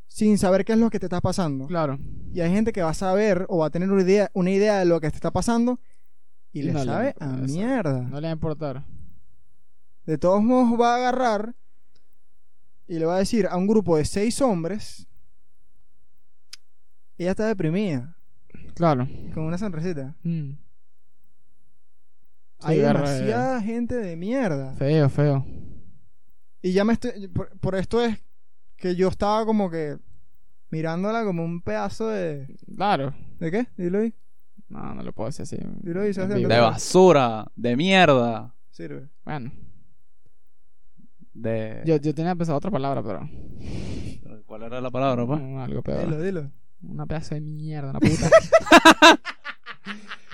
sin 0.08 0.38
saber 0.38 0.66
qué 0.66 0.74
es 0.74 0.80
lo 0.80 0.90
que 0.90 1.00
te 1.00 1.06
está 1.06 1.22
pasando. 1.22 1.68
Claro. 1.68 2.00
Y 2.34 2.42
hay 2.42 2.52
gente 2.52 2.72
que 2.74 2.82
va 2.82 2.90
a 2.90 2.94
saber 2.96 3.46
o 3.50 3.60
va 3.60 3.68
a 3.68 3.70
tener 3.70 3.92
una 3.92 4.02
idea, 4.02 4.32
una 4.34 4.50
idea 4.52 4.80
de 4.80 4.86
lo 4.86 5.00
que 5.00 5.10
te 5.10 5.16
está 5.18 5.32
pasando 5.32 5.80
y, 6.52 6.60
Y 6.62 6.64
le 6.64 6.74
no 6.74 6.80
le- 6.80 6.86
sabe 6.86 7.16
a 7.20 7.36
eso. 7.36 7.54
mierda. 7.54 8.02
No 8.02 8.20
le 8.20 8.28
va 8.28 8.32
a 8.32 8.34
importar. 8.34 8.86
De 10.06 10.18
todos 10.18 10.42
modos 10.44 10.80
va 10.80 10.94
a 10.94 10.98
agarrar 10.98 11.56
y 12.88 13.00
le 13.00 13.06
va 13.06 13.16
a 13.16 13.20
decir 13.20 13.48
a 13.48 13.58
un 13.58 13.68
grupo 13.68 13.98
de 13.98 14.06
seis 14.06 14.42
hombres, 14.42 15.08
ella 17.18 17.32
está 17.32 17.48
deprimida, 17.48 18.16
Claro. 18.76 19.08
con 19.34 19.44
una 19.44 19.58
sonrisita. 19.58 20.16
Mm. 20.24 20.52
Sí, 22.60 22.68
hay 22.70 22.80
berro, 22.80 23.00
demasiada 23.00 23.62
gente 23.62 23.96
de 23.96 24.16
mierda. 24.16 24.74
Feo, 24.76 25.10
feo. 25.10 25.46
Y 26.62 26.72
ya 26.72 26.86
me 26.86 26.94
estoy. 26.94 27.28
Por, 27.28 27.50
por 27.60 27.76
esto 27.76 28.02
es 28.04 28.18
que 28.78 28.96
yo 28.96 29.10
estaba 29.10 29.46
como 29.46 29.70
que 29.70 29.98
mirándola 30.70 31.26
como 31.26 31.44
un 31.44 31.62
pedazo 31.62 32.08
de. 32.08 32.56
Claro. 32.76 33.14
¿De 33.40 33.52
qué? 33.52 33.68
Dilo 33.78 34.00
ahí. 34.00 34.14
No, 34.70 34.96
no 34.96 35.04
lo 35.04 35.12
puedo 35.12 35.28
decir 35.30 35.44
así. 35.44 35.58
Dilo 35.82 36.02
ahí. 36.02 36.14
De 36.14 36.60
basura, 36.60 37.46
de 37.56 37.76
mierda, 37.76 38.56
Sirve. 38.72 39.10
Bueno, 39.26 39.52
de... 41.34 41.82
yo, 41.86 41.98
yo 41.98 42.14
tenía 42.14 42.36
pensado 42.36 42.58
otra 42.58 42.72
palabra, 42.72 43.02
pero. 43.04 43.30
¿Cuál 44.46 44.64
era 44.64 44.82
la 44.82 44.92
palabra, 44.92 45.26
pues? 45.26 45.42
Mm, 45.42 45.58
algo 45.58 45.82
peor. 45.82 46.06
Dilo, 46.06 46.22
dilo. 46.22 46.52
Una 46.84 47.06
pedazo 47.06 47.36
de 47.36 47.42
mierda, 47.42 47.92
una 47.92 48.00
puta. 48.00 48.30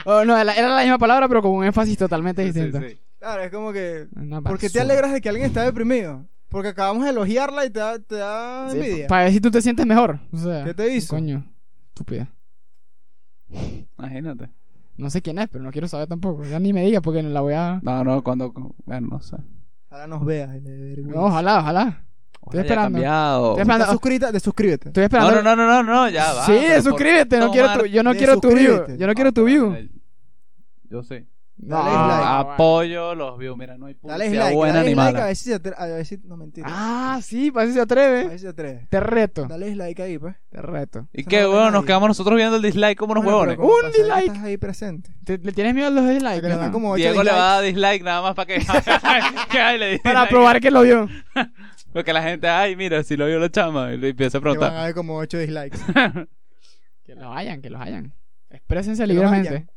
oh, 0.06 0.26
no, 0.26 0.38
era 0.38 0.70
la 0.76 0.82
misma 0.82 0.98
palabra, 0.98 1.28
pero 1.28 1.42
con 1.42 1.52
un 1.52 1.64
énfasis 1.64 1.98
totalmente 1.98 2.44
Sí, 2.46 2.54
sí, 2.54 2.62
distinto. 2.62 2.88
sí. 2.88 3.00
Claro, 3.20 3.44
es 3.44 3.52
como 3.52 3.72
que. 3.74 4.08
¿Por 4.44 4.58
qué 4.58 4.70
te 4.70 4.80
alegras 4.82 5.12
de 5.14 5.22
que 5.22 5.30
alguien 5.30 5.48
está 5.48 5.64
deprimido? 5.64 6.26
Porque 6.48 6.70
acabamos 6.70 7.04
de 7.04 7.12
elogiarla 7.12 7.66
y 7.66 7.70
te 7.70 7.80
da, 7.80 8.00
te 8.00 8.16
da 8.16 8.70
Sí, 8.72 8.78
envidia. 8.78 9.08
para 9.08 9.26
ver 9.26 9.34
si 9.34 9.42
tú 9.42 9.52
te 9.52 9.62
sientes 9.62 9.86
mejor. 9.86 10.20
O 10.32 10.38
sea, 10.38 10.64
¿Qué 10.64 10.74
te 10.74 10.96
hizo? 10.96 11.16
Coño, 11.16 11.46
estúpida. 11.90 12.30
Imagínate. 13.98 14.50
No 14.98 15.10
sé 15.10 15.22
quién 15.22 15.38
es, 15.40 15.48
pero 15.50 15.64
no 15.64 15.72
quiero 15.72 15.88
saber 15.88 16.08
tampoco. 16.08 16.44
Ya 16.46 16.60
ni 16.60 16.74
me 16.74 16.84
digas 16.84 17.02
porque 17.04 17.22
no 17.24 17.30
la 17.30 17.42
voy 17.42 17.54
a. 17.54 17.80
No, 17.84 18.04
no, 18.04 18.24
cuando... 18.24 18.52
Bueno, 18.86 19.08
no 19.12 19.22
sé. 19.22 19.38
Ahora 19.90 20.08
nos 20.08 20.26
veas. 20.26 20.52
vergüenza. 20.64 21.20
No, 21.20 21.26
ojalá, 21.26 21.60
ojalá. 21.60 22.04
Ojalá 22.42 22.52
haya 22.52 22.62
esperando. 22.62 22.96
cambiado. 22.96 23.50
Estoy 23.50 23.62
esperando. 23.62 23.84
¿Estás 23.84 23.92
suscrita? 23.94 24.32
Desuscríbete. 24.32 24.90
Estoy 24.90 25.04
esperando. 25.04 25.42
no, 25.42 25.42
no, 25.42 25.56
no, 25.56 25.84
no, 25.84 25.84
no, 25.84 26.10
ya 26.10 26.34
va. 26.34 26.46
Sí, 26.46 26.60
suscríbete. 26.84 27.40
No 27.40 27.52
quiero 27.52 27.80
tu, 27.80 27.86
yo 27.86 28.04
no 28.04 28.14
quiero 28.14 28.40
tu 28.40 28.50
view. 28.50 28.76
suscríbete. 28.76 28.98
Yo 28.98 29.08
no 29.08 29.14
quiero 29.14 29.32
tu 29.32 29.44
view. 29.44 29.90
Yo 30.90 31.04
No, 31.62 31.76
Dale 31.76 31.90
like. 31.92 32.24
ah, 32.26 32.40
Apoyo 32.40 33.16
los 33.16 33.38
views. 33.38 33.58
Mira, 33.58 33.78
no 33.78 33.88
hay 33.88 33.98
Dale 34.02 34.24
publicidad 34.26 34.44
like. 34.46 34.56
buena 34.56 34.74
Dale 34.76 34.90
ni 34.90 34.96
like 34.96 35.10
a 35.10 35.14
mala. 35.14 35.26
ver 35.26 35.36
se 35.36 35.54
atreve. 35.54 35.76
A 35.78 35.86
ver 35.88 36.06
si. 36.06 36.18
No, 36.24 36.38
mentira. 36.38 36.68
Ah, 36.72 37.20
sí, 37.22 37.52
para 37.52 37.68
si 37.68 37.74
se 37.74 37.80
A 37.82 37.84
atreve. 37.84 38.24
ver 38.30 38.32
si 38.32 38.40
se 38.40 38.48
atreve. 38.48 38.88
Te 38.90 39.00
reto. 39.02 39.46
Dale 39.46 39.76
like 39.76 40.02
ahí, 40.02 40.18
pues. 40.18 40.36
Te 40.50 40.62
reto. 40.62 41.08
¿Y 41.12 41.22
Eso 41.22 41.30
qué, 41.30 41.42
no 41.42 41.50
weón? 41.52 41.64
Nos 41.66 41.72
nadie. 41.74 41.86
quedamos 41.88 42.08
nosotros 42.08 42.38
viendo 42.38 42.56
el 42.56 42.62
dislike 42.62 42.98
como 42.98 43.12
unos 43.12 43.26
Bueno, 43.26 43.40
huevones. 43.40 43.58
Un 43.60 43.92
dislike. 43.92 44.28
Estás 44.28 44.44
ahí 44.46 44.58
presente. 44.58 45.12
¿Te- 45.26 45.38
¿Le 45.38 45.52
tienes 45.52 45.74
miedo 45.76 45.88
a 45.88 45.92
los 45.92 46.08
dislikes? 46.08 46.48
Dan 46.48 46.62
no? 46.68 46.72
como 46.72 46.96
Diego 46.96 47.24
le 47.24 47.32
va 47.32 47.38
a 47.52 47.56
dar 47.56 47.64
dislike 47.66 48.04
nada 48.04 48.22
más 48.22 48.36
para 48.36 48.46
que, 48.46 48.60
le 49.80 50.00
Para 50.00 50.30
probar 50.30 50.62
que 50.62 50.72
lo 50.72 50.82
vio. 50.84 51.10
Porque 51.92 52.14
la 52.14 52.24
gente, 52.24 52.48
ay, 52.48 52.76
mira, 52.78 53.04
si 53.04 53.18
lo 53.18 53.26
vio 53.26 53.38
la 53.38 53.50
chama. 53.50 53.92
Y 53.92 53.98
le 53.98 54.10
empieza 54.10 54.38
a 54.38 54.42
Que 54.42 54.48
van 54.48 54.56
a 54.56 54.60
preguntar. 54.60 54.82
haber 54.84 54.96
como 54.96 55.18
8 55.18 55.40
dislikes. 55.40 55.78
Que 57.06 57.16
los 57.16 57.36
hayan, 57.36 57.62
que 57.62 57.70
los 57.70 57.82
hayan. 57.82 58.14
Exprésense 58.50 59.06
libremente. 59.08 59.68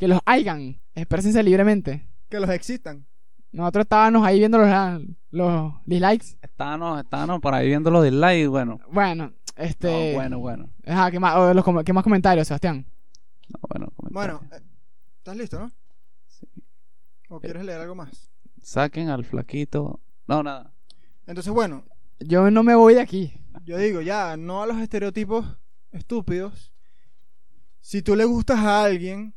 Que 0.00 0.08
los 0.08 0.18
hayan. 0.26 0.80
Exprésense 0.94 1.42
libremente. 1.44 2.08
que 2.28 2.40
los 2.40 2.50
existan. 2.50 3.06
Nosotros 3.52 3.82
estábamos 3.84 4.24
ahí 4.26 4.38
viendo 4.38 4.58
los, 4.58 4.68
los 5.30 5.72
dislikes. 5.84 6.36
Estábamos, 6.42 7.00
estábamos 7.02 7.40
por 7.40 7.52
ahí 7.54 7.66
viendo 7.68 7.90
los 7.90 8.02
dislikes. 8.04 8.46
Bueno, 8.48 8.80
Bueno, 8.90 9.32
este. 9.56 10.12
no, 10.12 10.14
bueno, 10.18 10.38
bueno. 10.38 10.70
Ajá, 10.86 11.10
¿qué 11.10 11.18
más, 11.20 11.36
o 11.36 11.52
los 11.54 11.64
com- 11.64 11.82
¿qué 11.84 11.92
más 11.92 12.02
comentarios, 12.04 12.46
Sebastián? 12.48 12.86
No, 13.48 13.58
bueno, 13.68 13.92
Bueno, 13.96 14.36
comentario. 14.38 14.66
eh, 14.66 14.70
¿estás 15.18 15.36
listo, 15.36 15.58
no? 15.60 15.70
¿O 17.28 17.40
quieres 17.40 17.64
leer 17.64 17.80
algo 17.80 17.94
más? 17.94 18.30
Saquen 18.62 19.08
al 19.08 19.24
flaquito. 19.24 20.00
No, 20.26 20.42
nada. 20.42 20.72
Entonces, 21.26 21.52
bueno, 21.52 21.84
Yo 22.20 22.50
no 22.50 22.62
me 22.62 22.74
voy 22.74 22.94
de 22.94 23.00
aquí. 23.00 23.32
yo 23.64 23.76
digo 23.78 24.00
ya, 24.00 24.36
no 24.36 24.62
a 24.62 24.66
los 24.66 24.78
estereotipos 24.78 25.58
estúpidos. 25.90 26.72
Si 27.80 28.02
tú 28.02 28.14
le 28.14 28.24
gustas 28.24 28.58
a 28.58 28.82
alguien 28.84 29.34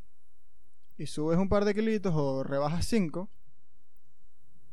y 0.97 1.07
subes 1.07 1.37
un 1.37 1.49
par 1.49 1.65
de 1.65 1.73
kilitos 1.73 2.13
o 2.15 2.43
rebajas 2.43 2.85
5, 2.85 3.29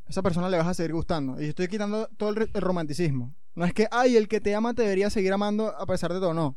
esa 0.09 0.23
persona 0.23 0.49
le 0.49 0.57
vas 0.59 0.67
a 0.67 0.75
seguir 0.75 0.93
gustando. 0.93 1.41
Y 1.41 1.45
yo 1.45 1.49
estoy 1.51 1.69
quitando 1.69 2.09
todo 2.17 2.31
el, 2.31 2.51
romanticismo. 2.55 3.33
No 3.55 3.65
es 3.65 3.73
que, 3.73 3.87
ay, 3.91 4.17
el 4.17 4.29
que 4.29 4.41
te 4.41 4.55
ama 4.55 4.75
te 4.75 4.83
debería 4.83 5.11
seguir 5.11 5.33
amando 5.33 5.69
a 5.77 5.87
pesar 5.87 6.13
de 6.13 6.21
todo, 6.21 6.35
no. 6.35 6.57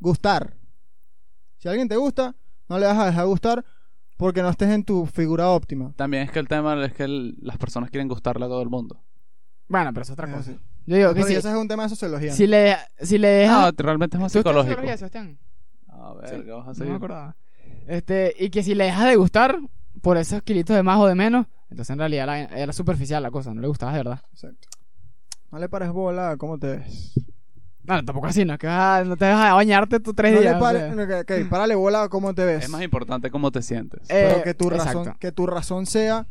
Gustar. 0.00 0.56
Si 1.58 1.68
alguien 1.68 1.88
te 1.88 1.96
gusta, 1.96 2.34
no 2.68 2.78
le 2.78 2.86
vas 2.86 2.98
a 2.98 3.06
dejar 3.06 3.26
gustar 3.26 3.64
porque 4.16 4.42
no 4.42 4.48
estés 4.48 4.70
en 4.70 4.84
tu 4.84 5.06
figura 5.06 5.48
óptima. 5.50 5.92
También 5.96 6.24
es 6.24 6.30
que 6.30 6.38
el 6.38 6.48
tema 6.48 6.82
es 6.84 6.92
que 6.94 7.04
el- 7.04 7.36
las 7.40 7.56
personas 7.58 7.90
quieren 7.90 8.08
gustarle 8.08 8.44
a 8.44 8.48
todo 8.48 8.62
el 8.62 8.68
mundo. 8.68 9.00
Bueno, 9.68 9.90
pero 9.92 10.02
es 10.02 10.10
otra 10.10 10.26
Es 10.28 10.34
cosa. 10.34 10.50
así. 10.52 10.60
Yo 10.86 10.96
digo 10.96 11.08
que 11.10 11.14
Pero 11.14 11.26
si, 11.28 11.34
ese 11.34 11.48
es 11.50 11.54
un 11.54 11.68
tema 11.68 11.84
de 11.84 11.88
sociología. 11.90 12.32
si 12.32 12.46
le, 12.46 12.76
si 13.00 13.18
le 13.18 13.46
No, 13.46 13.58
dejas. 13.66 13.74
realmente 13.78 14.16
es 14.16 14.20
más 14.20 14.32
¿Tú 14.32 14.38
estudias 14.38 14.64
psicológico. 14.66 14.70
psicología, 14.82 14.96
Sebastián? 14.96 15.38
A 15.88 16.14
ver, 16.14 16.28
Sí, 16.28 16.44
¿qué 16.44 16.50
vas 16.50 16.64
a 16.64 16.68
No 16.68 16.74
seguir? 16.74 16.90
me 16.90 16.96
acordaba. 16.96 17.36
Este, 17.86 18.34
y 18.38 18.50
que 18.50 18.62
si 18.62 18.74
le 18.74 18.84
dejas 18.84 19.06
de 19.08 19.16
gustar 19.16 19.58
por 20.00 20.16
esos 20.16 20.42
kilitos 20.42 20.74
de 20.76 20.82
más 20.82 20.98
o 20.98 21.06
de 21.06 21.14
menos, 21.14 21.46
entonces 21.70 21.90
en 21.90 21.98
realidad 21.98 22.24
era, 22.24 22.44
era 22.58 22.72
superficial 22.72 23.22
la 23.22 23.30
cosa, 23.30 23.52
no 23.54 23.60
le 23.60 23.68
gustabas 23.68 23.94
de 23.94 24.00
verdad. 24.00 24.20
Exacto. 24.32 24.68
No 25.50 25.58
le 25.58 25.68
pares 25.68 25.90
bola 25.90 26.30
a 26.30 26.36
cómo 26.36 26.58
te 26.58 26.78
ves. 26.78 27.12
No, 27.84 27.96
tampoco 28.04 28.28
así, 28.28 28.44
no 28.44 28.56
que 28.58 28.66
no 28.68 29.16
te 29.16 29.24
vas 29.28 29.50
a 29.50 29.54
bañarte 29.54 29.98
tú 29.98 30.14
tres 30.14 30.32
No 30.34 30.40
días. 30.40 30.52
le 30.52 30.56
o 30.56 30.60
pares, 30.60 30.94
sea. 30.94 31.40
no, 31.44 31.50
párale 31.50 31.74
bola 31.74 32.04
a 32.04 32.08
cómo 32.08 32.32
te 32.32 32.44
ves. 32.44 32.64
Es 32.64 32.70
más 32.70 32.82
importante 32.82 33.28
cómo 33.30 33.50
te 33.50 33.60
sientes. 33.60 34.02
Eh, 34.08 34.28
Pero 34.30 34.42
que 34.44 34.54
tu 34.54 34.70
razón, 34.70 34.98
exacto. 34.98 35.18
que 35.18 35.32
tu 35.32 35.46
razón 35.46 35.86
sea 35.86 36.28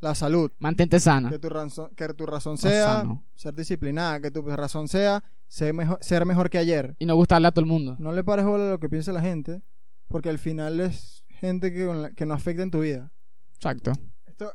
la 0.00 0.14
salud. 0.14 0.52
Mantente 0.60 1.00
sana. 1.00 1.28
Que 1.28 1.40
tu 1.40 1.48
razón, 1.48 1.90
que 1.96 2.06
tu 2.14 2.24
razón 2.24 2.52
No 2.52 2.56
sea 2.58 2.86
sano. 2.86 3.24
ser 3.34 3.52
disciplinada. 3.54 4.20
Que 4.20 4.30
tu 4.30 4.42
razón 4.42 4.86
sea 4.86 5.24
ser 5.48 5.74
mejor, 5.74 5.98
ser 6.00 6.24
mejor 6.24 6.50
que 6.50 6.58
ayer. 6.58 6.94
Y 7.00 7.06
no 7.06 7.16
gustarle 7.16 7.48
a 7.48 7.50
todo 7.50 7.62
el 7.64 7.66
mundo. 7.70 7.96
No 7.98 8.12
le 8.12 8.22
pares 8.22 8.44
bola 8.44 8.68
a 8.68 8.70
lo 8.70 8.78
que 8.78 8.88
piensa 8.88 9.12
la 9.12 9.20
gente. 9.20 9.60
Porque 10.08 10.28
al 10.30 10.38
final 10.38 10.80
es 10.80 11.24
gente 11.28 11.72
que, 11.72 11.86
con 11.86 12.02
la- 12.02 12.10
que 12.10 12.26
no 12.26 12.34
afecta 12.34 12.62
en 12.62 12.70
tu 12.70 12.80
vida. 12.80 13.10
Exacto. 13.54 13.92
Esto- 14.26 14.52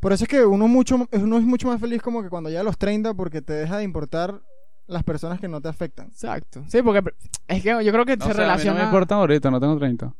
por 0.00 0.12
eso 0.12 0.24
es 0.24 0.28
que 0.28 0.44
uno, 0.44 0.68
mucho, 0.68 0.96
uno 1.12 1.38
es 1.38 1.44
mucho 1.44 1.68
más 1.68 1.80
feliz 1.80 2.02
como 2.02 2.22
que 2.22 2.28
cuando 2.28 2.48
llega 2.50 2.60
a 2.60 2.64
los 2.64 2.76
30 2.78 3.14
porque 3.14 3.40
te 3.42 3.52
deja 3.54 3.78
de 3.78 3.84
importar 3.84 4.40
las 4.86 5.04
personas 5.04 5.40
que 5.40 5.48
no 5.48 5.60
te 5.60 5.68
afectan. 5.68 6.08
Exacto. 6.08 6.64
Sí, 6.68 6.82
porque 6.82 7.02
es 7.48 7.62
que 7.62 7.68
yo 7.84 7.92
creo 7.92 8.04
que 8.04 8.16
No 8.16 8.26
se 8.26 8.32
sé, 8.34 8.38
a 8.40 8.44
mí 8.44 8.48
relaciona. 8.50 8.74
no 8.74 8.78
me 8.80 8.84
importa 8.86 9.14
ahorita, 9.14 9.50
no 9.50 9.60
tengo 9.60 9.78
30. 9.78 10.12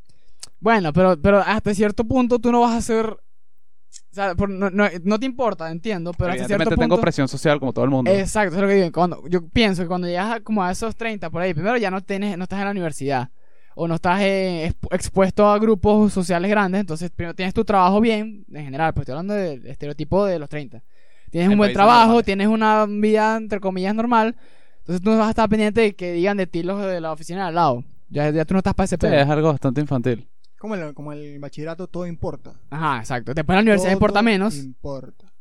Bueno, 0.61 0.93
pero, 0.93 1.21
pero 1.21 1.39
hasta 1.41 1.75
cierto 1.75 2.05
punto 2.05 2.39
tú 2.39 2.53
no 2.53 2.61
vas 2.61 2.75
a 2.77 2.81
ser. 2.81 3.07
O 3.07 4.15
sea, 4.15 4.35
por- 4.35 4.49
no, 4.49 4.71
no- 4.71 4.89
no 5.03 5.19
te 5.19 5.27
importa, 5.27 5.71
entiendo, 5.71 6.13
pero 6.17 6.31
hasta 6.33 6.47
cierto 6.47 6.65
punto. 6.71 6.81
tengo 6.81 7.01
presión 7.01 7.29
social 7.29 7.59
como 7.59 7.73
todo 7.73 7.85
el 7.85 7.91
mundo. 7.91 8.11
Exacto, 8.11 8.55
eso 8.55 8.57
es 8.59 8.63
lo 8.63 8.69
que 8.69 8.75
digo. 8.77 8.93
Cuando, 8.93 9.27
yo 9.29 9.47
pienso 9.49 9.83
que 9.83 9.89
cuando 9.89 10.07
llegas 10.07 10.37
a, 10.37 10.41
como 10.41 10.63
a 10.63 10.71
esos 10.71 10.95
30 10.97 11.29
por 11.29 11.43
ahí, 11.43 11.53
primero 11.53 11.77
ya 11.77 11.91
no 11.91 12.01
tienes, 12.01 12.39
no 12.39 12.45
estás 12.45 12.61
en 12.61 12.65
la 12.67 12.71
universidad. 12.71 13.29
O 13.75 13.89
no 13.89 13.95
estás 13.95 14.21
eh, 14.23 14.71
expu- 14.71 14.95
expuesto 14.95 15.49
a 15.49 15.59
grupos 15.59 16.13
sociales 16.13 16.51
grandes. 16.51 16.81
Entonces, 16.81 17.11
primero 17.11 17.35
tienes 17.35 17.55
tu 17.55 17.65
trabajo 17.65 18.01
bien, 18.01 18.45
en 18.53 18.65
general, 18.65 18.93
pues 18.95 19.03
estoy 19.05 19.13
hablando 19.13 19.35
del 19.35 19.67
estereotipo 19.67 20.25
de 20.27 20.39
los 20.39 20.49
30. 20.49 20.83
Tienes 21.31 21.47
En 21.47 21.53
un 21.53 21.59
buen 21.59 21.73
trabajo, 21.73 22.23
tienes 22.23 22.49
una 22.49 22.85
vida, 22.87 23.37
entre 23.37 23.61
comillas, 23.61 23.95
normal. 23.95 24.37
Entonces 24.81 25.03
tú 25.03 25.11
no 25.11 25.17
vas 25.19 25.29
a 25.29 25.31
estar 25.31 25.49
pendiente 25.49 25.81
de 25.81 25.95
que 25.95 26.13
digan 26.13 26.37
de 26.37 26.47
ti 26.47 26.63
los 26.63 26.85
de 26.85 27.01
la 27.01 27.13
oficina 27.13 27.43
de 27.43 27.47
al 27.49 27.55
lado. 27.55 27.85
Ya, 28.11 28.29
ya 28.31 28.45
tú 28.45 28.53
no 28.53 28.59
estás 28.59 28.75
para 28.75 28.85
ese 28.85 28.97
Sí, 28.97 29.01
pedo. 29.01 29.15
es 29.15 29.29
algo 29.29 29.49
bastante 29.49 29.81
infantil. 29.81 30.29
Como 30.59 30.75
el, 30.75 30.93
como 30.93 31.13
el 31.13 31.39
bachillerato, 31.39 31.87
todo 31.87 32.07
importa. 32.07 32.53
Ajá, 32.69 32.99
exacto. 32.99 33.33
Después 33.33 33.55
en 33.55 33.57
la 33.57 33.63
universidad 33.63 33.89
Todo 33.91 33.97
importa 33.97 34.23
menos. 34.23 34.57
Importa. 34.57 35.33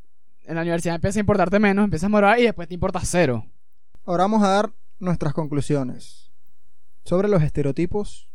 En 0.46 0.56
la 0.56 0.62
universidad 0.62 0.96
empieza 0.96 1.20
a 1.20 1.22
importarte 1.22 1.60
menos, 1.60 1.84
empiezas 1.84 2.06
a 2.06 2.10
morar 2.10 2.40
y 2.40 2.44
después 2.44 2.68
te 2.68 2.74
importa 2.74 3.02
cero. 3.04 3.46
Ahora 4.06 4.24
vamos 4.24 4.42
a 4.44 4.48
dar 4.48 4.72
nuestras 5.00 5.34
conclusiones. 5.34 6.31
Sobre 7.04 7.28
los 7.28 7.44
estereotipos 7.44 8.30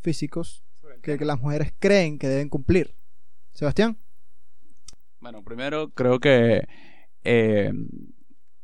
físicos 0.00 0.64
que, 1.02 1.18
que 1.18 1.24
las 1.24 1.40
mujeres 1.40 1.72
creen 1.78 2.18
que 2.18 2.28
deben 2.28 2.48
cumplir. 2.48 2.94
Sebastián. 3.52 3.96
Bueno, 5.20 5.42
primero 5.42 5.90
creo 5.90 6.20
que 6.20 6.66
eh, 7.24 7.72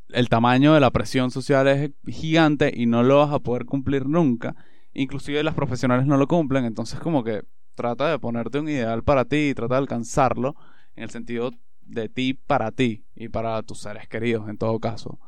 el 0.09 0.29
tamaño 0.29 0.73
de 0.73 0.79
la 0.79 0.91
presión 0.91 1.31
social 1.31 1.67
es 1.67 1.91
gigante 2.07 2.71
y 2.73 2.85
no 2.85 3.03
lo 3.03 3.17
vas 3.17 3.31
a 3.31 3.39
poder 3.39 3.65
cumplir 3.65 4.05
nunca. 4.05 4.55
Inclusive 4.93 5.43
las 5.43 5.55
profesionales 5.55 6.05
no 6.05 6.17
lo 6.17 6.27
cumplen, 6.27 6.65
entonces 6.65 6.99
como 6.99 7.23
que 7.23 7.41
trata 7.75 8.09
de 8.11 8.19
ponerte 8.19 8.59
un 8.59 8.69
ideal 8.69 9.03
para 9.03 9.25
ti 9.25 9.49
y 9.49 9.53
trata 9.53 9.75
de 9.75 9.79
alcanzarlo 9.79 10.55
en 10.95 11.03
el 11.03 11.09
sentido 11.09 11.51
de 11.81 12.07
ti 12.07 12.33
para 12.33 12.71
ti 12.71 13.03
y 13.15 13.29
para 13.29 13.61
tus 13.63 13.79
seres 13.79 14.07
queridos 14.07 14.47
en 14.47 14.57
todo 14.57 14.79
caso. 14.79 15.19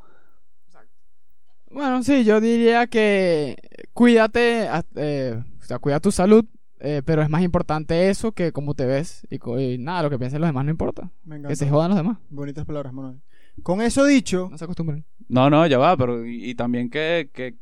Bueno, 1.76 2.02
sí, 2.04 2.24
yo 2.24 2.40
diría 2.40 2.88
que 2.88 3.58
cuídate, 3.92 4.66
a- 4.70 4.86
eh, 4.96 5.44
o 5.60 5.64
sea, 5.66 5.78
cuida 5.78 6.00
tu 6.00 6.10
salud, 6.10 6.46
eh, 6.80 7.02
pero 7.06 7.22
es 7.22 7.30
más 7.30 7.42
importante 7.42 8.10
eso 8.10 8.32
que 8.32 8.54
cómo 8.54 8.76
te 8.76 8.86
ves 8.86 9.28
y, 9.30 9.78
nada, 9.78 10.04
lo 10.04 10.10
que 10.10 10.18
piensen 10.18 10.40
los 10.40 10.48
demás 10.48 10.64
no 10.64 10.72
importa. 10.72 11.12
Me 11.26 11.42
Que 11.42 11.54
se 11.58 11.70
jodan 11.70 11.90
los 11.90 11.98
demás, 11.98 12.18
Bonitas 12.30 12.64
palabras, 12.66 12.94
Manuel. 12.94 13.22
Con 13.62 13.82
eso 13.82 14.06
dicho, 14.06 14.48
no 14.50 14.58
se 14.58 14.64
acostumbren. 14.64 15.04
No, 15.28 15.50
no, 15.50 15.68
ya 15.68 15.78
va, 15.78 15.98
pero 15.98 16.26
y, 16.26 16.50
y 16.52 16.56
también 16.56 16.90
que, 16.90 17.30
que 17.34 17.56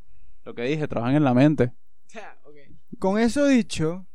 lo 0.46 0.54
que 0.54 0.62
dije, 0.62 0.88
trabajan 0.88 1.16
en 1.16 1.24
la 1.24 1.34
mente. 1.34 1.72
con 3.00 3.18
eso 3.18 3.48
dicho, 3.48 4.06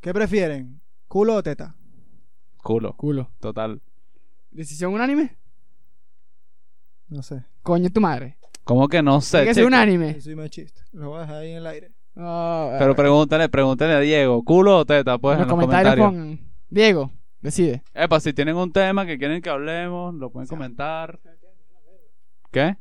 ¿qué 0.00 0.14
prefieren? 0.14 0.80
¿Culo 1.08 1.34
o 1.34 1.42
teta? 1.42 1.74
Culo, 2.62 2.96
Culo. 2.96 3.32
total. 3.40 3.82
¿Decisión 4.52 4.92
unánime? 4.94 5.36
No 7.08 7.20
sé. 7.24 7.42
Coño 7.64 7.90
tu 7.90 8.00
madre. 8.00 8.36
¿Cómo 8.64 8.88
que 8.88 9.02
no 9.02 9.20
sé? 9.20 9.40
Que 9.40 9.46
ser 9.54 9.54
chico? 9.56 9.66
unánime. 9.68 10.14
Yo 10.14 10.20
soy 10.20 10.34
machista. 10.36 10.82
Lo 10.92 11.10
voy 11.10 11.18
a 11.18 11.20
dejar 11.22 11.36
ahí 11.36 11.50
en 11.50 11.56
el 11.58 11.66
aire. 11.66 11.90
Ah, 12.16 12.76
Pero 12.78 12.94
pregúntale, 12.94 13.48
pregúntale 13.48 13.94
a 13.94 14.00
Diego, 14.00 14.42
¿culo 14.44 14.78
o 14.78 14.84
teta? 14.84 15.18
Pues 15.18 15.34
en 15.34 15.40
los 15.40 15.48
los 15.48 15.54
comentarios, 15.54 15.96
comentarios. 15.96 16.38
pongan. 16.38 16.52
Diego, 16.68 17.10
decide. 17.40 17.82
Epa, 17.94 18.20
si 18.20 18.32
tienen 18.32 18.56
un 18.56 18.70
tema 18.72 19.06
que 19.06 19.18
quieren 19.18 19.40
que 19.40 19.48
hablemos, 19.50 20.14
lo 20.14 20.30
pueden 20.30 20.46
comentar. 20.48 21.18
¿Qué? 22.50 22.76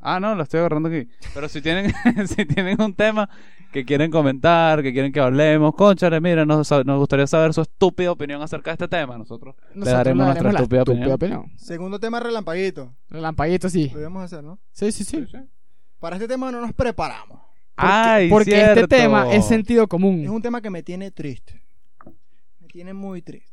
Ah, 0.00 0.18
no, 0.20 0.34
lo 0.34 0.42
estoy 0.42 0.60
agarrando 0.60 0.88
aquí. 0.88 1.08
Pero 1.34 1.48
si 1.48 1.60
tienen, 1.60 1.92
si 2.26 2.44
tienen 2.46 2.80
un 2.80 2.94
tema 2.94 3.28
que 3.72 3.84
quieren 3.84 4.10
comentar, 4.10 4.82
que 4.82 4.92
quieren 4.92 5.12
que 5.12 5.20
hablemos, 5.20 5.74
conchale, 5.74 6.20
mira, 6.20 6.44
nos, 6.44 6.70
nos 6.70 6.98
gustaría 6.98 7.26
saber 7.26 7.52
su 7.54 7.60
estúpida 7.62 8.10
opinión 8.10 8.42
acerca 8.42 8.70
de 8.70 8.74
este 8.74 8.88
tema. 8.88 9.16
Nosotros, 9.18 9.54
Nosotros 9.74 9.86
daremos 9.92 10.26
le 10.26 10.32
nuestra 10.32 10.52
la 10.52 10.58
estúpida 10.60 11.14
opinión. 11.14 11.52
Segundo 11.56 12.00
tema, 12.00 12.18
relampaguito. 12.18 12.94
Relampaguito, 13.08 13.68
sí. 13.68 13.88
Lo 13.90 13.98
debemos 13.98 14.24
hacer, 14.24 14.42
¿no? 14.42 14.58
Sí, 14.72 14.90
sí, 14.90 15.04
sí. 15.04 15.26
Para 15.98 16.16
este 16.16 16.26
tema 16.26 16.50
no 16.50 16.60
nos 16.60 16.72
preparamos. 16.72 17.40
Ay, 17.76 18.28
Porque 18.28 18.60
este 18.60 18.88
tema 18.88 19.32
es 19.32 19.46
sentido 19.46 19.84
Es 19.84 19.88
común. 19.88 20.28
un 20.28 20.42
tema 20.42 20.60
que 20.60 20.70
me 20.70 20.82
tiene 20.82 21.10
triste. 21.10 21.62
Me 22.58 22.68
tiene 22.68 22.92
muy 22.92 23.22
triste. 23.22 23.48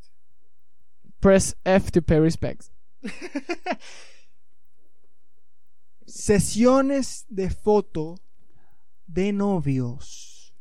Press 1.20 1.56
F 1.64 1.92
to 1.92 2.02
pay 2.02 2.20
respects. 2.20 2.72
Sesiones 6.18 7.26
de 7.30 7.50
foto 7.52 8.16
de 9.06 9.32
novios. 9.32 10.52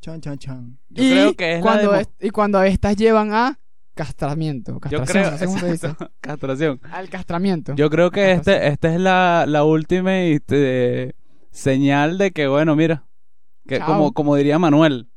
Chan, 0.00 0.20
chan, 0.20 0.38
chan. 0.38 0.78
Yo 0.88 1.02
y, 1.02 1.10
creo 1.10 1.34
que 1.36 1.52
es 1.54 1.56
la 1.58 1.62
cuando 1.62 1.90
demo- 1.92 2.00
es- 2.00 2.08
y 2.20 2.30
cuando 2.30 2.62
estas 2.62 2.96
llevan 2.96 3.32
a 3.34 3.58
castramiento. 3.94 4.74
Yo 4.88 5.00
Castración, 5.00 5.22
creo, 5.24 5.30
no 5.32 5.38
sé 5.38 5.46
cómo 5.46 5.58
se 5.58 5.72
dice. 5.72 5.86
exacto, 5.88 6.10
castración. 6.20 6.80
Al 6.92 7.08
castramiento. 7.10 7.74
Yo 7.74 7.90
creo 7.90 8.12
que 8.12 8.30
este, 8.30 8.68
esta 8.68 8.94
es 8.94 9.00
la, 9.00 9.44
la 9.48 9.64
última 9.64 10.16
este, 10.20 11.16
señal 11.50 12.16
de 12.16 12.30
que, 12.30 12.46
bueno, 12.46 12.76
mira, 12.76 13.04
que 13.66 13.78
Chao. 13.78 13.86
como, 13.88 14.12
como 14.12 14.36
diría 14.36 14.60
Manuel, 14.60 15.10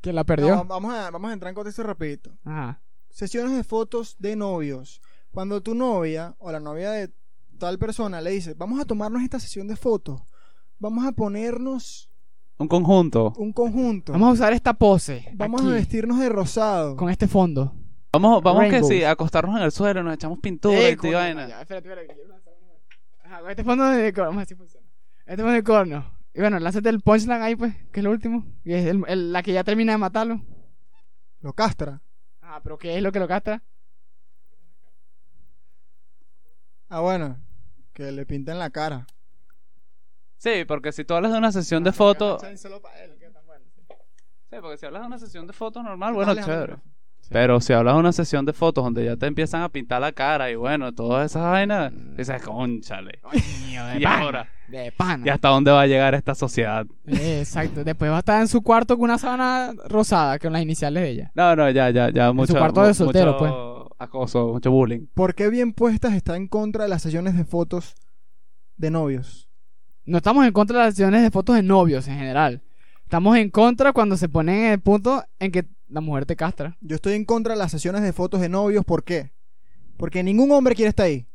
que 0.00 0.14
la 0.14 0.24
perdió. 0.24 0.56
No, 0.56 0.64
vamos, 0.64 0.94
a, 0.94 1.10
vamos 1.10 1.30
a 1.30 1.34
entrar 1.34 1.50
en 1.50 1.54
contexto 1.54 1.82
rapidito. 1.82 2.30
Ajá. 2.46 2.80
Sesiones 3.10 3.54
de 3.54 3.62
fotos 3.62 4.16
de 4.18 4.36
novios. 4.36 5.02
Cuando 5.30 5.60
tu 5.62 5.74
novia 5.74 6.34
o 6.38 6.50
la 6.50 6.58
novia 6.60 6.90
de 6.92 7.12
tal 7.60 7.78
persona 7.78 8.20
le 8.20 8.30
dice, 8.32 8.54
vamos 8.54 8.80
a 8.80 8.84
tomarnos 8.84 9.22
esta 9.22 9.38
sesión 9.38 9.68
de 9.68 9.76
fotos. 9.76 10.20
Vamos 10.80 11.06
a 11.06 11.12
ponernos 11.12 12.10
un 12.58 12.66
conjunto. 12.66 13.32
un 13.36 13.52
conjunto. 13.52 14.12
Vamos 14.12 14.30
a 14.30 14.32
usar 14.32 14.52
esta 14.52 14.74
pose. 14.74 15.30
Vamos 15.34 15.60
aquí, 15.60 15.70
a 15.70 15.74
vestirnos 15.74 16.18
de 16.18 16.28
rosado. 16.28 16.96
Con 16.96 17.08
este 17.10 17.28
fondo. 17.28 17.72
Vamos, 18.12 18.42
vamos 18.42 18.64
que 18.68 18.82
sí, 18.82 19.04
a 19.04 19.12
acostarnos 19.12 19.56
en 19.56 19.62
el 19.62 19.70
suelo, 19.70 20.02
nos 20.02 20.14
echamos 20.14 20.40
pintura 20.40 20.76
Eh, 20.76 20.90
y 20.92 20.96
coño, 20.96 21.12
toda 21.12 21.22
vaina. 21.24 21.48
ya, 21.48 21.60
espérate, 21.60 21.88
espérate. 21.88 22.16
Ajá, 23.24 23.40
con 23.42 23.50
este 23.50 23.62
fondo 23.64 23.84
de 23.84 24.12
corno. 24.12 24.30
Vamos 24.30 24.38
a 24.38 24.40
ver 24.40 24.48
si 24.48 24.54
funciona. 24.56 24.86
Este 25.20 25.36
fondo 25.42 25.52
de 25.52 25.62
corno. 25.62 26.04
Y 26.34 26.40
bueno, 26.40 26.58
lánzate 26.58 26.88
el 26.88 27.00
punchline 27.00 27.42
ahí, 27.42 27.54
pues, 27.56 27.74
que 27.92 28.00
es 28.00 28.04
lo 28.04 28.10
último. 28.10 28.44
Y 28.64 28.72
es 28.72 28.86
el- 28.86 29.04
el- 29.06 29.32
la 29.32 29.42
que 29.44 29.52
ya 29.52 29.62
termina 29.62 29.92
de 29.92 29.98
matarlo. 29.98 30.40
Lo 31.40 31.52
castra. 31.52 32.02
Ah, 32.42 32.60
pero 32.62 32.76
¿qué 32.78 32.96
es 32.96 33.02
lo 33.02 33.12
que 33.12 33.20
lo 33.20 33.28
castra? 33.28 33.62
Ah, 36.88 37.00
bueno. 37.00 37.38
Que 38.00 38.10
le 38.10 38.24
pinten 38.24 38.58
la 38.58 38.70
cara. 38.70 39.06
Sí, 40.38 40.64
porque 40.66 40.90
si 40.90 41.04
tú 41.04 41.12
hablas 41.12 41.32
de 41.32 41.38
una 41.38 41.52
sesión 41.52 41.84
de 41.84 41.92
fotos, 41.92 42.40
sí, 42.40 42.68
porque 44.58 44.78
si 44.78 44.86
hablas 44.86 45.02
de 45.02 45.06
una 45.08 45.18
sesión 45.18 45.46
de 45.46 45.52
fotos 45.52 45.84
normal, 45.84 46.14
bueno, 46.14 46.34
Dale, 46.34 46.46
chévere. 46.46 46.76
Pero 47.28 47.60
si 47.60 47.74
hablas 47.74 47.92
de 47.96 48.00
una 48.00 48.12
sesión 48.12 48.46
de 48.46 48.54
fotos 48.54 48.82
donde 48.82 49.04
ya 49.04 49.18
te 49.18 49.26
empiezan 49.26 49.60
a 49.60 49.68
pintar 49.68 50.00
la 50.00 50.12
cara 50.12 50.50
y 50.50 50.54
bueno, 50.54 50.94
todas 50.94 51.30
esas 51.30 51.42
vainas, 51.42 51.92
dices, 52.16 52.40
conchale. 52.42 53.18
Coño, 53.20 53.86
de 53.88 53.96
Y 54.00 54.02
pana. 54.02 54.20
ahora, 54.22 54.48
De 54.66 54.92
pana. 54.92 55.26
¿y 55.26 55.28
hasta 55.28 55.48
dónde 55.50 55.70
va 55.70 55.82
a 55.82 55.86
llegar 55.86 56.14
esta 56.14 56.34
sociedad? 56.34 56.86
Eh, 57.06 57.40
exacto. 57.40 57.84
Después 57.84 58.10
va 58.10 58.16
a 58.16 58.20
estar 58.20 58.40
en 58.40 58.48
su 58.48 58.62
cuarto 58.62 58.96
con 58.96 59.04
una 59.04 59.18
sábana 59.18 59.74
rosada 59.88 60.38
con 60.38 60.54
las 60.54 60.62
iniciales 60.62 61.02
de 61.02 61.08
ella. 61.10 61.32
No, 61.34 61.54
no, 61.54 61.68
ya, 61.68 61.90
ya, 61.90 62.08
ya, 62.08 62.32
mucho, 62.32 62.54
cuarto 62.54 62.82
de 62.82 62.94
soltero, 62.94 63.34
mucho 63.34 63.44
acoso, 64.00 64.48
mucho 64.54 64.70
bullying. 64.70 65.06
¿Por 65.14 65.34
qué 65.34 65.48
bien 65.50 65.72
puestas 65.72 66.14
está 66.14 66.36
en 66.36 66.48
contra 66.48 66.84
de 66.84 66.90
las 66.90 67.02
sesiones 67.02 67.36
de 67.36 67.44
fotos 67.44 67.94
de 68.76 68.90
novios? 68.90 69.48
No 70.04 70.16
estamos 70.18 70.46
en 70.46 70.52
contra 70.52 70.78
de 70.80 70.84
las 70.86 70.94
sesiones 70.94 71.22
de 71.22 71.30
fotos 71.30 71.54
de 71.56 71.62
novios 71.62 72.08
en 72.08 72.16
general. 72.16 72.62
Estamos 73.04 73.36
en 73.36 73.50
contra 73.50 73.92
cuando 73.92 74.16
se 74.16 74.28
ponen 74.28 74.56
en 74.64 74.70
el 74.72 74.80
punto 74.80 75.22
en 75.38 75.52
que 75.52 75.66
la 75.88 76.00
mujer 76.00 76.24
te 76.26 76.36
castra. 76.36 76.76
Yo 76.80 76.96
estoy 76.96 77.14
en 77.14 77.24
contra 77.24 77.54
de 77.54 77.58
las 77.58 77.70
sesiones 77.70 78.02
de 78.02 78.12
fotos 78.12 78.40
de 78.40 78.48
novios. 78.48 78.84
¿Por 78.84 79.04
qué? 79.04 79.32
Porque 79.96 80.22
ningún 80.22 80.50
hombre 80.52 80.74
quiere 80.74 80.88
estar 80.90 81.06
ahí. 81.06 81.26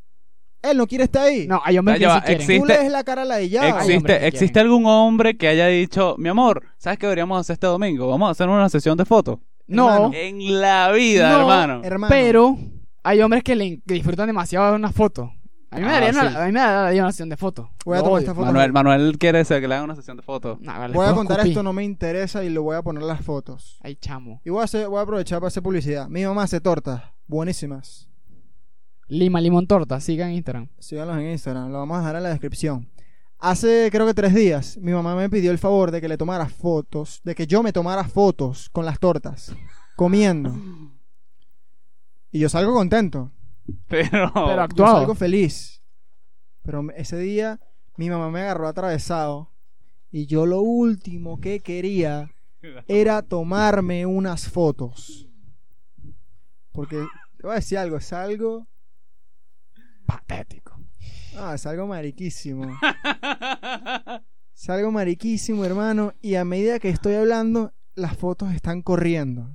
Él 0.62 0.78
no 0.78 0.88
quiere 0.88 1.04
estar 1.04 1.24
ahí. 1.28 1.46
No, 1.48 1.62
hay 1.64 1.78
hombres 1.78 2.00
Ya 2.00 2.08
que 2.08 2.16
sí 2.16 2.22
quieren. 2.26 2.42
existe- 2.42 2.60
Tú 2.60 2.66
le 2.66 2.78
des 2.80 2.92
la 2.92 3.04
cara 3.04 3.22
a 3.22 3.26
la 3.26 3.36
de 3.36 3.50
ya. 3.50 3.70
¿Existe, 3.70 4.20
que 4.20 4.28
¿Existe 4.28 4.54
quieren. 4.54 4.72
algún 4.72 4.86
hombre 4.88 5.38
que 5.38 5.48
haya 5.48 5.68
dicho, 5.68 6.16
mi 6.18 6.30
amor, 6.30 6.64
¿sabes 6.78 6.98
qué 6.98 7.06
deberíamos 7.06 7.40
hacer 7.40 7.54
este 7.54 7.68
domingo? 7.68 8.08
Vamos 8.08 8.30
a 8.30 8.32
hacer 8.32 8.50
una 8.50 8.68
sesión 8.70 8.98
de 8.98 9.06
fotos. 9.06 9.38
No, 9.68 9.92
Hermano. 9.94 10.12
En 10.14 10.62
la 10.62 10.92
vida, 10.92 11.30
No, 11.32 11.40
hermano. 11.42 11.82
Hermano. 11.84 12.10
pero 12.14 12.58
hay 13.04 13.22
hombres 13.22 13.44
que 13.44 13.56
le 13.56 13.82
que 13.86 13.94
disfrutan 13.96 14.28
demasiado 14.28 14.70
de 14.70 14.76
una 14.76 14.92
foto. 14.92 15.32
A 15.72 15.78
mí 15.78 15.82
me 15.84 15.90
Ah, 15.90 15.94
daría 15.94 16.14
sí. 16.14 16.20
una, 16.20 16.44
a 16.44 16.46
mí 16.46 16.52
me 16.54 16.60
daría 16.60 17.02
una 17.02 17.12
sesión 17.12 17.28
de 17.30 17.36
fotos. 17.38 17.68
Voy 17.84 17.98
a 17.98 18.04
tomar 18.04 18.20
esta 18.22 18.34
foto. 18.34 18.46
Manuel, 18.46 18.72
Manuel 18.72 19.18
quiere 19.18 19.44
ser 19.44 19.60
que 19.62 19.68
le 19.68 19.74
hagan 19.74 19.86
una 19.86 19.96
sesión 19.96 20.16
de 20.16 20.24
fotos. 20.24 20.62
Nah, 20.62 20.78
vale, 20.80 20.94
Voy 20.94 21.06
a 21.06 21.14
contar 21.14 21.38
escupir. 21.40 21.52
esto, 21.52 21.64
no 21.64 21.74
me 21.74 21.84
interesa 21.84 22.44
y 22.44 22.50
le 22.50 22.60
voy 22.60 22.76
a 22.78 22.82
poner 22.82 23.04
las 23.04 23.22
fotos. 23.22 23.80
Ay, 23.84 23.96
chamo. 23.96 24.40
Y 24.46 24.52
voy 24.52 24.62
a, 24.62 24.66
hacer, 24.66 24.88
voy 24.88 25.00
a 25.00 25.02
aprovechar 25.02 25.40
para 25.40 25.48
hacer 25.50 25.62
publicidad. 25.64 26.08
Mi 26.08 26.24
mamá 26.24 26.44
hace 26.44 26.62
tortas. 26.62 27.02
Buenísimas. 27.28 28.08
Lima 29.08 29.42
Limón 29.42 29.68
Torta, 29.68 30.00
sigan 30.00 30.30
en 30.30 30.36
Instagram. 30.36 30.68
Síganlos 30.80 31.18
en 31.18 31.30
Instagram. 31.32 31.72
Lo 31.72 31.80
vamos 31.80 31.98
a 31.98 32.00
dejar 32.02 32.16
en 32.18 32.24
la 32.24 32.30
descripción. 32.30 32.88
Hace 33.38 33.90
creo 33.92 34.08
que 34.08 34.14
tres 34.14 34.34
días 34.34 34.78
mi 34.78 34.92
mamá 34.92 35.16
me 35.16 35.30
pidió 35.30 35.52
el 35.52 35.58
favor 35.58 35.92
de 35.92 36.02
que 36.02 36.08
le 36.08 36.18
tomara 36.18 36.48
fotos. 36.48 37.22
De 37.24 37.36
que 37.36 37.48
yo 37.48 37.62
me 37.64 37.74
tomara 37.74 38.04
fotos 38.06 38.70
con 38.70 38.86
las 38.86 39.00
tortas. 39.00 39.56
Comiendo. 39.96 40.54
Y 42.32 42.40
yo 42.40 42.50
salgo 42.50 42.74
contento. 42.74 43.32
Pero, 43.88 44.32
Pero 44.34 44.68
Yo 44.76 44.88
salgo 44.88 45.16
feliz. 45.16 45.82
Pero 46.64 46.86
ese 46.96 47.18
día 47.18 47.60
mi 47.98 48.10
mamá 48.10 48.30
me 48.30 48.42
agarró 48.42 48.68
atravesado. 48.68 49.52
Y 50.12 50.28
yo 50.28 50.46
lo 50.46 50.62
último 50.62 51.40
que 51.40 51.60
quería 51.60 52.32
era 52.88 53.22
tomarme 53.22 54.06
unas 54.06 54.50
fotos. 54.50 55.28
Porque 56.72 56.98
te 57.38 57.44
voy 57.44 57.52
a 57.52 57.56
decir 57.56 57.78
algo, 57.78 57.98
es 57.98 58.12
algo. 58.14 58.68
Patético. 60.06 60.75
Ah, 61.38 61.54
es 61.56 61.66
algo 61.66 61.88
mariquísimo. 61.88 62.68
Es 64.58 64.70
algo 64.70 64.90
mariquísimo, 64.90 65.66
hermano. 65.66 66.14
Y 66.22 66.36
a 66.36 66.46
medida 66.46 66.80
que 66.80 66.88
estoy 66.88 67.16
hablando, 67.16 67.74
las 67.94 68.16
fotos 68.16 68.54
están 68.54 68.82
corriendo. 68.82 69.52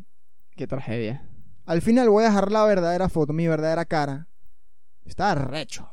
Qué 0.56 0.66
tragedia. 0.66 1.26
Al 1.64 1.80
final 1.80 2.10
voy 2.10 2.24
a 2.24 2.28
dejar 2.28 2.52
la 2.52 2.64
verdadera 2.64 3.08
foto, 3.08 3.32
mi 3.32 3.48
verdadera 3.48 3.86
cara. 3.86 4.28
Está 5.06 5.34
recho. 5.34 5.88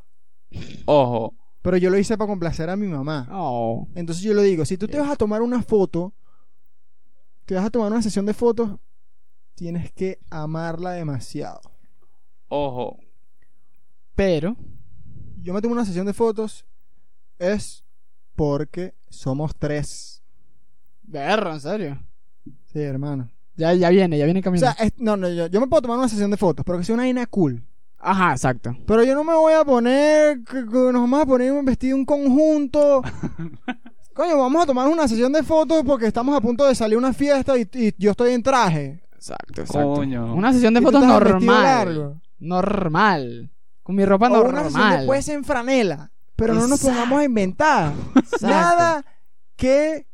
Ojo, 0.85 1.35
Pero 1.61 1.77
yo 1.77 1.89
lo 1.89 1.97
hice 1.97 2.17
para 2.17 2.27
complacer 2.27 2.69
a 2.69 2.75
mi 2.75 2.88
mamá. 2.88 3.29
Oh. 3.31 3.88
Entonces 3.95 4.23
yo 4.23 4.33
le 4.33 4.43
digo, 4.43 4.65
si 4.65 4.77
tú 4.77 4.88
te 4.89 4.99
vas 4.99 5.09
a 5.09 5.15
tomar 5.15 5.41
una 5.41 5.61
foto, 5.63 6.13
te 7.45 7.55
vas 7.55 7.63
a 7.65 7.69
tomar 7.69 7.89
una 7.89 8.01
sesión 8.01 8.25
de 8.25 8.33
fotos, 8.33 8.77
tienes 9.55 9.91
que 9.93 10.19
amarla 10.29 10.91
demasiado. 10.91 11.61
ojo. 12.49 12.99
Pero, 14.15 14.57
Yo 15.48 15.54
me 15.54 15.62
tomo 15.62 15.72
una 15.76 15.86
sesión 15.86 16.06
de 16.06 16.12
fotos, 16.12 16.66
es 17.39 17.86
porque 18.36 18.95
somos 19.10 19.56
tres. 19.58 20.22
Berro, 21.04 21.54
en 21.54 21.62
serio. 21.62 22.04
Sí, 22.66 22.80
hermano. 22.82 23.30
Ya, 23.56 23.72
ya 23.74 23.89
viene, 23.89 24.18
ya 24.18 24.26
viene 24.26 24.41
O 24.41 24.43
caminando. 24.43 24.76
sea, 24.76 24.86
es- 24.86 24.91
no, 24.98 25.16
no, 25.16 25.30
yo, 25.30 25.48
yo 25.48 25.62
me 25.62 25.68
puedo 25.68 25.84
tomar 25.84 26.00
una 26.00 26.10
sesión 26.10 26.30
de 26.32 26.36
fotos, 26.36 26.66
pero 26.66 26.78
que 26.78 26.84
sea 26.84 26.95
una 26.95 27.04
vaina 27.04 27.26
cool. 27.28 27.64
Ajá, 27.98 28.32
exacto. 28.34 28.76
Pero 28.86 29.06
yo 29.06 29.16
no 29.16 29.24
me 29.24 29.36
voy 29.36 29.54
a 29.54 29.64
poner, 29.64 30.41
nos 30.52 30.93
vamos 30.93 31.22
a 31.22 31.26
poner 31.26 31.54
un 31.54 31.64
vestido 31.64 31.95
un 31.95 32.04
conjunto. 32.04 33.02
Coño, 34.14 34.38
vamos 34.38 34.64
a 34.64 34.66
tomar 34.66 34.89
una 34.89 35.08
sesión 35.08 35.32
de 35.32 35.43
fotos 35.43 35.82
porque 35.86 36.08
estamos 36.08 36.36
a 36.36 36.41
punto 36.41 36.66
de 36.66 36.76
salir 36.76 36.95
a 36.95 37.00
una 37.00 37.14
fiesta 37.14 37.58
y, 37.58 37.70
y 37.74 37.93
yo 37.98 38.12
estoy 38.12 38.34
en 38.34 38.43
traje. 38.43 39.02
Exacto, 39.16 39.62
exacto. 39.62 39.93
Coño. 39.93 40.36
Una 40.36 40.52
sesión 40.52 40.74
de 40.74 40.82
fotos 40.82 41.06
normal. 41.06 41.64
largo. 41.64 42.22
Normal. 42.38 43.50
Con 43.88 43.95
mi 43.95 44.03
ropa 44.03 44.27
O 44.29 44.41
una 44.43 44.63
normal. 44.63 45.05
puede 45.05 45.21
ser 45.21 45.35
en 45.38 45.45
franela. 45.45 46.11
Pero 46.35 46.53
no 46.53 46.67
nos 46.67 46.81
pongamos 46.81 47.19
a 47.21 47.23
inventar. 47.23 47.93
Exacto. 48.15 48.47
Nada 48.47 49.05
que 49.55 50.05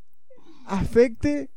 afecte 0.67 1.49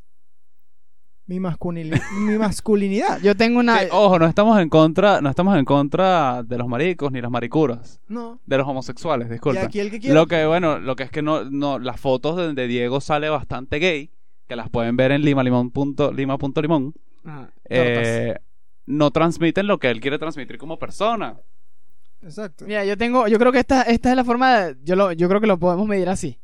mi, 1.26 1.38
masculini- 1.38 2.00
mi 2.20 2.38
masculinidad. 2.38 3.20
Yo 3.20 3.36
tengo 3.36 3.58
una. 3.60 3.80
Ojo, 3.92 4.18
no 4.18 4.24
estamos 4.26 4.58
en 4.60 4.68
contra, 4.70 5.20
no 5.20 5.28
estamos 5.28 5.56
en 5.58 5.64
contra 5.66 6.42
de 6.42 6.56
los 6.56 6.66
maricos 6.68 7.12
ni 7.12 7.20
las 7.20 7.30
maricuras, 7.30 8.00
No. 8.08 8.40
de 8.46 8.56
los 8.56 8.66
homosexuales, 8.66 9.28
Y 9.28 9.32
disculpa. 9.32 9.60
aquí 9.62 9.78
el 9.80 9.90
que. 10.00 10.12
Lo 10.14 10.26
que, 10.26 10.46
bueno, 10.46 10.78
lo 10.78 10.96
que 10.96 11.02
es 11.04 11.10
que 11.10 11.20
no, 11.22 11.44
no, 11.44 11.78
las 11.78 12.00
fotos 12.00 12.36
de, 12.36 12.54
de 12.54 12.66
Diego 12.66 13.00
sale 13.02 13.28
bastante 13.28 13.78
gay, 13.78 14.10
que 14.48 14.56
las 14.56 14.70
pueden 14.70 14.96
ver 14.96 15.12
en 15.12 15.22
limalimón 15.22 15.70
punto- 15.70 16.12
lima.limón, 16.12 16.94
Ajá, 17.24 17.50
eh, 17.68 18.36
no 18.86 19.10
transmiten 19.10 19.66
lo 19.66 19.78
que 19.78 19.90
él 19.90 20.00
quiere 20.00 20.18
transmitir 20.18 20.58
como 20.58 20.78
persona. 20.78 21.36
Exacto. 22.22 22.64
Mira, 22.66 22.84
yo 22.84 22.96
tengo, 22.96 23.28
yo 23.28 23.38
creo 23.38 23.52
que 23.52 23.58
esta, 23.60 23.82
esta 23.82 24.10
es 24.10 24.16
la 24.16 24.24
forma 24.24 24.56
de, 24.58 24.76
yo 24.82 24.96
lo, 24.96 25.12
yo 25.12 25.28
creo 25.28 25.40
que 25.40 25.46
lo 25.46 25.58
podemos 25.58 25.86
medir 25.86 26.08
así. 26.08 26.38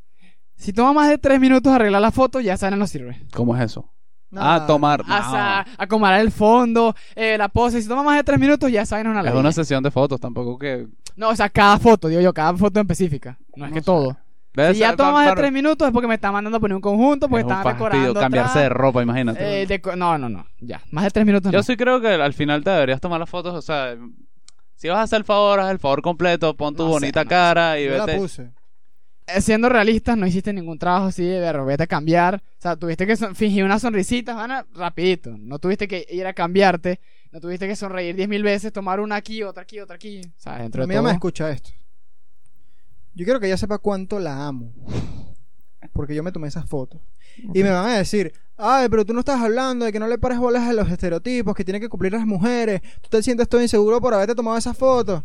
Si 0.56 0.72
toma 0.72 0.92
más 0.92 1.08
de 1.08 1.18
tres 1.18 1.40
minutos 1.40 1.72
arreglar 1.72 2.00
la 2.02 2.12
foto, 2.12 2.40
ya 2.40 2.56
saben 2.56 2.78
no 2.78 2.86
sirve. 2.86 3.20
¿Cómo 3.34 3.56
es 3.56 3.62
eso? 3.62 3.90
Ah, 4.34 4.64
tomar. 4.66 5.02
O 5.02 5.04
sea, 5.04 5.66
acomodar 5.76 6.20
el 6.20 6.30
fondo, 6.30 6.94
eh, 7.14 7.36
la 7.36 7.48
pose. 7.48 7.82
Si 7.82 7.88
toma 7.88 8.02
más 8.02 8.16
de 8.16 8.24
tres 8.24 8.38
minutos, 8.38 8.70
ya 8.70 8.86
saben 8.86 9.06
una 9.08 9.22
no, 9.22 9.28
es 9.28 9.34
una 9.34 9.52
sesión 9.52 9.82
de 9.82 9.90
fotos, 9.90 10.20
tampoco 10.20 10.58
que... 10.58 10.86
No, 11.16 11.28
o 11.30 11.36
sea, 11.36 11.50
cada 11.50 11.78
foto, 11.78 12.08
digo 12.08 12.20
yo, 12.22 12.32
cada 12.32 12.56
foto 12.56 12.80
en 12.80 12.84
específica. 12.86 13.38
No 13.56 13.66
es 13.66 13.70
No 13.70 13.74
que 13.74 13.80
sé. 13.80 13.84
todo. 13.84 14.16
Debe 14.54 14.74
Si 14.74 14.80
ya 14.80 14.94
toma 14.96 15.12
más 15.12 15.28
de 15.30 15.34
tres 15.34 15.52
minutos 15.52 15.86
es 15.86 15.92
porque 15.92 16.06
me 16.08 16.14
está 16.14 16.30
mandando 16.30 16.56
a 16.58 16.60
poner 16.60 16.74
un 16.76 16.80
conjunto, 16.80 17.28
porque 17.28 17.40
es 17.40 17.46
un 17.46 17.52
están 17.52 17.64
fastidio 17.64 17.88
decorando. 17.88 18.20
cambiarse 18.20 18.58
de 18.60 18.68
ropa, 18.68 19.02
imagínate. 19.02 19.62
Eh, 19.62 19.80
no, 19.96 20.16
no, 20.18 20.28
no. 20.28 20.46
Ya, 20.60 20.80
más 20.90 21.04
de 21.04 21.10
tres 21.10 21.26
minutos 21.26 21.50
no. 21.50 21.58
Yo 21.58 21.62
sí 21.62 21.76
creo 21.76 22.00
que 22.00 22.08
al 22.08 22.32
final 22.34 22.62
te 22.62 22.70
deberías 22.70 23.00
tomar 23.00 23.18
las 23.20 23.28
fotos, 23.30 23.54
o 23.54 23.62
sea, 23.62 23.96
si 24.82 24.88
vas 24.88 24.98
a 24.98 25.02
hacer 25.02 25.18
el 25.18 25.24
favor, 25.24 25.60
haz 25.60 25.70
el 25.70 25.78
favor 25.78 26.02
completo, 26.02 26.56
pon 26.56 26.74
tu 26.74 26.82
No 26.82 26.88
sé, 26.88 26.92
bonita 26.94 27.22
no 27.22 27.30
cara 27.30 27.78
y 27.78 27.84
Yo 27.86 28.04
la 28.04 28.16
puse. 28.16 28.50
Eh, 29.28 29.40
Siendo 29.40 29.68
realistas, 29.68 30.16
no 30.18 30.26
hiciste 30.26 30.52
ningún 30.52 30.76
trabajo 30.76 31.06
así 31.06 31.24
de 31.24 31.38
ver, 31.38 31.60
vete 31.62 31.84
a 31.84 31.86
cambiar. 31.86 32.42
O 32.58 32.60
sea, 32.60 32.74
tuviste 32.74 33.06
que 33.06 33.16
fingir 33.16 33.62
una 33.64 33.78
sonrisita, 33.78 34.42
Ana, 34.42 34.66
rapidito. 34.74 35.30
No 35.38 35.60
tuviste 35.60 35.86
que 35.86 36.04
ir 36.10 36.26
a 36.26 36.32
cambiarte. 36.32 36.98
No 37.30 37.40
tuviste 37.40 37.68
que 37.68 37.76
sonreír 37.76 38.16
diez 38.16 38.28
mil 38.28 38.42
veces, 38.42 38.72
tomar 38.72 38.98
una 38.98 39.14
aquí, 39.14 39.44
otra 39.44 39.62
aquí, 39.62 39.78
otra 39.78 39.94
aquí. 39.94 40.20
O 40.26 40.40
sea, 40.40 40.58
dentro 40.58 40.82
A 40.82 40.86
de 40.88 40.94
todo. 40.94 41.04
me 41.04 41.12
escucha 41.12 41.48
esto. 41.50 41.70
Yo 43.14 43.24
quiero 43.24 43.38
que 43.38 43.46
ella 43.46 43.56
sepa 43.56 43.78
cuánto 43.78 44.18
la 44.18 44.46
amo. 44.48 44.72
Porque 45.92 46.14
yo 46.16 46.24
me 46.24 46.32
tomé 46.32 46.48
esas 46.48 46.68
fotos. 46.68 47.00
Y 47.54 47.62
me 47.62 47.70
van 47.70 47.86
a 47.90 47.96
decir, 47.98 48.32
ay, 48.56 48.88
pero 48.88 49.04
tú 49.04 49.12
no 49.12 49.20
estás 49.20 49.40
hablando 49.40 49.84
de 49.84 49.92
que 49.92 49.98
no 50.00 50.06
le 50.08 50.18
pares 50.18 50.38
bolas 50.38 50.62
a 50.68 50.72
los 50.72 50.90
estereotipos 50.90 51.54
que 51.54 51.64
tienen 51.64 51.80
que 51.82 51.88
cumplir 51.88 52.12
las 52.12 52.26
mujeres. 52.26 52.80
Tú 53.00 53.08
te 53.10 53.22
sientes 53.22 53.48
todo 53.48 53.60
inseguro 53.62 54.00
por 54.00 54.14
haberte 54.14 54.34
tomado 54.34 54.56
esas 54.56 54.76
fotos. 54.76 55.22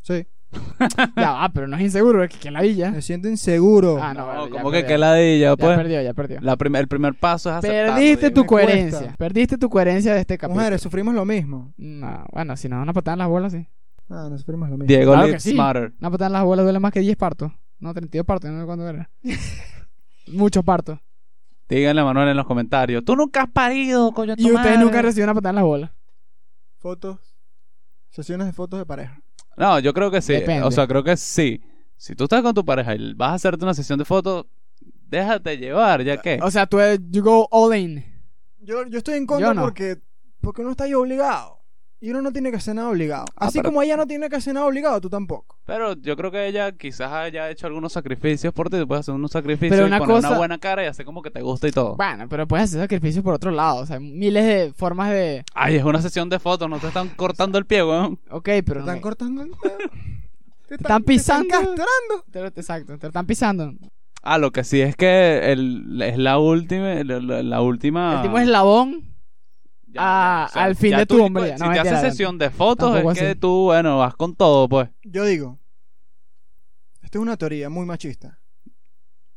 Sí, 0.00 0.26
Ya 1.16 1.32
va, 1.32 1.48
pero 1.52 1.66
no 1.68 1.76
es 1.76 1.82
inseguro, 1.82 2.24
es 2.24 2.30
que 2.30 2.38
¿quién 2.38 2.54
la 2.54 2.62
villa. 2.62 2.90
me 2.90 3.02
siento 3.02 3.28
inseguro. 3.28 3.98
Ah, 4.02 4.14
no, 4.14 4.20
No, 4.20 4.26
vale, 4.26 4.50
ya 4.52 4.58
como 4.62 4.70
que 4.70 4.86
que 4.86 4.96
ladilla, 4.96 5.50
Ya 5.50 5.56
pues. 5.56 5.76
perdió, 5.76 6.00
ya 6.02 6.14
perdió. 6.14 6.38
La 6.40 6.56
prim- 6.56 6.76
el 6.76 6.88
primer 6.88 7.14
paso 7.14 7.50
es 7.50 7.56
aceptarlo. 7.56 7.94
Perdiste 7.94 8.30
tu 8.30 8.46
cuesta. 8.46 8.66
coherencia. 8.72 9.14
Perdiste 9.18 9.58
tu 9.58 9.68
coherencia 9.68 10.14
de 10.14 10.20
este 10.20 10.38
capítulo. 10.38 10.60
Mujeres, 10.60 10.80
sufrimos 10.80 11.14
lo 11.14 11.24
mismo. 11.26 11.74
No, 11.76 12.24
bueno, 12.32 12.56
si 12.56 12.68
no, 12.68 12.80
una 12.80 12.94
patada 12.94 13.14
en 13.14 13.18
las 13.18 13.28
bolas, 13.28 13.52
sí. 13.52 13.66
Ah, 14.08 14.28
no 14.30 14.38
sufrimos 14.38 14.70
lo 14.70 14.78
mismo. 14.78 14.86
Diego 14.86 15.12
Claro 15.12 15.32
que 15.32 15.40
sí. 15.40 15.52
Matter. 15.52 15.92
Una 16.00 16.10
patada 16.10 16.28
en 16.28 16.32
las 16.32 16.44
bolas 16.44 16.64
duele 16.64 16.78
más 16.80 16.92
que 16.92 17.00
10 17.00 17.16
partos. 17.18 17.52
No, 17.78 17.92
32 17.92 18.24
partos, 18.26 18.50
no 18.50 18.60
sé 18.60 18.64
cuánto 18.66 18.88
era. 18.88 19.10
Muchos 20.32 20.64
partos. 20.64 20.98
Díganle 21.68 22.00
a 22.00 22.04
Manuel 22.04 22.28
en 22.28 22.36
los 22.36 22.46
comentarios. 22.46 23.04
Tú 23.04 23.14
nunca 23.14 23.42
has 23.42 23.50
parido, 23.50 24.12
coño. 24.12 24.34
Y 24.36 24.46
ustedes 24.46 24.54
madre". 24.54 24.78
nunca 24.78 24.98
han 24.98 25.04
recibido 25.04 25.26
una 25.26 25.34
patada 25.34 25.50
en 25.50 25.56
las 25.56 25.64
bolas. 25.64 25.90
Fotos. 26.78 27.18
Sesiones 28.10 28.46
de 28.46 28.52
fotos 28.52 28.78
de 28.78 28.86
pareja. 28.86 29.20
No, 29.56 29.78
yo 29.78 29.92
creo 29.92 30.10
que 30.10 30.22
sí. 30.22 30.32
Depende. 30.32 30.62
O 30.62 30.70
sea, 30.70 30.86
creo 30.86 31.04
que 31.04 31.16
sí. 31.16 31.60
Si 31.96 32.14
tú 32.14 32.24
estás 32.24 32.42
con 32.42 32.54
tu 32.54 32.64
pareja 32.64 32.94
y 32.94 33.12
vas 33.14 33.32
a 33.32 33.34
hacerte 33.34 33.64
una 33.64 33.74
sesión 33.74 33.98
de 33.98 34.04
fotos, 34.04 34.46
déjate 34.80 35.58
llevar, 35.58 36.02
ya 36.04 36.16
que. 36.20 36.38
O 36.42 36.50
sea, 36.50 36.66
tú 36.66 36.78
you 37.10 37.22
go 37.22 37.48
all 37.50 37.76
in. 37.76 38.04
Yo, 38.60 38.86
yo 38.86 38.98
estoy 38.98 39.16
en 39.16 39.26
contra 39.26 39.48
Yo 39.48 39.54
no. 39.54 39.62
porque, 39.62 39.98
porque 40.40 40.62
uno 40.62 40.70
está 40.70 40.84
ahí 40.84 40.94
obligado. 40.94 41.57
Y 42.00 42.10
uno 42.10 42.22
no 42.22 42.30
tiene 42.32 42.50
que 42.52 42.58
hacer 42.58 42.76
nada 42.76 42.90
obligado. 42.90 43.24
Así 43.34 43.58
Ah, 43.58 43.62
pero- 43.62 43.70
como 43.70 43.82
ella 43.82 43.96
no 43.96 44.06
tiene 44.06 44.28
que 44.28 44.36
hacer 44.36 44.54
nada 44.54 44.66
obligado, 44.66 45.00
tú 45.00 45.10
tampoco. 45.10 45.56
Pero 45.66 45.94
yo 45.94 46.16
creo 46.16 46.30
que 46.30 46.46
ella 46.46 46.70
quizás 46.70 47.10
haya 47.12 47.50
hecho 47.50 47.66
algunos 47.66 47.92
sacrificios 47.92 48.54
por 48.54 48.70
ti. 48.70 48.76
Tú 48.78 48.86
puedes 48.86 49.00
hacer 49.00 49.14
unos 49.14 49.32
sacrificios 49.32 49.70
Pero 49.72 49.82
y 49.82 49.88
una 49.88 49.98
poner 49.98 50.14
cosa- 50.16 50.28
una 50.28 50.38
buena 50.38 50.58
cara 50.58 50.84
y 50.84 50.86
hacer 50.86 51.04
como 51.04 51.22
que 51.22 51.30
te 51.32 51.42
gusta 51.42 51.66
y 51.66 51.72
todo. 51.72 51.96
Bueno, 51.96 52.28
pero 52.28 52.46
puedes 52.46 52.64
hacer 52.70 52.80
sacrificios 52.80 53.24
por 53.24 53.34
otro 53.34 53.50
lado. 53.50 53.80
O 53.80 53.86
sea, 53.86 53.96
hay 53.96 54.02
miles 54.04 54.44
de 54.46 54.72
formas 54.74 55.10
de. 55.10 55.44
Ay, 55.54 55.74
es 55.76 55.82
una 55.84 56.00
sesión 56.00 56.28
de 56.28 56.38
fotos, 56.38 56.70
no 56.70 56.78
te 56.78 56.86
están 56.86 57.08
cortando 57.08 57.58
el 57.58 57.66
pie, 57.66 57.82
weón. 57.84 58.18
Ok, 58.30 58.44
Te 58.44 58.62
pero. 58.62 58.74
no 58.80 58.80
están 58.86 58.94
me- 58.96 59.00
cortando 59.02 59.42
el 59.42 59.50
dedo. 59.50 59.78
Te 60.68 60.74
están 60.76 61.02
pisando. 61.02 61.48
Te 61.48 61.54
están 61.54 61.66
castrando. 61.76 62.24
Te 62.30 62.40
lo- 62.42 62.46
Exacto, 62.46 62.96
te 62.98 63.02
lo 63.06 63.08
están 63.08 63.26
pisando. 63.26 63.72
Ah, 64.22 64.38
lo 64.38 64.52
que 64.52 64.62
sí 64.64 64.80
es 64.80 64.94
que 64.94 65.50
el, 65.52 66.00
es 66.02 66.16
la 66.18 66.38
última. 66.38 66.94
La, 67.02 67.18
la- 67.20 67.42
la 67.42 67.60
última. 67.60 68.10
El 68.12 68.16
último 68.18 68.38
eslabón. 68.38 69.07
Ya, 69.90 70.00
Ah, 70.00 70.50
ya, 70.54 70.64
al 70.64 70.76
fin 70.76 70.90
ya 70.90 70.98
de 70.98 71.06
tu 71.06 71.22
hombría. 71.24 71.56
Si 71.56 71.62
No, 71.62 71.70
te 71.70 71.74
mentira, 71.76 71.98
haces 71.98 72.10
sesión 72.12 72.36
de 72.38 72.50
fotos, 72.50 72.92
Tampoco 72.92 73.12
es 73.12 73.18
que 73.18 73.34
tú, 73.36 73.64
bueno, 73.64 73.98
vas 73.98 74.14
con 74.14 74.34
todo, 74.36 74.68
pues. 74.68 74.90
Yo 75.02 75.24
digo, 75.24 75.58
esto 77.02 77.18
es 77.18 77.22
una 77.22 77.36
teoría 77.36 77.68
muy 77.70 77.86
machista. 77.86 78.38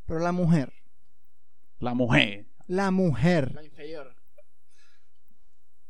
Pero 0.05 0.19
la 0.19 0.31
mujer, 0.33 0.73
La 1.79 1.93
mujer. 1.93 2.45
la 2.67 2.91
mujer. 2.91 3.53
La 3.55 3.63
inferior. 3.63 4.13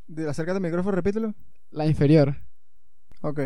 De, 0.07 0.29
acércate 0.29 0.57
al 0.57 0.61
micrófono, 0.61 0.95
repítelo. 0.95 1.33
La 1.71 1.87
inferior. 1.87 2.35
Ok. 3.21 3.39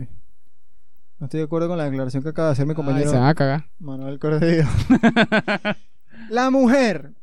No 1.20 1.28
estoy 1.28 1.40
de 1.40 1.46
acuerdo 1.46 1.70
con 1.70 1.78
la 1.78 1.86
declaración 1.90 2.24
que 2.24 2.30
acaba 2.30 2.50
de 2.50 2.54
hacer 2.54 2.66
mi 2.66 2.72
Ay, 2.72 2.76
compañero 2.76 3.10
se 3.10 3.16
me 3.16 3.22
va 3.22 3.30
a 3.30 3.36
cagar. 3.36 3.70
Manuel 3.80 4.20
Cordillo. 4.20 4.66
la 6.30 6.50
mujer 6.50 7.14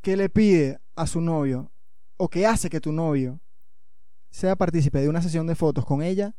que 0.00 0.16
le 0.16 0.28
pide 0.30 0.80
a 1.00 1.06
su 1.06 1.20
novio 1.20 1.70
o 2.16 2.28
que 2.28 2.46
hace 2.46 2.68
que 2.68 2.80
tu 2.80 2.92
novio 2.92 3.40
sea 4.28 4.54
partícipe 4.56 5.00
de 5.00 5.08
una 5.08 5.22
sesión 5.22 5.46
de 5.46 5.54
fotos 5.54 5.84
con 5.84 6.02
ella, 6.02 6.34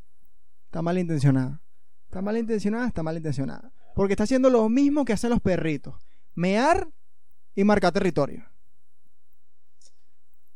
está 0.66 0.82
malintencionada. 0.82 1.62
Está 2.06 2.22
malintencionada, 2.22 2.88
está 2.88 3.04
malintencionada. 3.04 3.72
Porque 3.96 4.14
está 4.14 4.24
haciendo 4.24 4.50
lo 4.50 4.70
mismo 4.70 5.04
que 5.04 5.14
hacen 5.14 5.30
los 5.30 5.42
perritos. 5.42 5.96
Mear 6.36 6.88
y 7.56 7.64
marcar 7.64 7.92
territorio. 7.92 8.46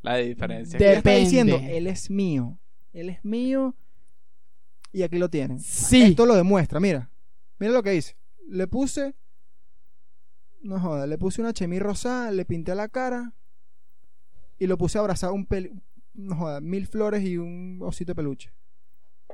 La 0.02 0.18
diferencia. 0.18 0.78
Ella 0.78 0.94
está 0.94 1.12
diciendo, 1.12 1.58
él 1.62 1.88
es 1.88 2.10
mío. 2.10 2.60
Él 2.94 3.10
es 3.10 3.26
mío. 3.26 3.76
Y 4.94 5.04
aquí 5.04 5.18
lo 5.18 5.30
tienen. 5.30 5.60
Sí. 5.60 6.04
Esto 6.04 6.26
lo 6.26 6.36
demuestra, 6.36 6.80
mira. 6.80 7.10
Mira 7.58 7.74
lo 7.74 7.84
que 7.84 7.96
hice. 7.96 8.16
Le 8.48 8.68
puse. 8.68 9.16
No 10.62 10.80
joda, 10.80 11.08
le 11.08 11.18
puse 11.18 11.42
una 11.42 11.54
chemis 11.54 11.82
rosada, 11.82 12.32
le 12.32 12.46
pinté 12.46 12.76
la 12.76 12.88
cara. 12.88 13.34
Y 14.60 14.68
lo 14.68 14.78
puse 14.78 14.98
abrazado 14.98 15.34
un 15.34 15.46
pel... 15.46 15.72
No 16.14 16.36
joda, 16.36 16.62
mil 16.62 16.88
flores 16.88 17.24
y 17.24 17.38
un 17.38 17.80
osito 17.82 18.12
de 18.12 18.16
peluche. 18.16 18.52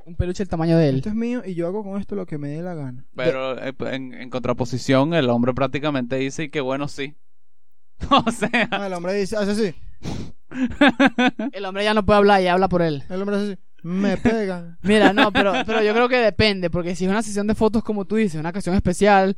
Un 0.04 0.16
peluche 0.16 0.42
el 0.42 0.48
tamaño 0.48 0.76
de 0.76 0.88
él. 0.88 0.96
Esto 0.96 1.10
es 1.10 1.14
mío 1.14 1.42
y 1.44 1.54
yo 1.54 1.68
hago 1.68 1.84
con 1.84 2.00
esto 2.00 2.16
lo 2.16 2.26
que 2.26 2.38
me 2.38 2.48
dé 2.48 2.62
la 2.62 2.74
gana. 2.74 3.04
Pero 3.14 3.56
eh, 3.62 3.72
en, 3.92 4.14
en 4.14 4.30
contraposición, 4.30 5.14
el 5.14 5.30
hombre 5.30 5.54
prácticamente 5.54 6.16
dice 6.16 6.50
que 6.50 6.60
bueno, 6.60 6.88
sí. 6.88 7.14
o 8.10 8.30
sea, 8.32 8.68
Ah, 8.72 8.88
el 8.88 8.92
hombre 8.94 9.14
dice, 9.14 9.36
hace 9.36 9.50
así. 9.52 9.74
El 11.52 11.64
hombre 11.64 11.84
ya 11.84 11.94
no 11.94 12.04
puede 12.04 12.18
hablar 12.18 12.42
y 12.42 12.48
habla 12.48 12.68
por 12.68 12.82
él. 12.82 13.04
El 13.08 13.22
hombre 13.22 13.36
hace 13.36 13.52
así. 13.52 13.60
Me 13.82 14.16
pegan. 14.16 14.78
Mira, 14.82 15.12
no, 15.12 15.32
pero, 15.32 15.52
pero 15.66 15.82
yo 15.82 15.92
creo 15.92 16.08
que 16.08 16.18
depende, 16.18 16.68
porque 16.70 16.94
si 16.94 17.04
es 17.04 17.10
una 17.10 17.22
sesión 17.22 17.46
de 17.46 17.54
fotos 17.54 17.82
como 17.82 18.04
tú 18.04 18.16
dices, 18.16 18.38
una 18.38 18.50
ocasión 18.50 18.74
especial, 18.74 19.36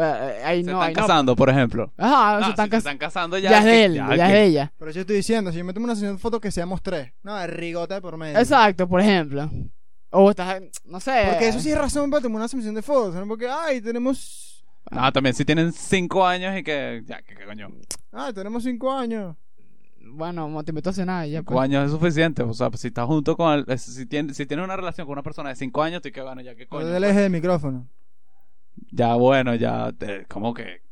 eh, 0.00 0.42
ahí 0.44 0.64
se 0.64 0.70
no, 0.70 0.78
están 0.78 0.88
ahí 0.88 0.94
no. 0.94 1.00
casando, 1.00 1.36
por 1.36 1.48
ejemplo. 1.50 1.92
Ajá, 1.96 2.38
No, 2.40 2.44
se 2.46 2.50
están 2.50 2.66
si 2.66 2.70
se 2.70 2.70
casando. 2.70 2.76
están 2.78 2.98
casando 2.98 3.38
Ya, 3.38 3.50
ya. 3.50 3.58
es 3.58 3.64
de 3.64 3.84
él, 3.84 3.94
ya 3.94 4.16
ya, 4.16 4.26
es 4.26 4.32
de 4.32 4.44
ella. 4.44 4.72
Pero 4.78 4.90
yo 4.90 5.00
estoy 5.02 5.16
diciendo, 5.16 5.52
si 5.52 5.58
yo 5.58 5.64
me 5.64 5.72
tomo 5.72 5.84
una 5.84 5.94
sesión 5.94 6.14
de 6.14 6.18
fotos 6.18 6.40
que 6.40 6.50
seamos 6.50 6.82
tres. 6.82 7.12
No, 7.22 7.36
de 7.36 7.46
rigota 7.46 7.94
de 7.94 8.00
por 8.00 8.16
medio. 8.16 8.38
Exacto, 8.38 8.88
por 8.88 9.00
ejemplo. 9.00 9.50
O 10.10 10.30
estás, 10.30 10.60
no 10.84 11.00
sé. 11.00 11.24
Porque 11.30 11.48
eso 11.48 11.60
sí 11.60 11.70
es 11.72 11.78
razón 11.78 12.10
para 12.10 12.22
tomar 12.22 12.36
una 12.36 12.48
sesión 12.48 12.74
de 12.74 12.82
fotos. 12.82 13.14
¿no? 13.16 13.26
Porque, 13.26 13.48
ay, 13.48 13.80
tenemos. 13.80 14.64
No, 14.90 15.10
también 15.12 15.34
si 15.34 15.44
tienen 15.44 15.72
cinco 15.72 16.24
años 16.26 16.56
y 16.56 16.62
que. 16.62 17.02
Ya, 17.06 17.20
que, 17.22 17.34
que 17.34 17.44
coño. 17.44 17.68
Ay, 18.12 18.32
tenemos 18.32 18.62
cinco 18.62 18.92
años. 18.92 19.34
Bueno, 20.06 20.48
no 20.48 20.62
te 20.62 20.70
invito 20.70 20.90
a 20.90 20.92
cenar 20.92 21.26
ya. 21.26 21.38
Cinco 21.40 21.54
pues. 21.54 21.64
años 21.64 21.86
es 21.86 21.90
suficiente. 21.90 22.42
O 22.42 22.52
sea, 22.54 22.70
si 22.74 22.88
estás 22.88 23.06
junto 23.06 23.36
con. 23.36 23.64
el- 23.66 23.78
si, 23.78 24.06
tienes, 24.06 24.36
si 24.36 24.46
tienes 24.46 24.62
una 24.64 24.76
relación 24.76 25.06
con 25.06 25.14
una 25.14 25.22
persona 25.22 25.48
de 25.48 25.56
cinco 25.56 25.82
años, 25.82 26.00
tú 26.02 26.10
que 26.12 26.20
bueno, 26.22 26.42
ya 26.42 26.54
que 26.54 26.66
coño. 26.68 26.84
Desde 26.86 26.98
el 26.98 27.04
eje 27.04 27.20
del 27.20 27.32
micrófono. 27.32 27.88
pues. 27.88 27.94
Desde 27.94 28.06
el 28.06 28.12
eje 28.14 28.82
del 28.82 28.82
micrófono. 28.82 28.82
Coño, 28.82 28.83
ya 28.94 29.14
bueno, 29.16 29.54
ya 29.54 29.92
eh, 30.00 30.24
como 30.28 30.54
que 30.54 30.82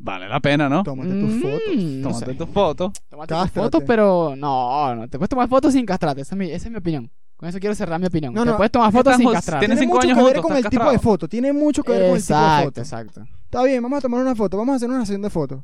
vale 0.00 0.28
la 0.28 0.40
pena, 0.40 0.68
¿no? 0.68 0.82
Tómate 0.82 1.10
tus 1.10 1.30
Mm, 1.34 1.40
fotos. 1.42 1.76
no 1.76 2.08
Tómate 2.08 2.26
sé. 2.26 2.34
tus 2.34 2.48
fotos. 2.48 2.92
Tómate 3.08 3.34
tus 3.34 3.50
fotos, 3.50 3.82
pero 3.86 4.34
no, 4.36 4.94
no. 4.94 5.08
Te 5.08 5.18
puedes 5.18 5.28
tomar 5.30 5.48
fotos 5.48 5.72
sin 5.72 5.86
castrarte. 5.86 6.22
Esa 6.22 6.34
es 6.34 6.38
mi, 6.38 6.46
esa 6.50 6.66
es 6.68 6.70
mi 6.72 6.78
opinión. 6.78 7.10
Con 7.36 7.48
eso 7.48 7.58
quiero 7.60 7.74
cerrar 7.76 8.00
mi 8.00 8.06
opinión. 8.06 8.34
No, 8.34 8.42
te 8.44 8.50
no. 8.50 8.56
puedes 8.56 8.72
tomar 8.72 8.90
fotos 8.92 9.16
sin 9.16 9.30
castrarte. 9.30 9.66
tienes 9.66 9.78
Tiene 9.78 9.86
cinco 9.86 9.94
mucho 9.96 10.06
años 10.08 10.18
que 10.18 10.24
ver 10.24 10.32
juntos, 10.42 10.48
con 10.48 10.56
el 10.56 10.68
tipo 10.70 10.90
de 10.90 10.98
foto. 10.98 11.28
Tiene 11.28 11.52
mucho 11.52 11.82
que 11.84 11.92
ver 11.92 12.00
con 12.08 12.16
el 12.16 12.22
tipo 12.22 12.38
de 12.38 12.64
foto. 12.64 12.80
exacto. 12.80 13.22
Está 13.44 13.62
bien, 13.62 13.82
vamos 13.82 13.98
a 13.98 14.00
tomar 14.02 14.20
una 14.20 14.34
foto. 14.34 14.56
Vamos 14.56 14.72
a 14.72 14.76
hacer 14.76 14.88
una 14.90 15.00
sesión 15.00 15.22
de 15.22 15.30
fotos. 15.30 15.62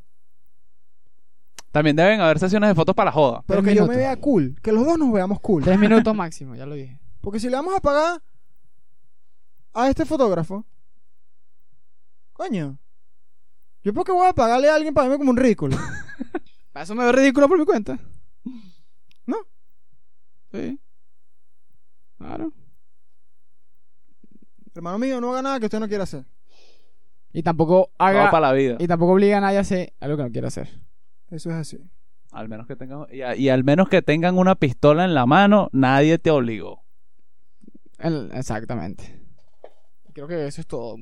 También 1.73 1.97
deben 1.97 2.21
haber 2.21 2.39
sesiones 2.39 2.69
de 2.69 2.75
fotos 2.77 2.95
para 2.95 3.07
la 3.07 3.13
joda. 3.13 3.43
Pero 3.47 3.61
Tres 3.61 3.73
que 3.75 3.79
yo 3.81 3.87
me 3.89 3.97
vea 3.97 4.17
cool. 4.17 4.57
Que 4.63 4.71
los 4.71 4.87
dos 4.87 4.97
nos 4.97 5.13
veamos 5.13 5.41
cool. 5.41 5.65
Tres 5.65 5.79
minutos 5.79 6.15
máximo, 6.15 6.55
ya 6.55 6.65
lo 6.67 6.77
dije. 6.77 7.01
Porque 7.21 7.41
si 7.41 7.49
le 7.51 7.57
vamos 7.57 7.75
a 7.77 7.81
pagar 7.81 8.23
a 9.73 9.89
este 9.91 10.05
fotógrafo, 10.05 10.65
coño, 12.35 12.79
yo 13.83 13.95
porque 13.95 14.13
voy 14.13 14.27
a 14.29 14.33
pagarle 14.35 14.69
a 14.69 14.75
alguien 14.75 14.93
para 14.93 15.09
verme 15.09 15.19
como 15.19 15.31
un 15.31 15.37
ridículo. 15.39 15.77
Para 16.73 16.85
eso 16.85 16.95
me 16.95 17.05
veo 17.05 17.13
ridículo 17.13 17.49
por 17.49 17.59
mi 17.59 17.65
cuenta. 17.65 17.99
¿No? 19.27 19.37
Sí. 20.53 20.79
Claro. 22.19 22.53
Hermano 24.75 24.99
mío, 24.99 25.21
no 25.21 25.31
haga 25.33 25.43
nada 25.43 25.61
que 25.61 25.67
usted 25.67 25.79
no 25.79 25.87
quiera 25.89 26.03
hacer. 26.05 26.25
Y 27.33 27.43
tampoco 27.43 27.91
haga. 27.99 28.31
para 28.31 28.49
la 28.49 28.53
vida. 28.53 28.77
Y 28.81 28.89
tampoco 28.89 29.13
obliga 29.13 29.39
a 29.39 29.41
nadie 29.41 29.59
a 29.59 29.61
hacer 29.61 29.93
algo 30.01 30.17
que 30.17 30.23
no 30.25 30.31
quiera 30.33 30.49
hacer. 30.49 30.69
Eso 31.31 31.51
es 31.51 31.57
así. 31.57 31.79
Al 32.33 32.49
menos 32.49 32.67
que 32.67 32.75
tengan 32.75 33.07
y, 33.13 33.23
a- 33.23 33.37
y 33.37 33.49
al 33.49 33.63
menos 33.63 33.89
que 33.89 34.03
tengan 34.03 34.37
una 34.39 34.57
pistola 34.57 35.05
en 35.05 35.15
la 35.15 35.27
mano, 35.27 35.69
nadie 35.73 36.19
te 36.19 36.31
obligó. 36.33 36.83
El- 37.99 38.31
exactamente. 38.35 39.21
Creo 40.13 40.27
que 40.27 40.47
eso 40.49 40.61
es 40.61 40.67
todo. 40.67 40.97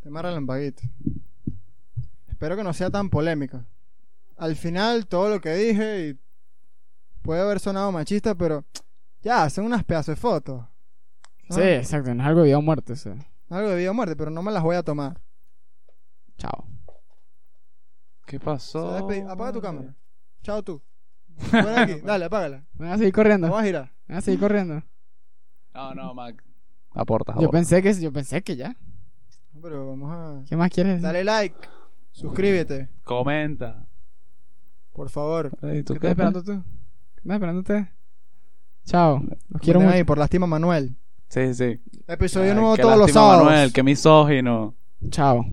Tema 0.00 0.22
relampaguito. 0.22 0.82
Espero 2.28 2.56
que 2.56 2.64
no 2.64 2.72
sea 2.72 2.90
tan 2.90 3.10
polémica. 3.10 3.66
Al 4.36 4.56
final, 4.56 5.06
todo 5.06 5.28
lo 5.28 5.40
que 5.40 5.52
dije 5.54 6.08
y 6.08 6.18
puede 7.22 7.42
haber 7.42 7.60
sonado 7.60 7.92
machista, 7.92 8.34
pero 8.34 8.64
ya, 9.22 9.50
son 9.50 9.66
unas 9.66 9.84
pedazos 9.84 10.14
de 10.14 10.20
fotos. 10.20 10.64
¿no? 11.48 11.56
Sí, 11.56 11.62
exacto. 11.62 12.14
No 12.14 12.22
es 12.22 12.28
algo 12.28 12.40
de 12.40 12.46
vida 12.46 12.58
o 12.58 12.62
muerte. 12.62 12.94
eso. 12.94 13.14
Algo 13.50 13.68
de 13.68 13.76
vida 13.76 13.90
o 13.90 13.94
muerte, 13.94 14.16
pero 14.16 14.30
no 14.30 14.42
me 14.42 14.52
las 14.52 14.62
voy 14.62 14.76
a 14.76 14.82
tomar. 14.82 15.20
Chao. 16.38 16.66
¿Qué 18.24 18.40
pasó? 18.40 18.96
Apaga 19.28 19.52
tu 19.52 19.60
cámara. 19.60 19.94
Chao 20.42 20.62
tú. 20.62 20.80
De 21.52 21.76
aquí. 21.76 21.94
Dale, 22.00 22.24
apágala. 22.24 22.64
¿Me 22.74 22.86
vas 22.86 22.94
a 22.94 22.98
seguir 22.98 23.12
corriendo? 23.12 23.48
Vamos 23.48 23.62
a 23.62 23.66
girar. 23.66 23.92
¿Me 24.06 24.14
vas 24.14 24.24
a 24.24 24.24
seguir 24.24 24.40
corriendo? 24.40 24.82
No, 25.74 25.94
no, 25.94 26.14
Mac. 26.14 26.42
Aportas. 26.92 27.34
Yo 27.36 27.42
aportas. 27.42 27.50
pensé 27.68 27.82
que 27.82 27.92
yo 28.00 28.12
pensé 28.12 28.42
que 28.42 28.56
ya. 28.56 28.76
Pero 29.62 29.88
vamos 29.88 30.10
a. 30.12 30.42
¿Qué 30.48 30.56
más 30.56 30.70
quieres? 30.70 30.92
decir? 30.94 31.06
Dale 31.06 31.24
like. 31.24 31.56
Suscríbete. 32.12 32.88
Comenta. 33.04 33.86
Por 34.92 35.10
favor. 35.10 35.50
Ey, 35.62 35.82
¿tú 35.82 35.94
¿Qué 35.94 36.00
qué 36.00 36.08
estás 36.08 36.10
esperando 36.10 36.42
tú? 36.42 36.62
¿Qué 37.14 37.20
estás 37.20 37.34
esperando 37.34 37.60
usted? 37.60 37.84
Chao. 38.84 39.22
Los 39.48 39.60
quiero 39.62 39.80
mucho. 39.80 39.92
ahí 39.92 40.04
por 40.04 40.18
lástima 40.18 40.46
Manuel. 40.46 40.96
Sí, 41.28 41.54
sí. 41.54 41.80
Episodio 42.08 42.50
Ay, 42.50 42.54
nuevo 42.56 42.74
qué 42.74 42.82
todos 42.82 42.96
los 42.98 43.06
lástima, 43.06 43.20
sábados. 43.22 43.44
Manuel, 43.44 43.72
que 43.72 43.82
misógino. 43.82 44.74
Chao. 45.10 45.44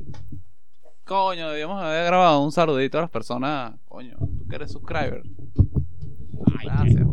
Coño, 1.03 1.49
debíamos 1.49 1.81
haber 1.81 2.05
grabado 2.05 2.43
un 2.43 2.51
saludito 2.51 2.97
a 2.97 3.01
las 3.01 3.09
personas. 3.09 3.73
Coño, 3.85 4.17
tú 4.17 4.47
que 4.49 4.55
eres 4.55 4.71
subscriber. 4.71 5.23
Gracias, 6.63 7.05